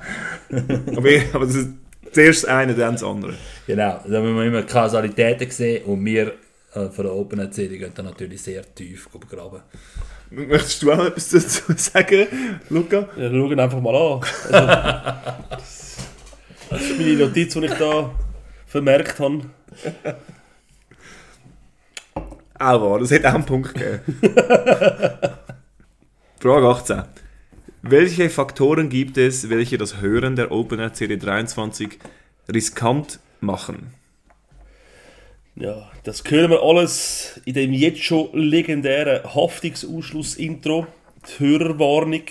aber, 0.51 1.09
aber 1.33 1.47
das 1.47 1.57
ist 1.57 1.71
zuerst 2.13 2.45
das 2.45 2.51
eine, 2.51 2.75
dann 2.75 2.95
das 2.95 3.03
andere. 3.03 3.35
Genau, 3.67 4.01
da 4.07 4.21
müssen 4.21 4.37
wir 4.37 4.45
immer 4.45 4.63
Kausalitäten 4.63 5.51
sehen 5.51 5.85
und 5.85 6.05
wir 6.05 6.35
äh, 6.75 6.89
von 6.89 7.05
der 7.05 7.15
Open 7.15 7.39
Erzählung 7.41 7.79
gehen 7.79 7.93
dann 7.95 8.07
natürlich 8.07 8.43
sehr 8.43 8.63
tief 8.75 9.09
graben. 9.29 9.61
Möchtest 10.31 10.83
du 10.83 10.93
auch 10.93 11.05
etwas 11.05 11.29
dazu 11.29 11.73
sagen, 11.77 12.27
Luca? 12.71 13.09
Ja, 13.17 13.29
schauen 13.29 13.61
einfach 13.61 13.81
mal 13.81 13.95
an. 13.95 14.21
Also, 14.51 15.73
Das 16.73 16.81
ist 16.81 16.99
meine 16.99 17.17
Notiz, 17.17 17.53
die 17.53 17.67
ich 17.67 17.75
da 17.75 18.11
vermerkt 18.67 19.21
habe. 19.21 19.43
Auch 22.59 22.81
wahr, 22.81 22.99
das 22.99 23.11
hätte 23.11 23.29
auch 23.29 23.35
einen 23.35 23.45
Punkt 23.45 23.75
gegeben. 23.75 24.01
Frage 26.41 26.67
18. 26.67 27.03
Welche 27.85 28.31
Faktoren 28.31 28.89
gibt 28.91 29.19
es, 29.19 29.51
welche 29.51 29.77
das 29.77 30.01
Hören 30.01 30.37
der 30.37 30.53
OpenAir 30.53 30.93
CD23 30.95 31.91
riskant 32.49 33.19
machen? 33.41 33.93
Ja, 35.57 35.91
das 36.05 36.23
hören 36.29 36.53
wir 36.53 36.63
alles 36.63 37.41
in 37.45 37.55
dem 37.55 37.73
jetzt 37.73 38.05
schon 38.05 38.29
legendären 38.35 39.25
Haftungsausschluss-Intro. 39.35 40.87
Die 41.27 41.45
Hörerwarnung 41.45 42.23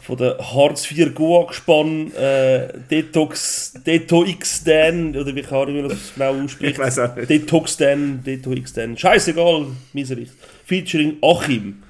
von 0.00 0.16
der 0.16 0.38
Hartz 0.38 0.90
IV 0.90 1.14
Goa-Gespann 1.14 2.12
äh, 2.14 2.72
Detox, 2.90 3.74
Detox 3.86 4.64
Dan, 4.64 5.16
oder 5.16 5.32
wie 5.32 5.42
kann 5.42 5.76
ich 5.76 5.88
das 5.88 6.12
genau 6.14 6.42
aussprechen? 6.42 6.72
Ich 6.72 6.78
weiss 6.78 6.98
auch 6.98 7.14
nicht. 7.14 7.30
Detox 7.30 7.76
Dan, 7.76 8.24
Detox 8.24 8.72
Dan. 8.72 8.98
Scheißegal, 8.98 9.66
Miserich. 9.92 10.30
Featuring 10.66 11.18
Achim. 11.22 11.84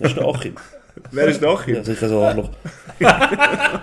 Wer 0.02 0.08
ist 0.08 0.16
der 0.16 0.26
Achim? 0.26 0.54
Wer 1.10 1.26
ist 1.26 1.42
der 1.42 1.48
Achim? 1.50 1.74
Ja, 1.74 1.84
sicher 1.84 2.08
so 2.08 2.22
Arschloch. 2.22 2.48
ja, 2.98 3.82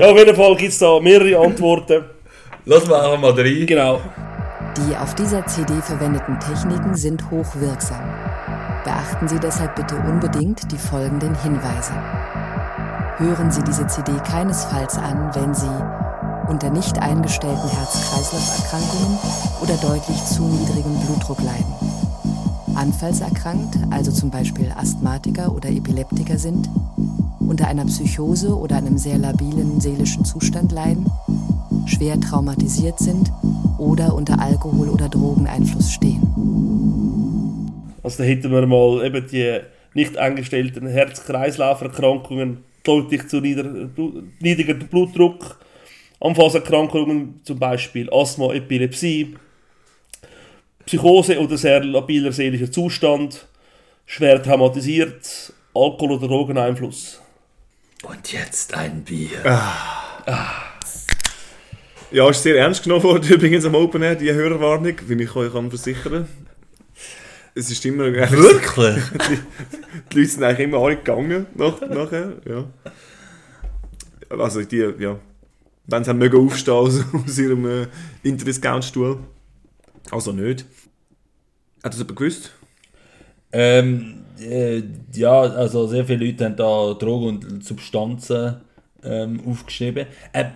auf 0.00 0.16
jeden 0.18 0.36
Fall 0.36 0.56
gibt 0.56 0.72
es 0.72 0.78
da 0.78 1.00
mehrere 1.00 1.44
Antworten. 1.44 2.04
Lass 2.64 2.86
mal 2.86 3.00
einfach 3.00 3.18
mal 3.20 3.32
rein. 3.32 3.66
Genau. 3.66 4.00
Die 4.76 4.96
auf 4.96 5.14
dieser 5.16 5.44
CD 5.46 5.72
verwendeten 5.82 6.38
Techniken 6.38 6.94
sind 6.94 7.30
hochwirksam. 7.30 8.00
Beachten 8.84 9.26
Sie 9.26 9.40
deshalb 9.40 9.74
bitte 9.74 9.96
unbedingt 9.96 10.70
die 10.70 10.78
folgenden 10.78 11.34
Hinweise. 11.42 11.92
Hören 13.18 13.50
Sie 13.50 13.62
diese 13.64 13.86
CD 13.88 14.12
keinesfalls 14.30 14.98
an, 14.98 15.30
wenn 15.34 15.52
Sie 15.52 15.66
unter 16.48 16.70
nicht 16.70 16.96
eingestellten 17.00 17.68
Herz-Kreislauf-Erkrankungen 17.68 19.18
oder 19.62 19.74
deutlich 19.78 20.24
zu 20.26 20.42
niedrigem 20.42 21.00
Blutdruck 21.00 21.42
leiden. 21.42 21.85
Anfallserkrankt, 22.76 23.78
also 23.90 24.12
zum 24.12 24.30
Beispiel 24.30 24.70
Asthmatiker 24.76 25.54
oder 25.54 25.70
Epileptiker 25.70 26.38
sind, 26.38 26.68
unter 27.40 27.68
einer 27.68 27.86
Psychose 27.86 28.54
oder 28.56 28.76
einem 28.76 28.98
sehr 28.98 29.18
labilen 29.18 29.80
seelischen 29.80 30.24
Zustand 30.24 30.72
leiden, 30.72 31.06
schwer 31.86 32.20
traumatisiert 32.20 32.98
sind 32.98 33.32
oder 33.78 34.14
unter 34.14 34.40
Alkohol- 34.40 34.90
oder 34.90 35.08
Drogeneinfluss 35.08 35.92
stehen. 35.92 36.22
Also 38.02 38.18
da 38.18 38.24
hätten 38.24 38.50
wir 38.50 38.66
mal 38.66 39.04
eben 39.04 39.26
die 39.26 39.60
nicht 39.94 40.18
eingestellten 40.18 40.86
Herz-Kreislauf-Erkrankungen, 40.86 42.58
deutlich 42.84 43.26
zu 43.28 43.40
nieder, 43.40 43.64
niedriger 44.40 44.74
Blutdruck, 44.74 45.58
Anfallserkrankungen, 46.20 47.40
zum 47.42 47.58
Beispiel 47.58 48.08
Asthma, 48.12 48.52
Epilepsie, 48.52 49.36
Psychose 50.86 51.40
oder 51.40 51.58
sehr 51.58 51.84
labiler 51.84 52.32
seelischer 52.32 52.70
Zustand, 52.70 53.46
schwer 54.06 54.42
traumatisiert, 54.42 55.52
Alkohol- 55.74 56.12
oder 56.12 56.28
Drogeneinfluss. 56.28 57.20
Und 58.04 58.32
jetzt 58.32 58.72
ein 58.74 59.02
Bier. 59.02 59.42
Ja, 62.12 62.30
ist 62.30 62.42
sehr 62.42 62.56
ernst 62.56 62.84
genommen 62.84 63.02
worden 63.02 63.28
übrigens 63.28 63.64
am 63.64 63.74
Open 63.74 64.02
Air, 64.02 64.14
die 64.14 64.32
Hörerwarnung, 64.32 64.94
wie 65.06 65.22
ich 65.22 65.34
euch 65.34 65.52
kann 65.52 65.68
versichern 65.70 66.28
Es 67.54 67.68
ist 67.68 67.84
immer... 67.84 68.04
Wirklich? 68.12 69.02
die, 69.28 69.38
die 70.12 70.18
Leute 70.18 70.30
sind 70.30 70.44
eigentlich 70.44 70.68
immer 70.68 70.78
alle 70.78 70.96
gegangen 70.96 71.46
nach, 71.54 71.80
nachher, 71.80 72.34
ja. 72.48 72.64
Also 74.30 74.62
die, 74.62 74.88
ja... 74.98 75.18
Wenn 75.88 76.04
sie 76.04 76.10
haben 76.10 76.18
mögen 76.18 76.46
aufstehen 76.46 76.74
aus, 76.74 77.04
aus 77.26 77.38
ihrem 77.38 77.66
äh, 77.66 77.86
Interdiscount-Stuhl. 78.22 79.18
Also 80.10 80.32
nicht. 80.32 80.64
Hat 81.82 81.92
das 81.92 81.98
jemand 81.98 82.16
gewusst? 82.16 82.52
Ähm, 83.52 84.24
äh, 84.40 84.82
ja, 85.14 85.40
also 85.40 85.86
sehr 85.86 86.04
viele 86.04 86.26
Leute 86.26 86.44
haben 86.44 86.56
da 86.56 86.94
Drogen 86.94 87.44
und 87.44 87.64
Substanzen 87.64 88.56
ähm, 89.02 89.40
aufgeschrieben. 89.46 90.06
Äh, 90.32 90.46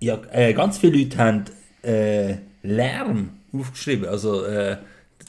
ja, 0.00 0.18
äh, 0.32 0.52
ganz 0.52 0.78
viele 0.78 0.98
Leute 0.98 1.18
haben 1.18 1.44
äh, 1.82 2.36
Lärm 2.62 3.38
aufgeschrieben. 3.52 4.08
Also 4.08 4.44
äh, 4.44 4.78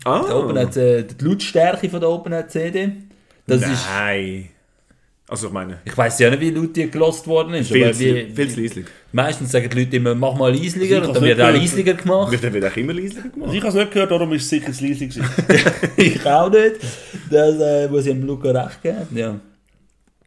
Ah. 0.06 0.22
der 0.28 0.36
OpenNet, 0.36 0.76
äh, 0.78 1.04
die 1.04 1.24
Lautstärke 1.24 1.90
von 1.90 2.00
der 2.02 2.10
OpenNet 2.10 2.52
CD. 2.52 2.92
Das 3.48 3.62
ist, 3.62 3.86
Nein. 3.90 4.50
Also 5.28 5.48
ich 5.48 5.54
meine... 5.54 5.80
ich 5.86 5.98
weiß 5.98 6.20
ja 6.20 6.30
nicht, 6.30 6.42
wie 6.42 6.52
laut 6.52 6.76
die 6.76 6.92
gelost 6.92 7.26
worden 7.28 7.54
ist. 7.54 7.72
Viel 7.72 7.86
aber 7.86 7.98
wie, 7.98 8.32
viel 8.36 8.50
zu 8.50 8.62
leislich. 8.62 8.86
Meistens 9.14 9.52
sagen 9.52 9.70
die 9.70 9.80
Leute 9.80 9.96
immer, 9.96 10.14
mach 10.14 10.36
mal 10.36 10.54
leisliger 10.54 11.02
Ich 11.02 11.08
und 11.08 11.16
dann 11.16 11.24
wird 11.24 11.40
auch 11.40 11.50
leisliger 11.52 11.94
gemacht. 11.94 12.38
Dann 12.42 12.54
wird 12.54 12.66
auch 12.66 12.78
immer 12.78 12.94
leislicher 12.94 13.30
gemacht. 13.30 13.44
Also 13.44 13.54
ich 13.54 13.62
habe 13.62 13.70
es 13.70 13.76
nicht 13.76 13.92
gehört, 13.92 14.12
darum 14.12 14.34
ist 14.34 14.44
es 14.44 14.50
sicher 14.50 14.74
zu 14.74 14.84
gewesen. 14.84 15.24
ich 15.98 16.26
auch 16.26 16.50
nicht. 16.50 16.76
Das 17.32 17.60
äh, 17.60 17.88
muss 17.88 18.06
ich 18.06 18.12
dem 18.12 18.28
Luca 18.28 18.52
recht 18.52 18.82
geben. 18.82 19.08
Ja. 19.16 19.40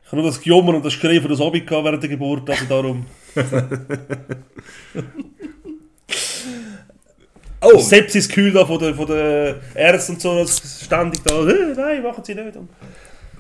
Ich 0.03 0.13
habe 0.13 0.23
nur 0.23 0.31
das 0.31 0.41
Gejummer 0.41 0.75
und 0.75 0.85
das 0.85 0.95
Geschrei 0.95 1.21
von 1.21 1.29
der 1.29 1.37
Sobi 1.37 1.61
gehabt 1.61 1.85
während 1.85 2.03
der 2.03 2.11
Geburt, 2.11 2.49
also 2.49 2.65
darum... 2.65 3.05
Oh! 7.61 7.79
Sepsis-Kühl 7.79 8.53
da 8.53 8.65
von 8.65 8.79
der, 8.79 8.95
von 8.95 9.07
der 9.07 9.57
Ärzten 9.75 10.13
und 10.13 10.21
so, 10.21 10.39
das 10.39 10.83
ständig 10.85 11.23
da, 11.25 11.47
«Äh, 11.49 11.75
nein, 11.75 12.03
machen 12.03 12.23
sie 12.23 12.35
nicht. 12.35 12.57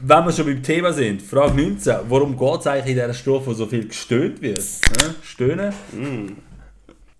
Wenn 0.00 0.24
wir 0.24 0.32
schon 0.32 0.46
beim 0.46 0.62
Thema 0.62 0.92
sind, 0.92 1.22
Frage 1.22 1.54
19. 1.54 1.96
Warum 2.08 2.36
geht 2.36 2.60
es 2.60 2.66
eigentlich 2.66 2.86
in 2.86 2.94
dieser 2.94 3.14
Strophe, 3.14 3.46
wo 3.46 3.54
so 3.54 3.66
viel 3.66 3.88
gestöhnt 3.88 4.42
wird? 4.42 4.62
Stöhnen? 5.22 5.72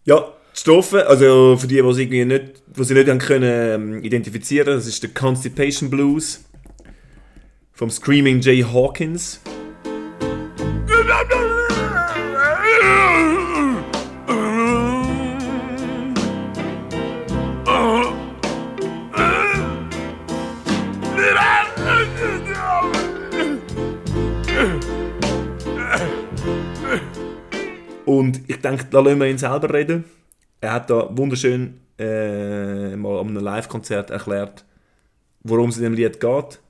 Ja, 0.05 0.33
die 0.55 0.61
Strophe, 0.61 1.07
also 1.07 1.57
für 1.57 1.67
die, 1.67 1.81
die 1.81 1.95
sie 1.95 2.03
irgendwie 2.03 2.25
nicht, 2.27 2.63
die 2.67 2.85
sie 2.85 2.95
nicht 2.95 3.09
haben 3.09 3.19
können 3.19 3.95
ähm, 3.95 4.05
identifizieren, 4.05 4.75
das 4.75 4.87
ist 4.87 5.03
der 5.03 5.11
Constipation 5.11 5.89
Blues 5.89 6.45
vom 7.73 7.91
Screaming 7.91 8.41
Jay 8.41 8.63
Hawkins. 8.63 9.41
Und 28.07 28.49
ich 28.49 28.61
denke, 28.61 28.87
da 28.87 29.01
lassen 29.01 29.21
wir 29.21 29.27
ihn 29.27 29.37
selber 29.37 29.75
reden. 29.75 30.05
Er 30.61 30.73
hat 30.73 30.89
da 30.89 31.09
wunderschön 31.11 31.81
äh, 31.99 32.97
mal 32.97 33.19
an 33.19 33.29
einem 33.29 33.43
Live-Konzert 33.43 34.11
erklärt, 34.11 34.65
worum 35.43 35.71
es 35.71 35.77
in 35.77 35.83
dem 35.83 35.93
Lied 35.93 36.21
geht. 36.21 36.61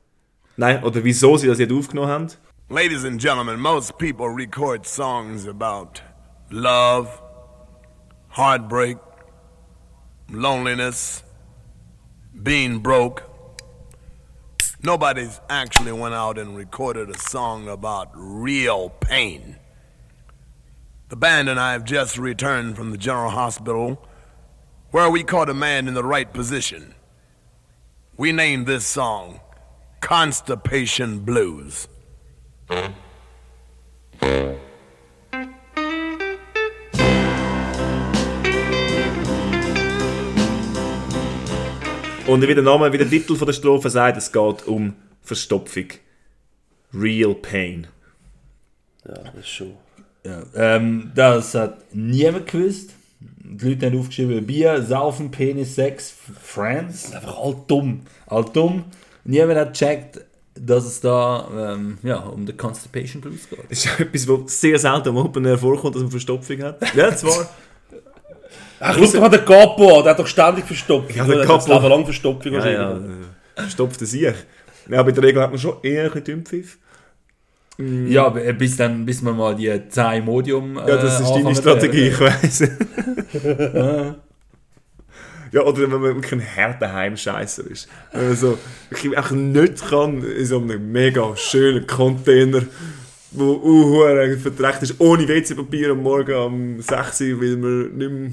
Nein, 0.57 0.83
oder 0.83 1.05
wieso 1.05 1.37
sie 1.37 1.47
das 1.47 1.59
Lied 1.59 1.73
aufgenommen 1.73 2.09
haben. 2.09 2.27
Ladies 2.71 3.05
and 3.05 3.21
gentlemen, 3.21 3.61
most 3.61 3.97
people 3.99 4.29
record 4.29 4.87
songs 4.87 5.47
about 5.47 6.01
love, 6.51 7.09
heartbreak, 8.31 8.97
loneliness, 10.33 11.23
being 12.43 12.81
broke. 12.81 13.23
Nobody's 14.83 15.41
actually 15.49 15.93
went 15.93 16.15
out 16.15 16.39
and 16.39 16.57
recorded 16.57 17.11
a 17.11 17.19
song 17.19 17.69
about 17.69 18.09
real 18.15 18.91
pain. 19.01 19.57
The 21.09 21.15
band 21.17 21.49
and 21.49 21.61
I 21.61 21.73
have 21.73 21.85
just 21.85 22.19
returned 22.19 22.75
from 22.75 22.91
the 22.91 22.99
General 22.99 23.31
Hospital 23.31 24.05
where 24.91 25.09
we 25.09 25.23
caught 25.23 25.49
a 25.49 25.55
man 25.55 25.87
in 25.87 25.95
the 25.95 26.03
right 26.03 26.33
position. 26.33 26.97
We 28.17 28.33
named 28.33 28.67
this 28.67 28.85
song 28.85 29.39
Constipation 30.01 31.21
Blues. 31.21 31.87
Und 42.27 42.43
wie 42.43 42.55
der 42.55 42.65
Name, 42.65 42.93
wie 42.93 42.99
der 42.99 43.09
Titel 43.09 43.37
von 43.37 43.47
der 43.47 43.53
Strophe 43.53 43.91
sagt, 43.91 44.17
es 44.19 44.33
geht 44.33 44.67
um 44.67 44.97
Verstopfung. 45.23 45.91
Real 46.93 47.37
Pain. 47.37 47.87
Ja, 49.07 49.15
das 49.15 49.35
ist 49.37 49.49
schon. 49.49 49.86
Ja, 50.27 50.43
ähm, 50.77 51.13
das 51.15 51.55
hat 51.55 51.79
niemand 51.95 52.47
gewusst. 52.47 52.91
Die 53.19 53.69
Leute 53.69 53.87
haben 53.87 53.99
aufgeschrieben: 53.99 54.45
Bier, 54.47 54.83
Saufen, 54.83 55.31
Penis, 55.31 55.75
Sex, 55.75 56.15
Friends. 56.43 57.13
Einfach 57.13 57.39
all 57.39 57.57
dumm. 57.67 58.01
All 58.27 58.45
dumm. 58.45 58.85
Niemand 59.25 59.59
hat 59.59 59.73
gecheckt, 59.73 60.21
dass 60.55 60.85
es 60.85 61.01
da 61.01 61.49
ähm, 61.75 61.99
ja, 62.03 62.19
um 62.19 62.45
den 62.47 62.57
Constipation 62.57 63.21
Blues 63.21 63.49
geht. 63.49 63.59
Das 63.69 63.85
ist 63.85 64.01
etwas, 64.01 64.27
was 64.29 64.61
sehr 64.61 64.79
selten 64.79 65.11
am 65.11 65.17
Open 65.19 65.45
Air 65.45 65.59
vorkommt, 65.59 65.95
dass 65.95 66.03
man 66.03 66.11
Verstopfung 66.11 66.63
hat. 66.63 66.79
Ja, 66.95 67.15
zwar. 67.15 67.49
Ach, 68.81 68.95
schau 68.99 69.05
doch 69.07 69.21
mal 69.21 69.29
den 69.31 69.45
Capo 69.45 69.97
an, 69.99 70.03
der 70.05 70.11
hat 70.13 70.19
doch 70.19 70.27
ständig 70.27 70.65
Verstopfung. 70.67 71.17
Ja, 71.17 71.25
der 71.25 71.37
Der 71.37 71.49
hat 71.49 71.57
das 71.57 71.65
Capo. 71.67 71.79
Leben 71.81 71.89
lang 71.91 72.05
Verstopfung. 72.05 72.53
Ja, 72.53 72.59
wahrscheinlich. 72.59 73.11
ja. 73.57 73.63
Verstopfte 73.63 74.07
Sieg. 74.07 74.35
Ja, 74.89 75.01
aber 75.01 75.09
in 75.09 75.15
der 75.15 75.25
Regel 75.25 75.43
hat 75.43 75.51
man 75.51 75.59
schon 75.59 75.77
eher 75.83 76.05
ein 76.05 76.11
bisschen 76.11 76.25
Dünnpfiff. 76.25 76.79
Ja, 77.79 78.27
aber 78.27 78.45
äh, 78.45 78.53
bis, 78.53 78.77
dann, 78.77 79.05
bis 79.05 79.21
man 79.23 79.37
mal 79.37 79.55
die 79.55 79.71
10 79.89 80.25
Modium. 80.25 80.79
Äh, 80.79 80.89
Ja, 80.89 80.97
das 80.97 81.21
ist 81.21 81.31
deine 81.31 81.55
Strategie, 81.55 82.09
ich 82.09 82.21
weiss. 82.21 82.61
ja, 85.53 85.61
oder 85.63 85.83
wenn 85.83 85.91
man 85.91 86.03
wirklich 86.03 86.33
ein 86.33 86.57
harter 86.57 86.93
Heimscheißer 86.93 87.71
ist. 87.71 87.89
Wenn 88.13 88.29
man 88.29 88.37
so 88.37 88.59
wirklich 88.89 89.19
auch 89.19 89.31
nicht 89.31 89.89
kann, 89.89 90.23
in 90.23 90.47
so 90.47 90.59
einem 90.59 90.91
mega 90.91 91.37
schönen 91.37 91.87
Container, 91.87 92.63
wo 93.33 93.53
uh, 93.53 94.39
verdreckt 94.39 94.83
ist, 94.83 94.95
ohne 94.99 95.29
WC-Papier 95.29 95.91
am 95.91 96.03
Morgen 96.03 96.35
um 96.35 96.81
6 96.81 97.21
Uhr, 97.21 97.41
weil 97.41 97.57
man 97.57 97.97
nicht 97.97 98.11
mehr 98.11 98.31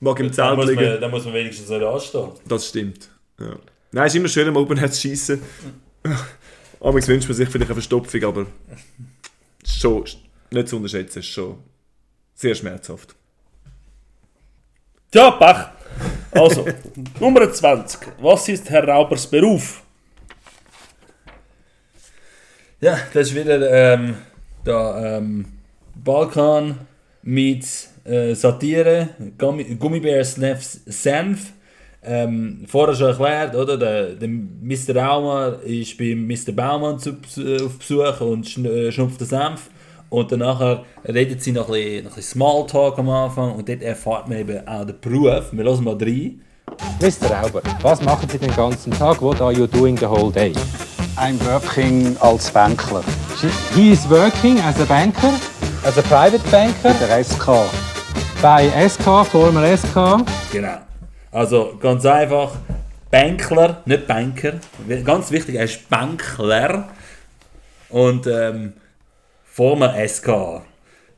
mag 0.00 0.18
im 0.18 0.32
Zelt 0.32 0.58
liegen. 0.64 0.82
man, 0.82 1.00
dann 1.00 1.10
muss 1.10 1.24
man 1.24 1.34
wenigstens 1.34 1.68
nicht 1.68 1.82
anstehen. 1.82 2.30
Das 2.48 2.68
stimmt. 2.68 3.08
Ja. 3.38 3.56
Nein, 3.92 4.06
es 4.06 4.14
ist 4.14 4.18
immer 4.18 4.28
schön, 4.28 4.48
am 4.48 4.56
Open 4.56 4.76
zu 4.90 5.00
schiessen. 5.00 5.40
Amigs 6.82 7.06
wünscht 7.06 7.28
man 7.28 7.36
sich 7.36 7.48
vielleicht 7.48 7.70
eine 7.70 7.74
Verstopfung, 7.74 8.24
aber 8.24 8.46
schon 9.64 10.04
nicht 10.50 10.68
zu 10.68 10.76
unterschätzen, 10.76 11.20
ist 11.20 11.26
schon 11.26 11.58
sehr 12.34 12.54
schmerzhaft. 12.54 13.14
Tja, 15.10 15.30
Pech. 15.30 15.66
Also, 16.32 16.66
Nummer 17.20 17.52
20. 17.52 18.00
Was 18.20 18.48
ist 18.48 18.68
Herr 18.68 18.88
Raubers 18.88 19.26
Beruf? 19.26 19.82
Ja, 22.80 22.98
das 23.14 23.28
ist 23.28 23.34
wieder 23.36 23.92
ähm, 23.94 24.16
da, 24.64 25.18
ähm, 25.18 25.46
Balkan 25.94 26.78
meets 27.22 27.90
äh, 28.04 28.34
Satire, 28.34 29.10
Gummi, 29.38 29.76
Gummibär 29.76 30.24
Senf. 30.24 31.52
Ähm, 32.04 32.64
vorher 32.66 32.96
schon 32.96 33.08
erklärt, 33.08 33.54
oder? 33.54 33.76
Der, 33.76 34.14
der 34.14 34.28
Mr. 34.28 34.96
Raumer 34.96 35.58
ist 35.64 35.96
bei 35.96 36.16
Mr. 36.16 36.52
Baumann 36.52 36.98
zu, 36.98 37.10
äh, 37.36 37.62
auf 37.62 37.78
Besuch 37.78 38.20
und 38.20 38.48
schn 38.48 38.64
äh, 38.64 38.90
schnupft 38.90 39.20
den 39.20 39.28
Senf. 39.28 39.70
Und 40.08 40.30
danach 40.30 40.82
redet 41.08 41.42
sie 41.42 41.52
noch 41.52 41.68
ein 41.68 41.72
bisschen, 41.72 42.04
noch 42.04 42.10
ein 42.10 42.16
bisschen 42.16 42.34
Smalltalk 42.34 42.98
am 42.98 43.08
Anfang 43.08 43.54
und 43.54 43.68
dort 43.68 43.82
erfahrt 43.82 44.28
man 44.28 44.38
eben 44.38 44.68
auch 44.68 44.84
den 44.84 45.00
Beruf. 45.00 45.52
Wir 45.52 45.64
hören 45.64 45.84
mal 45.84 45.96
rein. 45.96 46.42
Mr. 47.00 47.30
Rauber, 47.30 47.62
was 47.80 48.02
machen 48.02 48.28
Sie 48.28 48.38
den 48.38 48.54
ganzen 48.54 48.92
Tag? 48.92 49.22
What 49.22 49.40
are 49.40 49.52
you 49.52 49.66
doing 49.66 49.96
the 49.96 50.06
whole 50.06 50.30
day? 50.30 50.52
I'm 51.16 51.38
working 51.46 52.16
als 52.20 52.50
Bankler. 52.50 53.02
He 53.74 53.92
is 53.92 54.08
working 54.08 54.58
as 54.60 54.80
a 54.80 54.84
banker? 54.84 55.32
As 55.84 55.96
a 55.98 56.02
private 56.02 56.42
banker? 56.50 56.94
Bei 57.00 57.06
der 57.06 57.24
SK. 57.24 57.48
Bei 58.40 58.88
SK, 58.88 59.26
former 59.26 59.76
SK. 59.76 60.24
Genau. 60.52 60.78
Also 61.32 61.78
ganz 61.80 62.04
einfach, 62.04 62.56
Bankler, 63.10 63.82
nicht 63.86 64.06
Banker. 64.06 64.60
Ganz 65.02 65.30
wichtig, 65.30 65.54
er 65.54 65.64
ist 65.64 65.88
Bankler. 65.88 66.90
Und 67.88 68.26
ähm, 68.26 68.74
former 69.44 69.94
SK. 70.06 70.62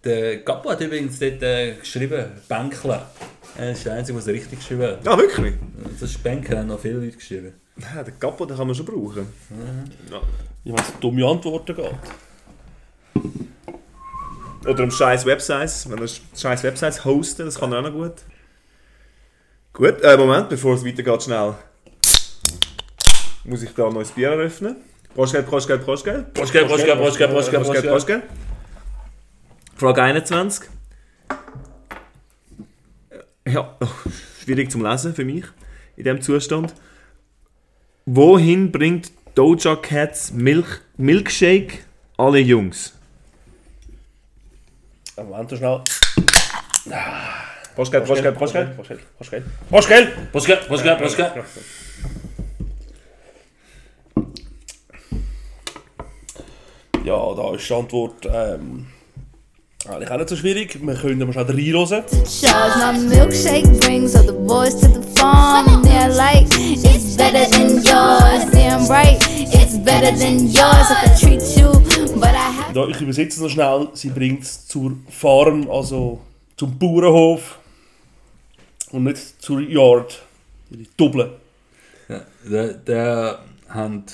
Der 0.05 0.39
Gappo 0.39 0.71
hat 0.71 0.81
übrigens 0.81 1.19
dort 1.19 1.43
äh, 1.43 1.75
geschrieben, 1.75 2.27
Bankler. 2.49 3.11
Er 3.57 3.73
ist 3.73 3.85
der 3.87 3.95
Einzige, 3.95 4.19
der 4.19 4.27
es 4.29 4.35
richtig 4.35 4.59
geschrieben 4.61 4.83
hat. 4.83 5.07
Ah, 5.07 5.19
wirklich? 5.19 5.55
Das 6.01 6.11
ist 6.11 6.23
Banker, 6.23 6.59
haben 6.59 6.69
noch 6.69 6.81
viele 6.81 6.99
Leute 6.99 7.17
geschrieben. 7.17 7.55
Ja, 7.77 8.03
den 8.03 8.19
Capo 8.19 8.47
den 8.47 8.57
kann 8.57 8.67
man 8.67 8.77
schon 8.77 8.87
brauchen. 8.87 9.27
Ja. 10.11 10.17
Ja, 10.17 10.21
wenn 10.65 10.75
es 10.75 10.91
um 10.91 11.01
dumme 11.01 11.27
Antworten 11.27 11.75
geht. 11.75 11.91
Oder 14.67 14.85
um 14.85 14.91
scheiß 14.91 15.27
Websites, 15.27 15.91
wenn 15.91 15.99
er 15.99 16.09
scheiß 16.09 16.63
Websites 16.63 17.05
hosten, 17.05 17.47
das 17.47 17.59
kann 17.59 17.73
er 17.73 17.81
auch 17.81 17.83
noch 17.83 17.93
gut. 17.93 18.15
Gut, 19.75 20.01
äh, 20.03 20.17
Moment, 20.17 20.49
bevor 20.49 20.75
es 20.77 20.85
weitergeht, 20.85 21.25
schnell. 21.25 21.53
Muss 23.43 23.63
ich 23.65 23.75
da 23.75 23.89
ein 23.89 23.93
neues 23.93 24.13
Bier 24.13 24.31
eröffnen? 24.31 24.77
Prostgeld, 25.13 25.49
Prostgeld, 25.49 25.85
Prostgeld. 25.85 26.33
Prostgeld, 26.33 26.69
Prostgeld, 26.69 26.99
Prostgeld, 27.01 27.31
Prostgeld, 27.33 27.63
Prostgeld, 27.65 27.89
Prostgeld. 27.89 28.23
Frage 29.75 30.03
21. 30.05 30.71
Ja, 33.49 33.77
schwierig 34.45 34.71
zum 34.71 34.85
Lesen 34.85 35.13
für 35.13 35.25
mich 35.25 35.45
in 35.97 36.05
diesem 36.05 36.23
Zustand. 36.23 36.73
Wohin 38.07 38.71
bringt 38.71 39.11
Doja 39.35 39.75
Cats 39.75 40.31
Milk 40.31 40.83
Milkshake 40.97 41.81
alle 42.17 42.39
Jungs? 42.39 42.95
Moment, 45.17 45.51
so 45.51 45.57
schnell. 45.57 45.83
Postgeld, 47.75 48.07
Postgeld, 48.07 48.39
Postgeld. 48.39 48.77
Postgeld, 48.77 49.01
Postgeld. 49.19 49.45
Postgeld! 49.69 50.33
Postgeld, 50.33 50.69
Postgeld, 50.69 50.99
Postgeld. 51.01 51.33
Ja, 57.05 57.35
da 57.35 57.55
ist 57.55 57.69
die 57.69 57.75
Antwort 57.75 58.27
ähm, 58.33 58.87
eigentlich 59.87 60.11
auch 60.11 60.17
nicht 60.17 60.29
so 60.29 60.37
schwierig. 60.37 60.79
Wir 60.81 60.95
können 60.95 61.19
mal 61.19 61.33
schnell 61.33 61.45
reinhören. 61.45 62.05
Charge 62.27 62.79
my 62.79 62.99
milkshake 63.15 63.81
brings 63.81 64.15
all 64.15 64.25
the 64.25 64.33
boys 64.33 64.75
to 64.81 64.89
the 64.89 65.03
farm 65.19 65.69
and 65.69 65.85
they're 65.85 66.09
like, 66.17 66.47
it's 66.59 67.17
better 67.17 67.45
than 67.51 67.83
yours. 67.83 68.51
Damn 68.53 68.87
right, 68.89 69.19
it's 69.53 69.77
better 69.79 70.17
than 70.17 70.47
yours. 70.47 70.91
I 70.91 70.95
could 71.03 71.19
treat 71.21 71.57
you, 71.59 71.73
but 72.19 72.31
I 72.31 72.51
have. 72.57 72.75
Ja, 72.75 72.87
ich 72.89 73.01
übersetze 73.01 73.37
es 73.37 73.41
noch 73.43 73.51
schnell. 73.51 73.89
Sie 73.93 74.09
bringt 74.09 74.45
es 74.45 74.67
zur 74.67 74.93
Farm, 75.11 75.69
also 75.71 76.21
zum 76.57 76.79
Bauernhof. 76.79 77.59
Und 78.95 79.03
nicht 79.05 79.43
zur 79.43 79.61
Yard. 79.61 80.23
Die 80.71 80.87
Double. 80.97 81.33
Ja, 82.09 82.21
da, 82.49 82.67
da 82.85 83.45
haben 83.69 84.05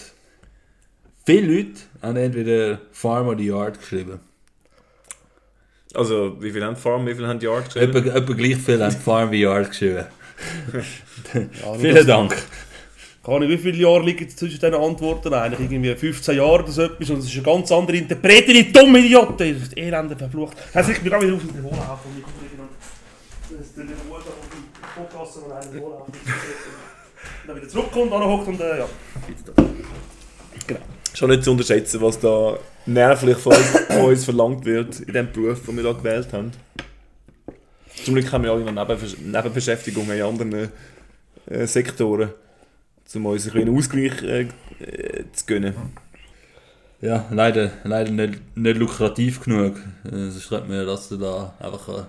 viele 1.27 1.55
Leute 1.55 1.81
haben 2.01 2.17
entweder 2.17 2.81
Farm 2.93 3.29
oder 3.29 3.41
Yard 3.43 3.79
geschrieben. 3.79 4.21
Also, 5.93 6.37
wie 6.41 6.51
viele 6.51 6.65
haben 6.65 6.77
Farm, 6.77 7.07
wie 7.07 7.15
viele 7.15 7.29
haben 7.29 7.41
Yard 7.41 7.67
geschrieben? 7.67 7.95
Etwa, 7.95 8.17
etwa 8.17 8.33
gleich 8.33 8.57
viele 8.57 8.85
haben 8.87 8.97
Farm 8.97 9.31
wie 9.33 9.41
Yard 9.43 9.69
geschrieben. 9.69 10.07
Ja, 11.35 11.75
Vielen 11.79 11.95
das- 11.97 12.07
Dank. 12.07 12.37
Keine 13.23 13.47
wie 13.51 13.59
viele 13.59 13.77
Jahre 13.77 14.03
liegen 14.03 14.27
zwischen 14.31 14.59
diesen 14.59 14.75
Antworten? 14.75 15.35
Eigentlich 15.35 15.71
irgendwie 15.71 15.95
15 15.95 16.37
Jahre 16.39 16.63
oder 16.63 16.73
so 16.73 16.83
etwas. 16.85 17.11
Und 17.11 17.19
es 17.19 17.27
ist 17.27 17.35
eine 17.35 17.43
ganz 17.43 17.71
andere 17.71 17.99
Interpretin, 17.99 18.55
die 18.55 18.73
dumme 18.73 18.99
Idioten. 19.01 19.37
Das 19.37 19.63
ist 19.69 19.77
Elende 19.77 20.17
verflucht. 20.17 20.57
Also 20.73 20.93
ich 20.93 21.01
bin 21.01 21.11
gerade 21.11 21.27
wieder 21.27 21.37
auf 21.37 21.43
dem 21.43 21.55
Niveau 21.55 21.71
laufen. 21.71 22.25
Podcast, 25.07 25.39
und 25.39 25.53
einen 25.53 25.81
laufen. 25.81 26.13
Und 26.13 27.49
dann 27.49 27.57
wieder 27.57 27.69
zurückkommt, 27.69 28.13
anhockt 28.13 28.49
und 28.49 28.61
äh, 28.61 28.79
ja. 28.79 28.87
Genau. 30.67 30.81
Schon 31.15 31.31
nicht 31.31 31.45
zu 31.45 31.51
unterschätzen, 31.51 32.01
was 32.01 32.19
da 32.21 32.59
nervlich 32.87 33.37
von 33.37 33.53
uns, 33.53 33.71
von 33.89 34.05
uns 34.05 34.25
verlangt 34.25 34.65
wird 34.65 35.01
in 35.01 35.13
dem 35.13 35.33
Beruf, 35.33 35.65
den 35.65 35.77
wir 35.77 35.85
da 35.85 35.93
gewählt 35.93 36.33
haben. 36.33 36.53
Zum 38.05 38.15
Glück 38.15 38.33
haben 38.33 38.45
wir 38.45 38.53
alle 38.53 38.65
noch 38.65 38.73
Nebenversch 38.73 39.19
Nebenbeschäftigungen 39.19 40.17
in 40.17 40.23
anderen 40.23 40.73
äh, 41.47 41.67
Sektoren, 41.67 42.31
um 43.15 43.27
uns 43.27 43.47
ein 43.47 43.53
bisschen 43.53 43.77
Ausgleich 43.77 44.23
äh, 44.23 44.49
äh, 44.81 45.25
zu 45.33 45.47
gönnen. 45.47 45.75
Ja, 47.03 47.27
leider, 47.31 47.73
leider 47.85 48.11
nicht, 48.11 48.57
nicht 48.57 48.77
lukrativ 48.77 49.41
genug. 49.43 49.77
Äh, 50.05 50.31
Sonst 50.31 50.49
könnte 50.49 50.69
man 50.69 50.87
das 50.87 51.09
da 51.09 51.55
einfach... 51.59 52.07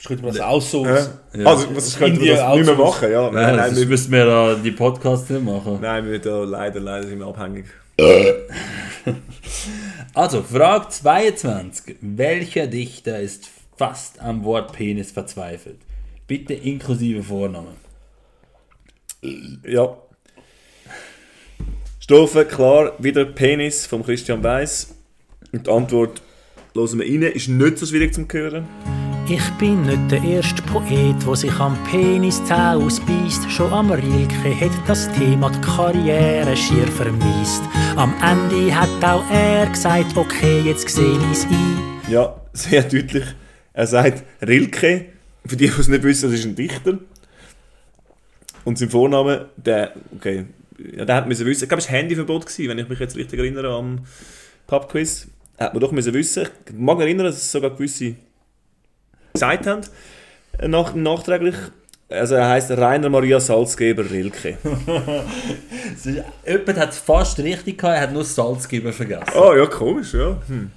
Äh, 0.00 0.06
könnte 0.06 0.22
man 0.24 0.32
das 0.32 0.40
outsourcen. 0.40 1.08
Ja. 1.34 1.44
Also, 1.46 1.74
was 1.74 1.96
könnte 1.96 2.20
man 2.20 2.28
das 2.28 2.56
nicht 2.56 2.66
mehr 2.66 2.74
machen? 2.76 3.10
Ja, 3.10 3.22
Nein, 3.30 3.32
nein, 3.32 3.56
nein, 3.56 3.76
wir- 3.76 3.86
müssen 3.86 4.12
wir 4.12 4.24
da 4.26 4.54
die 4.54 4.70
Podcasts 4.70 5.28
nicht 5.30 5.44
machen. 5.44 5.78
Nein, 5.80 6.06
wir 6.08 6.18
da 6.20 6.44
leider, 6.44 6.80
leider 6.80 7.06
sind 7.08 7.18
wir 7.18 7.26
abhängig. 7.26 7.66
Also, 10.14 10.42
Frage 10.42 10.88
22. 10.88 11.96
Welcher 12.00 12.66
Dichter 12.66 13.20
ist 13.20 13.48
fast 13.76 14.20
am 14.20 14.44
Wort 14.44 14.72
Penis 14.72 15.12
verzweifelt? 15.12 15.78
Bitte 16.26 16.54
inklusive 16.54 17.22
Vornamen. 17.22 17.76
Ja. 19.66 19.96
Strophe, 22.00 22.44
klar, 22.46 22.92
wieder 22.98 23.24
Penis 23.26 23.86
von 23.86 24.02
Christian 24.02 24.42
Weiss. 24.42 24.94
Und 25.52 25.66
die 25.66 25.70
Antwort 25.70 26.22
hören 26.74 26.98
wir 26.98 27.06
rein, 27.06 27.22
ist 27.34 27.48
nicht 27.48 27.78
so 27.78 27.86
schwierig 27.86 28.12
zum 28.14 28.26
Hören. 28.30 28.66
Ich 29.30 29.50
bin 29.58 29.82
nicht 29.82 30.10
der 30.10 30.22
erste 30.22 30.62
Poet, 30.62 31.16
der 31.26 31.36
sich 31.36 31.52
am 31.60 31.76
Penis 31.84 32.42
Zähne 32.46 32.76
ausbeißt. 32.76 33.50
Schon 33.50 33.70
am 33.74 33.90
Rilke 33.90 34.58
hat 34.58 34.70
das 34.86 35.12
Thema 35.12 35.50
die 35.50 35.60
Karriere 35.60 36.56
schier 36.56 36.86
vermiest. 36.86 37.62
Am 37.96 38.14
Ende 38.22 38.74
hat 38.74 38.88
auch 39.04 39.30
er 39.30 39.66
gesagt, 39.66 40.16
okay, 40.16 40.60
jetzt 40.60 40.88
sehe 40.88 41.18
ich's 41.30 41.44
ein. 41.44 42.10
Ja, 42.10 42.40
sehr 42.54 42.82
deutlich. 42.84 43.26
Er 43.74 43.86
sagt 43.86 44.24
Rilke. 44.40 45.04
Für 45.44 45.56
die, 45.56 45.66
die 45.66 45.78
es 45.78 45.88
nicht 45.88 46.04
wissen, 46.04 46.30
das 46.30 46.40
ist 46.40 46.46
ein 46.46 46.54
Dichter. 46.54 46.98
Und 48.64 48.78
sein 48.78 48.88
Vorname, 48.88 49.50
der, 49.56 49.92
okay, 50.16 50.46
ja, 50.96 51.04
der 51.04 51.16
hat 51.16 51.28
müssen 51.28 51.44
wissen, 51.44 51.64
ich 51.64 51.68
glaube, 51.68 51.82
es 51.82 51.88
war 51.88 51.96
Handyverbot, 51.96 52.46
wenn 52.60 52.78
ich 52.78 52.88
mich 52.88 52.98
jetzt 52.98 53.14
richtig 53.14 53.40
erinnere 53.40 53.74
am 53.74 54.06
Pubquiz. 54.66 55.28
Hat 55.58 55.74
man 55.74 55.82
doch 55.82 55.92
müssen 55.92 56.14
wissen. 56.14 56.48
Ich 56.66 56.72
mag 56.72 56.96
mich 56.96 57.08
erinnern, 57.08 57.26
dass 57.26 57.36
es 57.36 57.52
sogar 57.52 57.72
gewisse 57.72 58.14
gesagt 59.32 59.66
haben, 59.66 59.82
nach, 60.66 60.94
nachträglich. 60.94 61.54
Also 62.10 62.36
er 62.36 62.48
heißt 62.48 62.70
Rainer 62.70 63.10
Maria 63.10 63.38
Salzgeber 63.38 64.10
Rilke. 64.10 64.56
Jemand 66.46 66.78
hat 66.78 66.90
es 66.90 66.98
fast 66.98 67.38
richtig 67.38 67.78
gehabt, 67.78 67.96
er 67.96 68.02
hat 68.02 68.12
nur 68.12 68.24
Salzgeber 68.24 68.92
vergessen. 68.92 69.32
Oh 69.34 69.54
ja, 69.54 69.66
komisch, 69.66 70.14
ja. 70.14 70.38
Hm. 70.48 70.70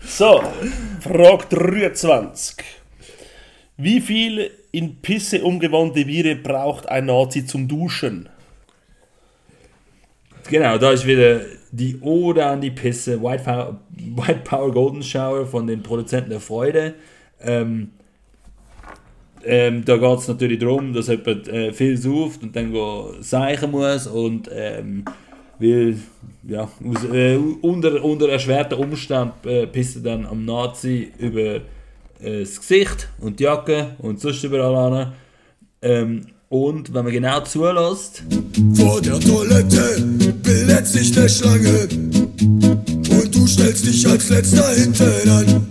So, 0.00 0.42
Frage 1.00 1.46
23. 1.50 2.56
Wie 3.76 4.00
viel 4.00 4.50
in 4.72 4.96
Pisse 5.02 5.42
umgewandte 5.42 6.04
Biere 6.04 6.36
braucht 6.36 6.88
ein 6.88 7.06
Nazi 7.06 7.46
zum 7.46 7.68
Duschen? 7.68 8.28
Genau, 10.48 10.78
da 10.78 10.92
ist 10.92 11.06
wieder 11.06 11.40
die 11.76 11.98
Ode 12.00 12.44
an 12.44 12.60
die 12.60 12.70
Pisse, 12.70 13.22
White 13.22 13.44
Power, 13.44 13.80
White 13.90 14.40
Power 14.44 14.72
Golden 14.72 15.02
Shower 15.02 15.44
von 15.46 15.66
den 15.66 15.82
Produzenten 15.82 16.30
der 16.30 16.40
Freude. 16.40 16.94
Ähm, 17.40 17.90
ähm, 19.44 19.84
da 19.84 19.96
geht 19.96 20.18
es 20.18 20.28
natürlich 20.28 20.58
darum, 20.58 20.92
dass 20.92 21.08
jemand 21.08 21.48
äh, 21.48 21.72
viel 21.72 21.96
sauft 21.96 22.42
und 22.42 22.56
dann 22.56 22.74
seichen 23.20 23.70
muss 23.70 24.06
und 24.06 24.50
ähm, 24.52 25.04
will, 25.58 25.98
ja, 26.48 26.62
aus, 26.62 27.04
äh, 27.12 27.36
unter, 27.60 28.02
unter 28.02 28.28
erschwerten 28.28 28.78
Umständen 28.78 29.32
äh, 29.46 29.66
pisst 29.66 30.04
dann 30.04 30.26
am 30.26 30.44
Nazi 30.44 31.12
über 31.18 31.56
äh, 32.20 32.40
das 32.40 32.58
Gesicht 32.58 33.08
und 33.20 33.38
die 33.38 33.44
Jacke 33.44 33.96
und 33.98 34.20
sonst 34.20 34.42
überall 34.42 34.74
an. 34.74 35.12
Ähm, 35.82 36.26
und 36.48 36.94
wenn 36.94 37.04
man 37.04 37.12
genau 37.12 37.40
zulässt, 37.40 38.22
Vor 38.74 39.00
der 39.00 39.20
Toilette 39.20 40.25
sich 40.96 41.18
eine 41.18 41.28
Schlange 41.28 41.88
und 43.10 43.34
du 43.34 43.46
stellst 43.46 43.86
dich 43.86 44.06
als 44.08 44.30
letzter 44.30 44.74
hinten 44.74 45.28
an. 45.28 45.66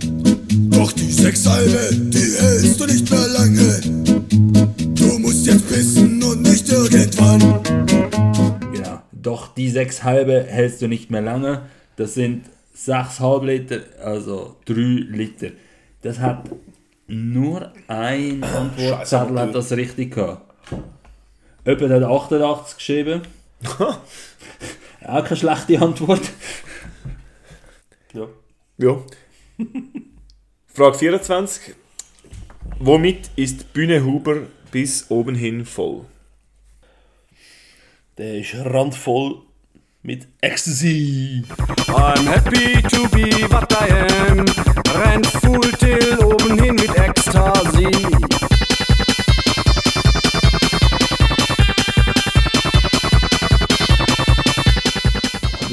Doch 0.70 0.92
die 0.92 1.10
sechs 1.10 1.46
halbe, 1.46 1.90
die 1.92 2.36
hältst 2.38 2.80
du 2.80 2.86
nicht 2.86 3.10
mehr 3.10 3.28
lange. 3.28 3.80
Du 4.94 5.18
musst 5.18 5.46
jetzt 5.46 5.68
pissen 5.68 6.22
und 6.22 6.42
nicht 6.42 6.68
irgendwann. 6.70 7.40
Genau. 8.72 9.00
Doch 9.12 9.54
die 9.54 9.70
sechs 9.70 10.04
halbe 10.04 10.44
hältst 10.44 10.82
du 10.82 10.86
nicht 10.86 11.10
mehr 11.10 11.22
lange. 11.22 11.62
Das 11.96 12.14
sind 12.14 12.44
sechseinhalb 12.74 13.42
Liter, 13.44 13.80
also 14.04 14.56
drei 14.66 15.04
Liter. 15.10 15.48
Das 16.02 16.20
hat 16.20 16.48
nur 17.08 17.72
ein 17.88 18.44
Antwortzettel 18.44 19.38
hat 19.38 19.54
das 19.54 19.72
richtig 19.72 20.14
gehabt. 20.14 20.42
Jemand 21.64 21.90
hat 21.90 22.02
88 22.04 22.76
geschrieben. 22.76 23.22
Auch 25.06 25.24
keine 25.24 25.36
schlechte 25.36 25.80
Antwort. 25.80 26.22
Ja. 28.12 28.28
Ja. 28.78 29.02
Frage 30.66 30.98
24. 30.98 31.74
Womit 32.78 33.30
ist 33.36 33.72
Bühne 33.72 34.04
Huber 34.04 34.42
bis 34.70 35.10
oben 35.10 35.34
hin 35.34 35.64
voll? 35.64 36.04
Der 38.18 38.38
ist 38.38 38.54
randvoll 38.54 39.42
mit 40.02 40.28
Ecstasy. 40.40 41.44
I'm 41.88 42.26
happy 42.26 42.82
to 42.82 43.08
be 43.08 43.30
what 43.50 43.72
I 43.72 43.90
am. 44.30 44.44
Renn 45.02 45.24
full 45.24 45.70
till 45.72 46.24
oben 46.24 46.62
hin 46.62 46.74
mit 46.74 46.94
Ecstasy. 46.96 47.90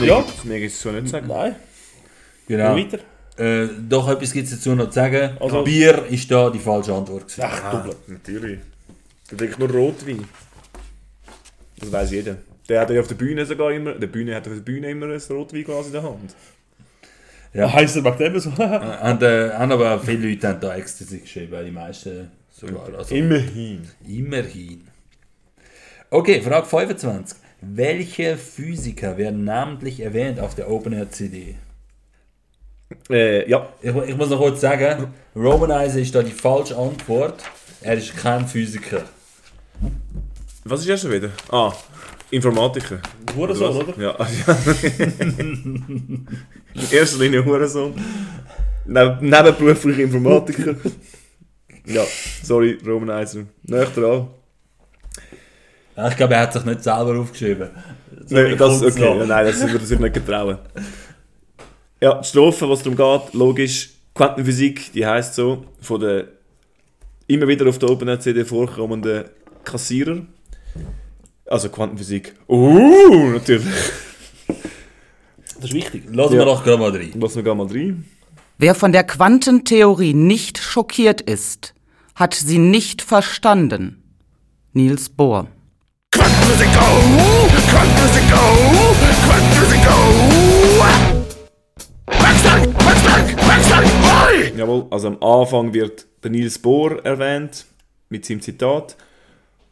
Ja. 0.07 0.25
Mehr 0.43 0.59
gibt 0.59 0.71
es 0.71 0.81
so 0.81 0.91
nicht 0.91 1.07
sagen. 1.09 1.27
Nein. 1.27 1.55
Genau. 2.47 2.75
Weiter. 2.75 2.99
Äh, 3.37 3.67
doch 3.89 4.07
etwas 4.09 4.31
gibt 4.33 4.47
es 4.47 4.53
dazu 4.55 4.75
noch 4.75 4.87
zu 4.87 4.93
sagen. 4.93 5.37
Also- 5.39 5.63
Bier 5.63 6.05
ist 6.09 6.29
da 6.29 6.49
die 6.49 6.59
falsche 6.59 6.93
Antwort. 6.93 7.23
gewesen. 7.27 7.41
Ach, 7.43 7.63
Ah, 7.63 7.71
doppelt. 7.77 7.97
natürlich. 8.09 8.59
Der 9.31 9.37
trinkt 9.37 9.59
nur 9.59 9.69
Rotwein. 9.71 10.23
Das 11.79 11.91
weiß 11.91 12.11
jeder. 12.11 12.37
Der 12.69 12.81
hat 12.81 12.89
ja 12.91 12.99
auf 13.01 13.07
der 13.07 13.15
Bühne 13.15 13.45
sogar 13.45 13.71
immer, 13.71 13.93
der 13.93 14.07
Bühne 14.07 14.35
hat 14.35 14.47
auf 14.47 14.53
der 14.53 14.61
Bühne 14.61 14.89
immer 14.91 15.07
ein 15.07 15.21
Rotweinglas 15.29 15.87
in 15.87 15.91
der 15.93 16.03
Hand. 16.03 16.35
Ja. 17.53 17.71
Heißt 17.71 17.95
er 17.97 18.11
dem 18.11 18.39
so? 18.39 18.49
Und, 18.49 18.59
äh, 18.59 19.51
haben 19.51 19.71
aber 19.71 19.99
viele 19.99 20.29
Leute 20.29 20.47
haben 20.47 20.59
da 20.59 20.75
Ecstasy 20.75 21.19
geschrieben, 21.19 21.65
die 21.65 21.71
meisten 21.71 22.31
sogar. 22.51 22.87
Also, 22.97 23.13
Immerhin. 23.15 23.81
Immerhin. 24.07 24.87
Okay, 26.09 26.41
Frage 26.41 26.65
25. 26.65 27.37
Welche 27.65 28.35
Physiker 28.37 29.17
werden 29.17 29.45
namentlich 29.45 30.01
erwähnt 30.01 30.39
auf 30.39 30.53
der 30.53 30.69
Open 30.69 30.91
Air 30.93 31.09
CD? 31.09 31.55
Äh, 33.09 33.49
ja. 33.49 33.69
Ich, 33.81 33.95
ich 33.95 34.17
muss 34.17 34.29
noch 34.29 34.39
kurz 34.39 34.59
sagen, 34.61 35.13
Romanizer 35.35 35.99
ist 35.99 36.13
da 36.13 36.21
die 36.21 36.31
falsche 36.31 36.77
Antwort. 36.77 37.41
Er 37.81 37.95
ist 37.95 38.15
kein 38.17 38.45
Physiker. 38.47 39.03
Was 40.65 40.81
ist 40.81 40.89
er 40.89 40.97
schon 40.97 41.11
wieder? 41.11 41.29
Ah, 41.49 41.71
Informatiker. 42.31 42.99
Hurensohn, 43.35 43.69
was? 43.69 43.75
oder? 43.75 44.01
Ja. 44.01 44.17
In 46.73 46.91
erster 46.91 47.19
Linie 47.19 47.45
Hurensohn. 47.45 47.93
Neb 48.85 49.21
nebenberuflich 49.21 49.99
Informatiker. 49.99 50.75
ja, 51.85 52.03
sorry, 52.43 52.77
Romanizer. 52.85 53.45
Näher 53.63 53.85
dran. 53.85 54.27
Ja, 55.95 56.07
Ich 56.09 56.17
glaube, 56.17 56.33
er 56.33 56.41
hat 56.41 56.53
sich 56.53 56.65
nicht 56.65 56.83
selber 56.83 57.19
aufgeschrieben. 57.19 57.69
So 58.25 58.35
Nein, 58.35 58.57
das, 58.57 58.81
okay, 58.81 59.17
ja, 59.19 59.25
nein, 59.25 59.45
das 59.45 59.61
würde 59.61 59.77
ich 59.77 59.83
sich 59.83 59.99
nicht 59.99 60.13
getrauen. 60.13 60.57
Ja, 62.01 62.19
die 62.19 62.27
Strophe, 62.27 62.69
was 62.69 62.83
darum 62.83 62.95
geht, 62.95 63.33
logisch, 63.33 63.89
Quantenphysik, 64.15 64.93
die 64.93 65.05
heisst 65.05 65.35
so, 65.35 65.65
von 65.81 65.99
der 65.99 66.25
immer 67.27 67.47
wieder 67.47 67.67
auf 67.67 67.79
der 67.79 67.89
OpenNet-CD 67.89 68.45
vorkommenden 68.45 69.25
Kassierer. 69.63 70.21
Also 71.45 71.69
Quantenphysik. 71.69 72.33
Uh, 72.47 73.31
natürlich. 73.31 73.67
Das 75.55 75.65
ist 75.65 75.73
wichtig. 75.73 76.03
Lassen 76.11 76.33
wir 76.33 76.45
doch 76.45 76.63
gerade 76.63 76.77
mal 76.77 76.91
rein. 76.91 77.11
Lassen 77.19 77.35
wir 77.37 77.43
gerade 77.43 77.57
mal 77.57 77.67
rein. 77.67 78.05
Wer 78.57 78.75
von 78.75 78.91
der 78.91 79.03
Quantentheorie 79.03 80.13
nicht 80.13 80.57
schockiert 80.57 81.21
ist, 81.21 81.73
hat 82.15 82.33
sie 82.33 82.57
nicht 82.57 83.01
verstanden. 83.01 84.03
Niels 84.73 85.09
Bohr. 85.09 85.47
Quantenphysik, 86.13 86.69
oh! 86.77 87.49
Quantenphysik, 87.69 88.23
oh! 88.35 88.93
Quantenphysik, 89.25 89.81
oh! 89.89 90.83
Werkzeug! 92.05 92.61
Werkzeug! 92.85 93.25
Werkzeug! 93.47 93.87
Oi! 94.27 94.53
Jawohl, 94.55 94.85
also 94.91 95.07
am 95.07 95.17
Anfang 95.23 95.73
wird 95.73 96.05
der 96.23 96.29
Niels 96.29 96.59
Bohr 96.59 97.03
erwähnt, 97.03 97.65
mit 98.09 98.25
seinem 98.25 98.41
Zitat. 98.41 98.95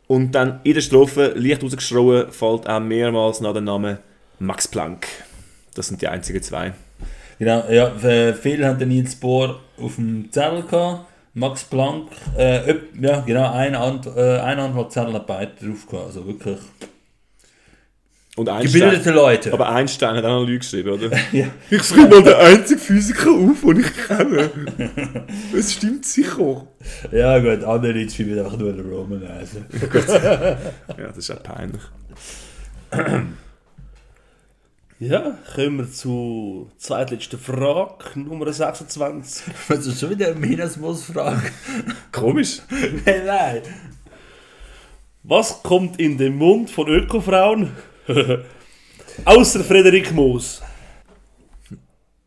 Und 0.08 0.32
dann 0.32 0.62
in 0.64 0.74
der 0.74 0.82
Strophe, 0.82 1.34
leicht 1.36 1.64
rausgeschrien, 1.64 2.32
fällt 2.32 2.68
auch 2.68 2.80
mehrmals 2.80 3.40
nach 3.42 3.54
dem 3.54 3.66
Namen 3.66 4.00
Max 4.40 4.68
Planck. 4.68 5.08
Das 5.76 5.90
sind 5.90 6.02
die 6.02 6.08
einzigen 6.08 6.42
zwei. 6.42 6.74
Genau, 7.38 7.64
ja, 7.70 7.96
äh, 7.98 8.34
viele 8.34 8.66
haben 8.68 8.80
den 8.80 8.90
Niels 8.90 9.16
Bohr 9.16 9.60
auf 9.80 9.96
dem 9.96 10.32
Zettel 10.32 10.64
gehabt. 10.64 11.06
Max 11.34 11.64
Planck, 11.64 12.10
äh, 12.38 12.76
ja, 13.00 13.22
genau, 13.22 13.52
ein, 13.54 13.74
Ant 13.76 14.06
äh, 14.06 14.40
ein 14.40 14.60
Antwortzettel 14.60 15.14
hat 15.14 15.28
beide 15.28 15.52
drauf 15.54 15.88
gehabt. 15.88 16.08
Also 16.08 16.28
wirklich. 16.28 16.60
Und 18.38 18.46
Gebildete 18.46 19.12
Leute. 19.12 19.52
Aber 19.52 19.70
Einstein 19.70 20.16
hat 20.16 20.24
auch 20.24 20.42
noch 20.42 20.46
Lüge 20.46 20.60
geschrieben, 20.60 20.90
oder? 20.90 21.10
Ja. 21.34 21.48
Ich 21.70 21.84
schreibe 21.84 22.22
mal 22.22 22.24
den 22.24 22.34
einzigen 22.34 22.80
Physiker 22.80 23.32
auf, 23.32 23.62
den 23.62 23.80
ich 23.82 24.08
kenne. 24.08 24.50
Es 25.58 25.74
stimmt 25.74 26.06
sicher. 26.06 26.68
Ja, 27.12 27.40
gut, 27.40 27.64
andere 27.64 27.92
Leute 27.92 28.10
schreiben 28.10 28.40
einfach 28.40 28.58
nur 28.58 28.72
den 28.72 28.90
Romanizer. 28.90 29.62
Gut. 29.70 30.08
ja, 30.08 30.58
das 31.08 31.18
ist 31.18 31.32
auch 31.32 31.44
peinlich. 31.44 31.82
Ja, 35.02 35.36
kommen 35.56 35.80
wir 35.80 35.92
zur 35.92 36.68
zweitletzten 36.78 37.40
Frage, 37.40 38.20
Nummer 38.20 38.54
26. 38.54 39.52
Was 39.68 39.88
ist 39.88 40.00
schon 40.00 40.12
wieder 40.12 40.28
eine 40.28 40.36
Minusmus-Frage? 40.36 41.52
Komisch. 42.12 42.62
Nein, 43.06 43.26
nein. 43.26 43.62
Was 45.24 45.64
kommt 45.64 46.00
in 46.00 46.20
den 46.20 46.36
Mund 46.36 46.70
von 46.70 46.88
Ökofrauen? 46.88 47.72
Außer 49.26 49.64
Frederik 49.64 50.14
Moos. 50.14 50.62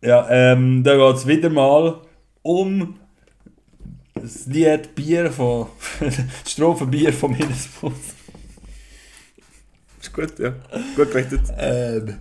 Ja, 0.02 0.28
ähm, 0.28 0.82
da 0.82 0.96
geht 0.96 1.16
es 1.16 1.26
wieder 1.28 1.50
mal 1.50 2.00
um 2.42 2.98
das 4.16 4.46
Lied 4.46 4.96
Bier 4.96 5.30
von. 5.30 5.68
die 6.00 6.50
Strophe 6.50 6.86
Bier 6.86 7.12
von 7.12 7.30
Minusmus. 7.30 7.92
Ist 10.00 10.12
gut, 10.12 10.36
ja. 10.40 10.54
Gut 10.96 11.12
gerechnet. 11.12 11.42
Ähm, 11.56 12.18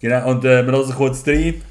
genau, 0.00 0.30
und 0.30 0.44
äh, 0.44 0.64
wir 0.64 0.72
hören 0.72 0.94
kurz 0.94 1.26
rein. 1.26 1.62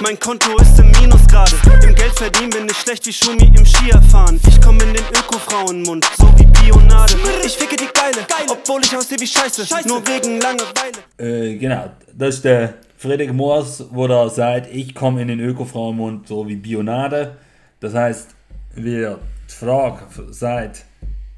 Mein 0.00 0.18
Konto 0.18 0.56
ist 0.56 0.78
im 0.78 0.90
Minus 0.92 1.26
gerade. 1.26 1.52
Im 1.86 1.94
Geld 1.94 2.12
verdienen 2.16 2.50
bin 2.50 2.66
ich 2.70 2.76
schlecht 2.76 3.06
wie 3.06 3.12
Schumi 3.12 3.52
im 3.56 3.64
Skierfahren. 3.66 4.40
Ich 4.48 4.60
komme 4.60 4.82
in 4.84 4.94
den 4.94 5.04
Öko-Frauenmund, 5.04 6.04
so 6.16 6.26
wie 6.38 6.46
Bionade. 6.46 7.14
Ich 7.44 7.56
ficke 7.56 7.76
die 7.76 7.88
Geile, 7.92 8.26
obwohl 8.48 8.80
ich 8.82 8.96
aussehe 8.96 9.18
wie 9.18 9.26
Scheiße. 9.26 9.64
Nur 9.86 10.06
wegen 10.06 10.40
Langeweile. 10.40 10.98
Äh, 11.18 11.56
genau, 11.56 11.90
das 12.12 12.36
ist 12.36 12.44
der 12.44 12.74
Friedrich 12.98 13.32
Moors, 13.32 13.84
wo 13.90 14.06
da 14.06 14.28
sagt, 14.28 14.68
ich 14.72 14.94
komme 14.94 15.22
in 15.22 15.28
den 15.28 15.40
Ökofrauenmund 15.40 16.28
so 16.28 16.46
wie 16.46 16.56
Bionade. 16.56 17.36
Das 17.80 17.94
heißt, 17.94 18.28
wir 18.74 19.18
die 19.50 19.54
Frage 19.54 20.06
sagt, 20.30 20.84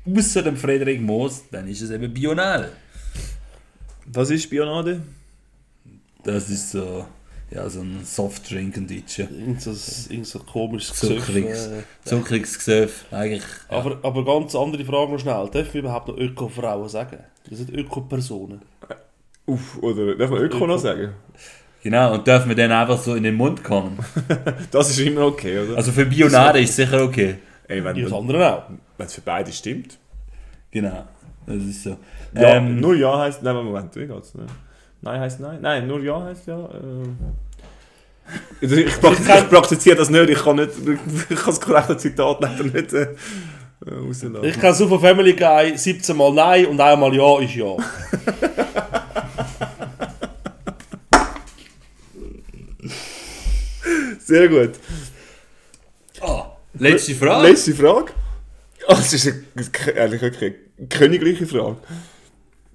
außer 0.07 0.43
dem 0.43 0.57
Frederik 0.57 1.01
Moos, 1.01 1.45
dann 1.51 1.67
ist 1.69 1.81
es 1.83 1.91
eben 1.91 2.13
Bional. 2.13 2.71
Was 4.07 4.31
ist 4.31 4.49
Bionade? 4.51 5.03
Das 6.25 6.49
ist 6.51 6.71
so, 6.73 7.07
ja, 7.51 7.69
so 7.69 7.81
ein 7.81 8.01
Softdrink 8.05 8.77
in 8.77 8.87
Deutsch. 8.87 9.19
Irgend 9.19 9.61
so, 9.61 9.71
irgend 10.11 10.27
so 10.27 10.39
komisches 10.41 11.01
Gesöff, 11.01 11.27
Zuckriges, 11.27 11.67
äh, 11.69 11.83
zuckriges 12.05 12.59
Gesöff, 12.59 13.05
eigentlich. 13.11 13.45
Aber, 13.69 13.99
aber 14.03 14.25
ganz 14.25 14.55
andere 14.55 14.85
Frage 14.85 15.13
noch 15.13 15.19
schnell. 15.19 15.49
Dürfen 15.51 15.75
wir 15.75 15.81
überhaupt 15.83 16.09
noch 16.09 16.17
Öko-Frauen 16.17 16.89
sagen? 16.89 17.19
Das 17.49 17.59
sind 17.59 17.71
Öko-Personen. 17.71 18.63
Uff, 19.47 19.79
oder 19.83 20.15
darf 20.17 20.31
man 20.31 20.41
Öko 20.41 20.67
noch 20.67 20.79
sagen? 20.79 21.13
Genau, 21.83 22.15
und 22.15 22.27
dürfen 22.27 22.49
wir 22.49 22.57
dann 22.57 22.73
einfach 22.73 22.99
so 22.99 23.15
in 23.15 23.25
den 23.25 23.35
Mund 23.35 23.63
kommen. 23.63 23.99
Das 24.71 24.89
ist 24.89 24.99
immer 25.01 25.27
okay, 25.27 25.59
oder? 25.59 25.77
Also 25.77 25.93
für 25.93 26.07
Bionade 26.07 26.61
ist 26.61 26.75
sicher 26.77 27.03
okay. 27.05 27.37
Ey, 27.69 27.85
wenn 27.85 27.95
Ja, 27.97 28.05
das 28.05 28.13
andere 28.13 28.55
auch. 28.55 28.63
Wenn 28.97 29.07
es 29.07 29.15
für 29.15 29.21
beide 29.21 29.53
stimmt. 29.53 29.99
Genau, 30.71 31.05
das 31.47 31.57
ist 31.63 31.83
so. 31.83 31.99
Ja, 32.35 32.57
Ähm, 32.57 32.81
nur 32.81 32.95
Ja 32.95 33.19
heißt. 33.21 33.43
Nein, 33.43 33.55
Moment, 33.57 33.95
wie 33.97 34.07
geht's? 34.07 34.35
Ne? 34.35 34.47
Nein 35.05 35.21
heißt 35.21 35.41
Nein. 35.41 35.59
Nein, 35.61 35.87
nur 35.87 36.01
Ja 36.01 36.23
heißt 36.23 36.47
Ja. 36.47 36.65
Äh. 36.65 37.09
Ich, 38.63 39.01
praktiziere, 39.01 39.39
ich 39.41 39.51
praktiziere 39.51 39.97
das 39.97 40.09
nicht, 40.09 40.31
ich 40.31 40.43
kann 40.43 40.57
nicht, 40.57 40.71
ich 41.29 41.37
kann 41.37 41.47
das 41.47 41.61
korrekte 41.61 41.99
Zitat 41.99 42.41
leider 42.41 42.65
nicht 42.65 42.95
äh, 42.95 43.03
äh, 43.03 43.09
rauslassen. 43.87 44.45
Ich 44.45 44.59
kenne 44.59 44.73
so 44.73 44.89
von 44.89 44.99
Family 44.99 45.35
Guy 45.35 45.77
17 45.77 46.17
Mal 46.17 46.33
Nein 46.33 46.65
und 46.67 46.81
einmal 46.81 47.15
Ja 47.15 47.39
ist 47.41 47.55
Ja. 47.55 47.77
Sehr 54.21 54.49
gut. 54.49 54.71
Ah, 56.23 56.47
letzte 56.73 57.15
Frage. 57.15 57.47
Letzte 57.47 57.75
Frage. 57.75 58.13
Oh, 58.89 58.95
das 58.95 59.13
ist 59.13 59.27
eine, 59.27 59.45
eigentlich 60.01 60.23
eine 60.23 60.55
königliche 60.89 61.47
Frage. 61.47 61.77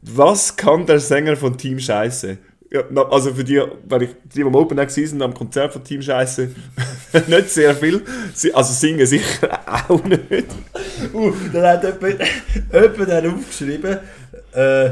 Was 0.02 0.56
kann 0.56 0.86
der 0.86 1.00
Sänger 1.00 1.36
von 1.36 1.58
Team 1.58 1.80
Scheiße? 1.80 2.38
Ja, 2.72 2.84
also 3.10 3.34
für 3.34 3.44
die, 3.44 3.60
weil 3.88 4.04
ich 4.04 4.10
die, 4.26 4.40
die 4.40 4.44
am 4.44 4.54
Open 4.54 4.78
Air 4.78 4.90
sind, 4.90 5.22
am 5.24 5.34
Konzert 5.34 5.74
von 5.74 5.84
Team 5.84 6.04
Scheiße, 6.04 6.50
nicht 7.28 7.50
sehr 7.50 7.76
viel. 7.76 8.04
Also 8.54 8.74
singen 8.74 9.06
sicher 9.08 9.60
auch 9.90 10.04
nicht. 10.04 10.46
Uh, 11.12 11.34
dann 11.52 11.64
hat 11.64 11.84
jemand, 11.84 12.22
jemand 12.72 13.10
dann 13.10 13.34
aufgeschrieben, 13.34 13.98
äh, 14.54 14.90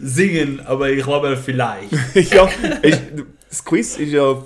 singen, 0.00 0.60
aber 0.64 0.90
ich 0.90 1.02
glaube 1.02 1.36
vielleicht. 1.36 1.90
ja, 2.32 2.48
ist, 2.82 3.02
das 3.48 3.64
Quiz 3.64 3.98
ist 3.98 4.12
ja. 4.12 4.42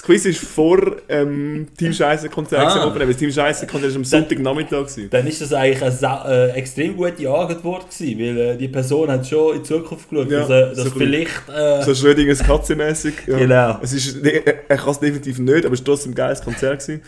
Das 0.00 0.06
Quiz 0.06 0.24
ist 0.24 0.40
vor 0.42 0.96
ähm, 1.10 1.66
Team 1.76 1.92
Scheiße 1.92 2.30
Konzert. 2.30 2.62
Ah. 2.62 2.86
Open 2.86 2.94
Air, 2.94 3.00
weil 3.00 3.08
das 3.08 3.18
Team 3.18 3.30
Scheiße 3.30 3.66
Konzert 3.66 3.90
ist 3.90 3.96
am 3.96 4.04
Sonntagnachmittag. 4.04 4.86
gewesen. 4.86 5.10
Dann 5.10 5.26
ist 5.26 5.42
das 5.42 5.52
eigentlich 5.52 5.82
eine 5.82 6.24
äh, 6.26 6.50
extrem 6.52 6.96
gute 6.96 7.30
Antwort 7.30 7.90
gewesen, 7.90 8.18
weil 8.18 8.38
äh, 8.38 8.56
die 8.56 8.68
Person 8.68 9.10
hat 9.10 9.26
schon 9.26 9.56
in 9.56 9.62
Zukunft 9.64 10.08
geschaut, 10.08 10.30
Ja, 10.30 10.38
dass, 10.40 10.48
äh, 10.48 10.74
dass 10.74 10.84
so 10.84 10.90
vielleicht... 10.92 11.48
Äh, 11.54 11.82
So 11.82 11.94
Schrödingers 11.94 12.42
Katze-mäßig. 12.42 13.12
Ja. 13.26 13.36
Genau. 13.36 13.78
Es 13.82 13.92
ist, 13.92 14.22
nee, 14.22 14.40
er 14.68 14.76
kann 14.78 14.88
es 14.88 15.00
definitiv 15.00 15.38
nicht, 15.38 15.66
aber 15.66 15.74
es 15.74 15.80
war 15.80 15.84
trotzdem 15.84 16.12
ein 16.12 16.14
geiles 16.14 16.40
Konzert. 16.40 16.80
Gewesen. 16.80 17.02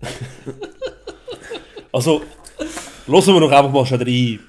Also, 1.94 2.22
hören 3.06 3.26
wir 3.34 3.40
doch 3.40 3.52
einfach 3.52 3.70
mal 3.70 3.84
schnell 3.84 3.98
rein. 4.00 4.40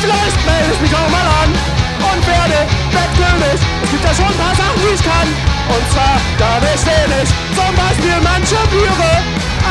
Vielleicht 0.00 0.46
melde 0.46 0.72
ich 0.72 0.80
mich 0.80 0.94
auch 0.94 1.10
mal 1.10 1.20
an 1.20 1.50
und 1.50 2.26
werde 2.26 2.66
Wettkönig. 2.92 3.60
Es 3.84 3.90
gibt 3.90 4.04
ja 4.04 4.14
schon 4.14 4.24
ein 4.24 4.38
paar 4.38 4.54
Sachen, 4.54 4.80
die 4.80 4.94
ich 4.94 5.04
kann. 5.04 5.59
Und 5.70 5.86
zwar 5.94 6.18
gar 6.38 6.58
nicht 6.60 6.82
wenig. 6.82 7.28
Zum 7.54 7.72
Beispiel 7.78 8.18
manche 8.26 8.58
Biere 8.74 9.12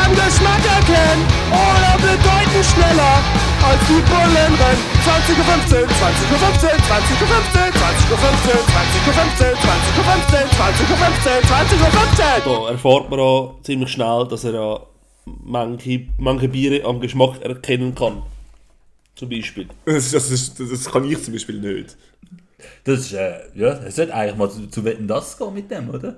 am 0.00 0.10
Geschmack 0.16 0.64
erkennen 0.64 1.22
oder 1.52 1.92
bedeuten 2.00 2.62
schneller 2.64 3.20
als 3.60 3.80
die 3.84 4.00
Bullen 4.08 4.54
rennen. 4.56 4.80
20.15 5.04 5.84
Uhr, 5.84 5.92
20.15 5.92 6.32
Uhr, 6.32 6.80
20.15 6.80 7.20
Uhr, 7.20 7.76
20.15 7.80 8.56
Uhr, 8.56 8.64
20.15 8.64 9.44
Uhr, 9.44 9.60
20.15 9.60 10.00
Uhr, 10.00 10.48
20.15 10.50 11.28
Uhr, 11.30 11.44
20.15 11.44 12.46
Uhr. 12.46 12.64
Da 12.64 12.70
erfährt 12.72 13.10
man 13.10 13.20
auch 13.20 13.58
ziemlich 13.62 13.90
schnell, 13.90 14.26
dass 14.28 14.44
er 14.44 14.54
ja 14.54 14.80
manche, 15.26 16.06
manche 16.18 16.48
Biere 16.48 16.84
am 16.86 17.00
Geschmack 17.00 17.42
erkennen 17.42 17.94
kann. 17.94 18.22
Zum 19.16 19.28
Beispiel. 19.28 19.68
Das, 19.84 20.10
das, 20.12 20.28
das, 20.30 20.54
das 20.56 20.84
kann 20.90 21.04
ich 21.04 21.22
zum 21.22 21.34
Beispiel 21.34 21.60
nicht. 21.60 21.96
Das 22.84 23.00
ist, 23.00 23.12
äh, 23.12 23.40
ja, 23.54 23.68
es 23.84 23.96
sollte 23.96 24.14
eigentlich 24.14 24.36
mal 24.36 24.50
zu, 24.50 24.66
zu 24.68 24.84
Wetten, 24.84 25.06
das 25.08 25.36
gehen 25.38 25.54
mit 25.54 25.70
dem, 25.70 25.90
oder? 25.90 26.16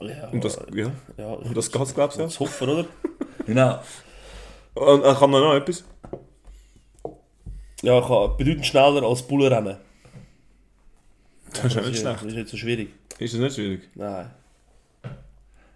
Ja, 0.00 0.28
Und 0.28 0.44
das, 0.44 0.58
ja. 0.74 0.90
ja, 1.16 1.26
Und 1.26 1.56
das 1.56 1.70
geht, 1.72 1.94
glaubst 1.94 2.16
du? 2.16 2.20
Ja. 2.22 2.26
Das 2.26 2.38
hoffen, 2.40 2.68
oder? 2.68 2.86
Genau. 3.46 3.80
Und 4.74 5.04
äh, 5.04 5.14
kann 5.14 5.30
man 5.30 5.42
noch 5.42 5.54
etwas? 5.54 5.84
Ja, 7.82 8.00
kann 8.00 8.36
bedeutend 8.36 8.66
schneller 8.66 9.02
als 9.02 9.22
Bullenrennen. 9.22 9.76
Das 11.52 11.64
ist 11.64 11.74
ja 11.74 11.80
nicht 11.82 11.98
schlecht. 12.00 12.16
Das 12.20 12.22
ist 12.24 12.34
nicht 12.34 12.48
so 12.48 12.56
schwierig. 12.56 12.90
Ist 13.18 13.34
das 13.34 13.40
nicht 13.40 13.54
schwierig? 13.54 13.88
Nein. 13.94 14.30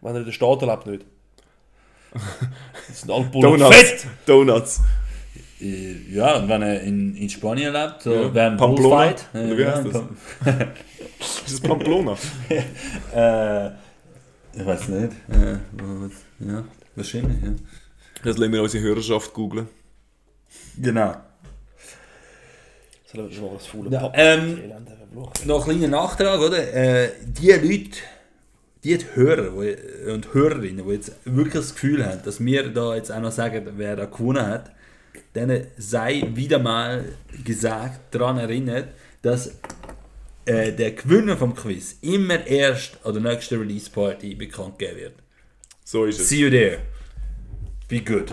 Wenn 0.00 0.14
er 0.14 0.18
in 0.18 0.24
den 0.24 0.32
Staaten 0.32 0.66
lebt, 0.66 0.86
nicht. 0.86 1.04
Das 2.88 3.00
sind 3.00 3.10
alle 3.10 3.24
Bullen 3.24 3.58
Donuts. 3.58 3.76
fett! 3.76 4.06
Donuts. 4.26 4.80
Äh, 5.62 5.96
Ja, 6.14 6.36
und 6.36 6.48
wenn 6.48 6.62
er 6.62 6.80
in, 6.82 7.14
in 7.16 7.28
Spanien 7.30 7.72
lebt, 7.72 8.02
so 8.02 8.12
Ja. 8.14 8.34
während 8.34 8.58
Pamplona? 8.58 8.96
Bullfight. 9.06 9.26
äh, 9.34 9.46
Oder 9.46 9.58
wie 9.58 9.66
heißt 9.66 9.86
das? 9.86 10.02
Ist 11.46 11.52
das 11.52 11.60
Pamplona? 11.60 12.16
äh, 13.14 13.66
ich 14.54 14.66
weiß 14.66 14.88
nicht. 14.88 15.12
Äh, 15.30 15.52
ja, 16.46 16.64
wahrscheinlich, 16.96 17.42
ja. 17.42 17.50
Das 18.24 18.38
lassen 18.38 18.52
wir 18.52 18.62
unsere 18.62 18.82
Hörerschaft 18.84 19.32
googlen. 19.32 19.68
Genau. 20.78 21.14
Schon 23.10 23.28
mal 23.42 23.50
das 23.54 23.66
faule 23.66 23.90
Ja, 23.90 24.10
ähm. 24.14 24.58
Noch 25.44 25.68
ein 25.68 25.78
kleiner 25.78 25.88
Nachtrag, 25.88 26.40
oder? 26.40 26.72
Äh, 26.72 27.10
die 27.26 27.50
Leute, 27.50 27.98
die 28.84 28.98
Hörer 29.14 29.52
und 30.12 30.32
Hörerinnen, 30.32 30.86
die 30.86 30.92
jetzt 30.94 31.12
wirklich 31.24 31.52
das 31.54 31.74
Gefühl 31.74 32.04
haben, 32.06 32.20
dass 32.24 32.42
wir 32.42 32.68
da 32.72 32.94
jetzt 32.96 33.12
auch 33.12 33.20
noch 33.20 33.30
sagen, 33.32 33.66
wer 33.76 33.96
da 33.96 34.06
gewonnen 34.06 34.46
hat, 34.46 34.70
denen 35.34 35.66
sei 35.76 36.22
wieder 36.34 36.58
mal 36.58 37.04
gesagt, 37.44 38.14
daran 38.14 38.38
erinnert, 38.38 38.88
dass 39.22 39.58
äh, 40.44 40.72
der 40.72 40.92
Gewinner 40.92 41.36
vom 41.36 41.54
Quiz 41.54 41.96
immer 42.02 42.46
erst 42.46 42.98
an 43.04 43.14
der 43.14 43.22
nächsten 43.22 43.58
Release 43.58 43.90
Party 43.90 44.34
bekannt 44.34 44.78
gegeben 44.78 45.00
wird. 45.00 45.14
So 45.84 46.04
ist 46.04 46.20
es. 46.20 46.28
See 46.28 46.40
you 46.40 46.50
there. 46.50 46.78
Be 47.88 48.00
good. 48.00 48.32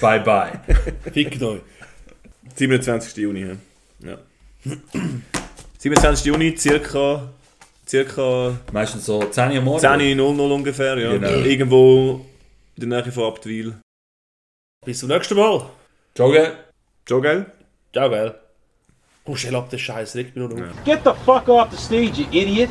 bye 0.00 0.20
bye. 0.20 0.60
Fickt 1.12 1.42
euch. 1.42 1.60
27. 2.54 3.16
Juni. 3.16 3.40
Ja. 3.40 3.56
ja. 4.10 4.18
27. 5.78 6.26
Juni, 6.26 6.56
circa, 6.56 7.32
circa 7.88 8.58
Meistens 8.72 9.06
so 9.06 9.24
10 9.24 9.52
Uhr 9.52 9.62
morgens. 9.62 9.84
10.00 9.84 10.20
Uhr 10.20 10.50
ungefähr. 10.52 10.98
Ja. 10.98 11.12
Genau. 11.12 11.28
Irgendwo 11.28 12.26
in 12.76 12.88
der 12.88 13.02
Nähe 13.02 13.12
von 13.12 13.24
Abtwil. 13.24 13.74
Bis 14.84 14.98
zum 14.98 15.08
nächsten 15.08 15.36
Mal. 15.36 15.70
Gell? 16.14 17.46
Ciao, 17.92 18.10
gell. 18.10 18.34
Komm 19.24 19.36
schnell 19.36 19.56
ab, 19.56 19.70
der 19.70 19.78
Scheiß, 19.78 20.14
regt 20.16 20.36
mich 20.36 20.46
nur 20.46 20.58
noch 20.58 20.70
auf. 20.70 20.84
Get 20.84 21.00
the 21.04 21.12
fuck 21.24 21.48
off 21.48 21.70
the 21.70 21.76
stage, 21.76 22.20
you 22.20 22.26
idiot! 22.32 22.68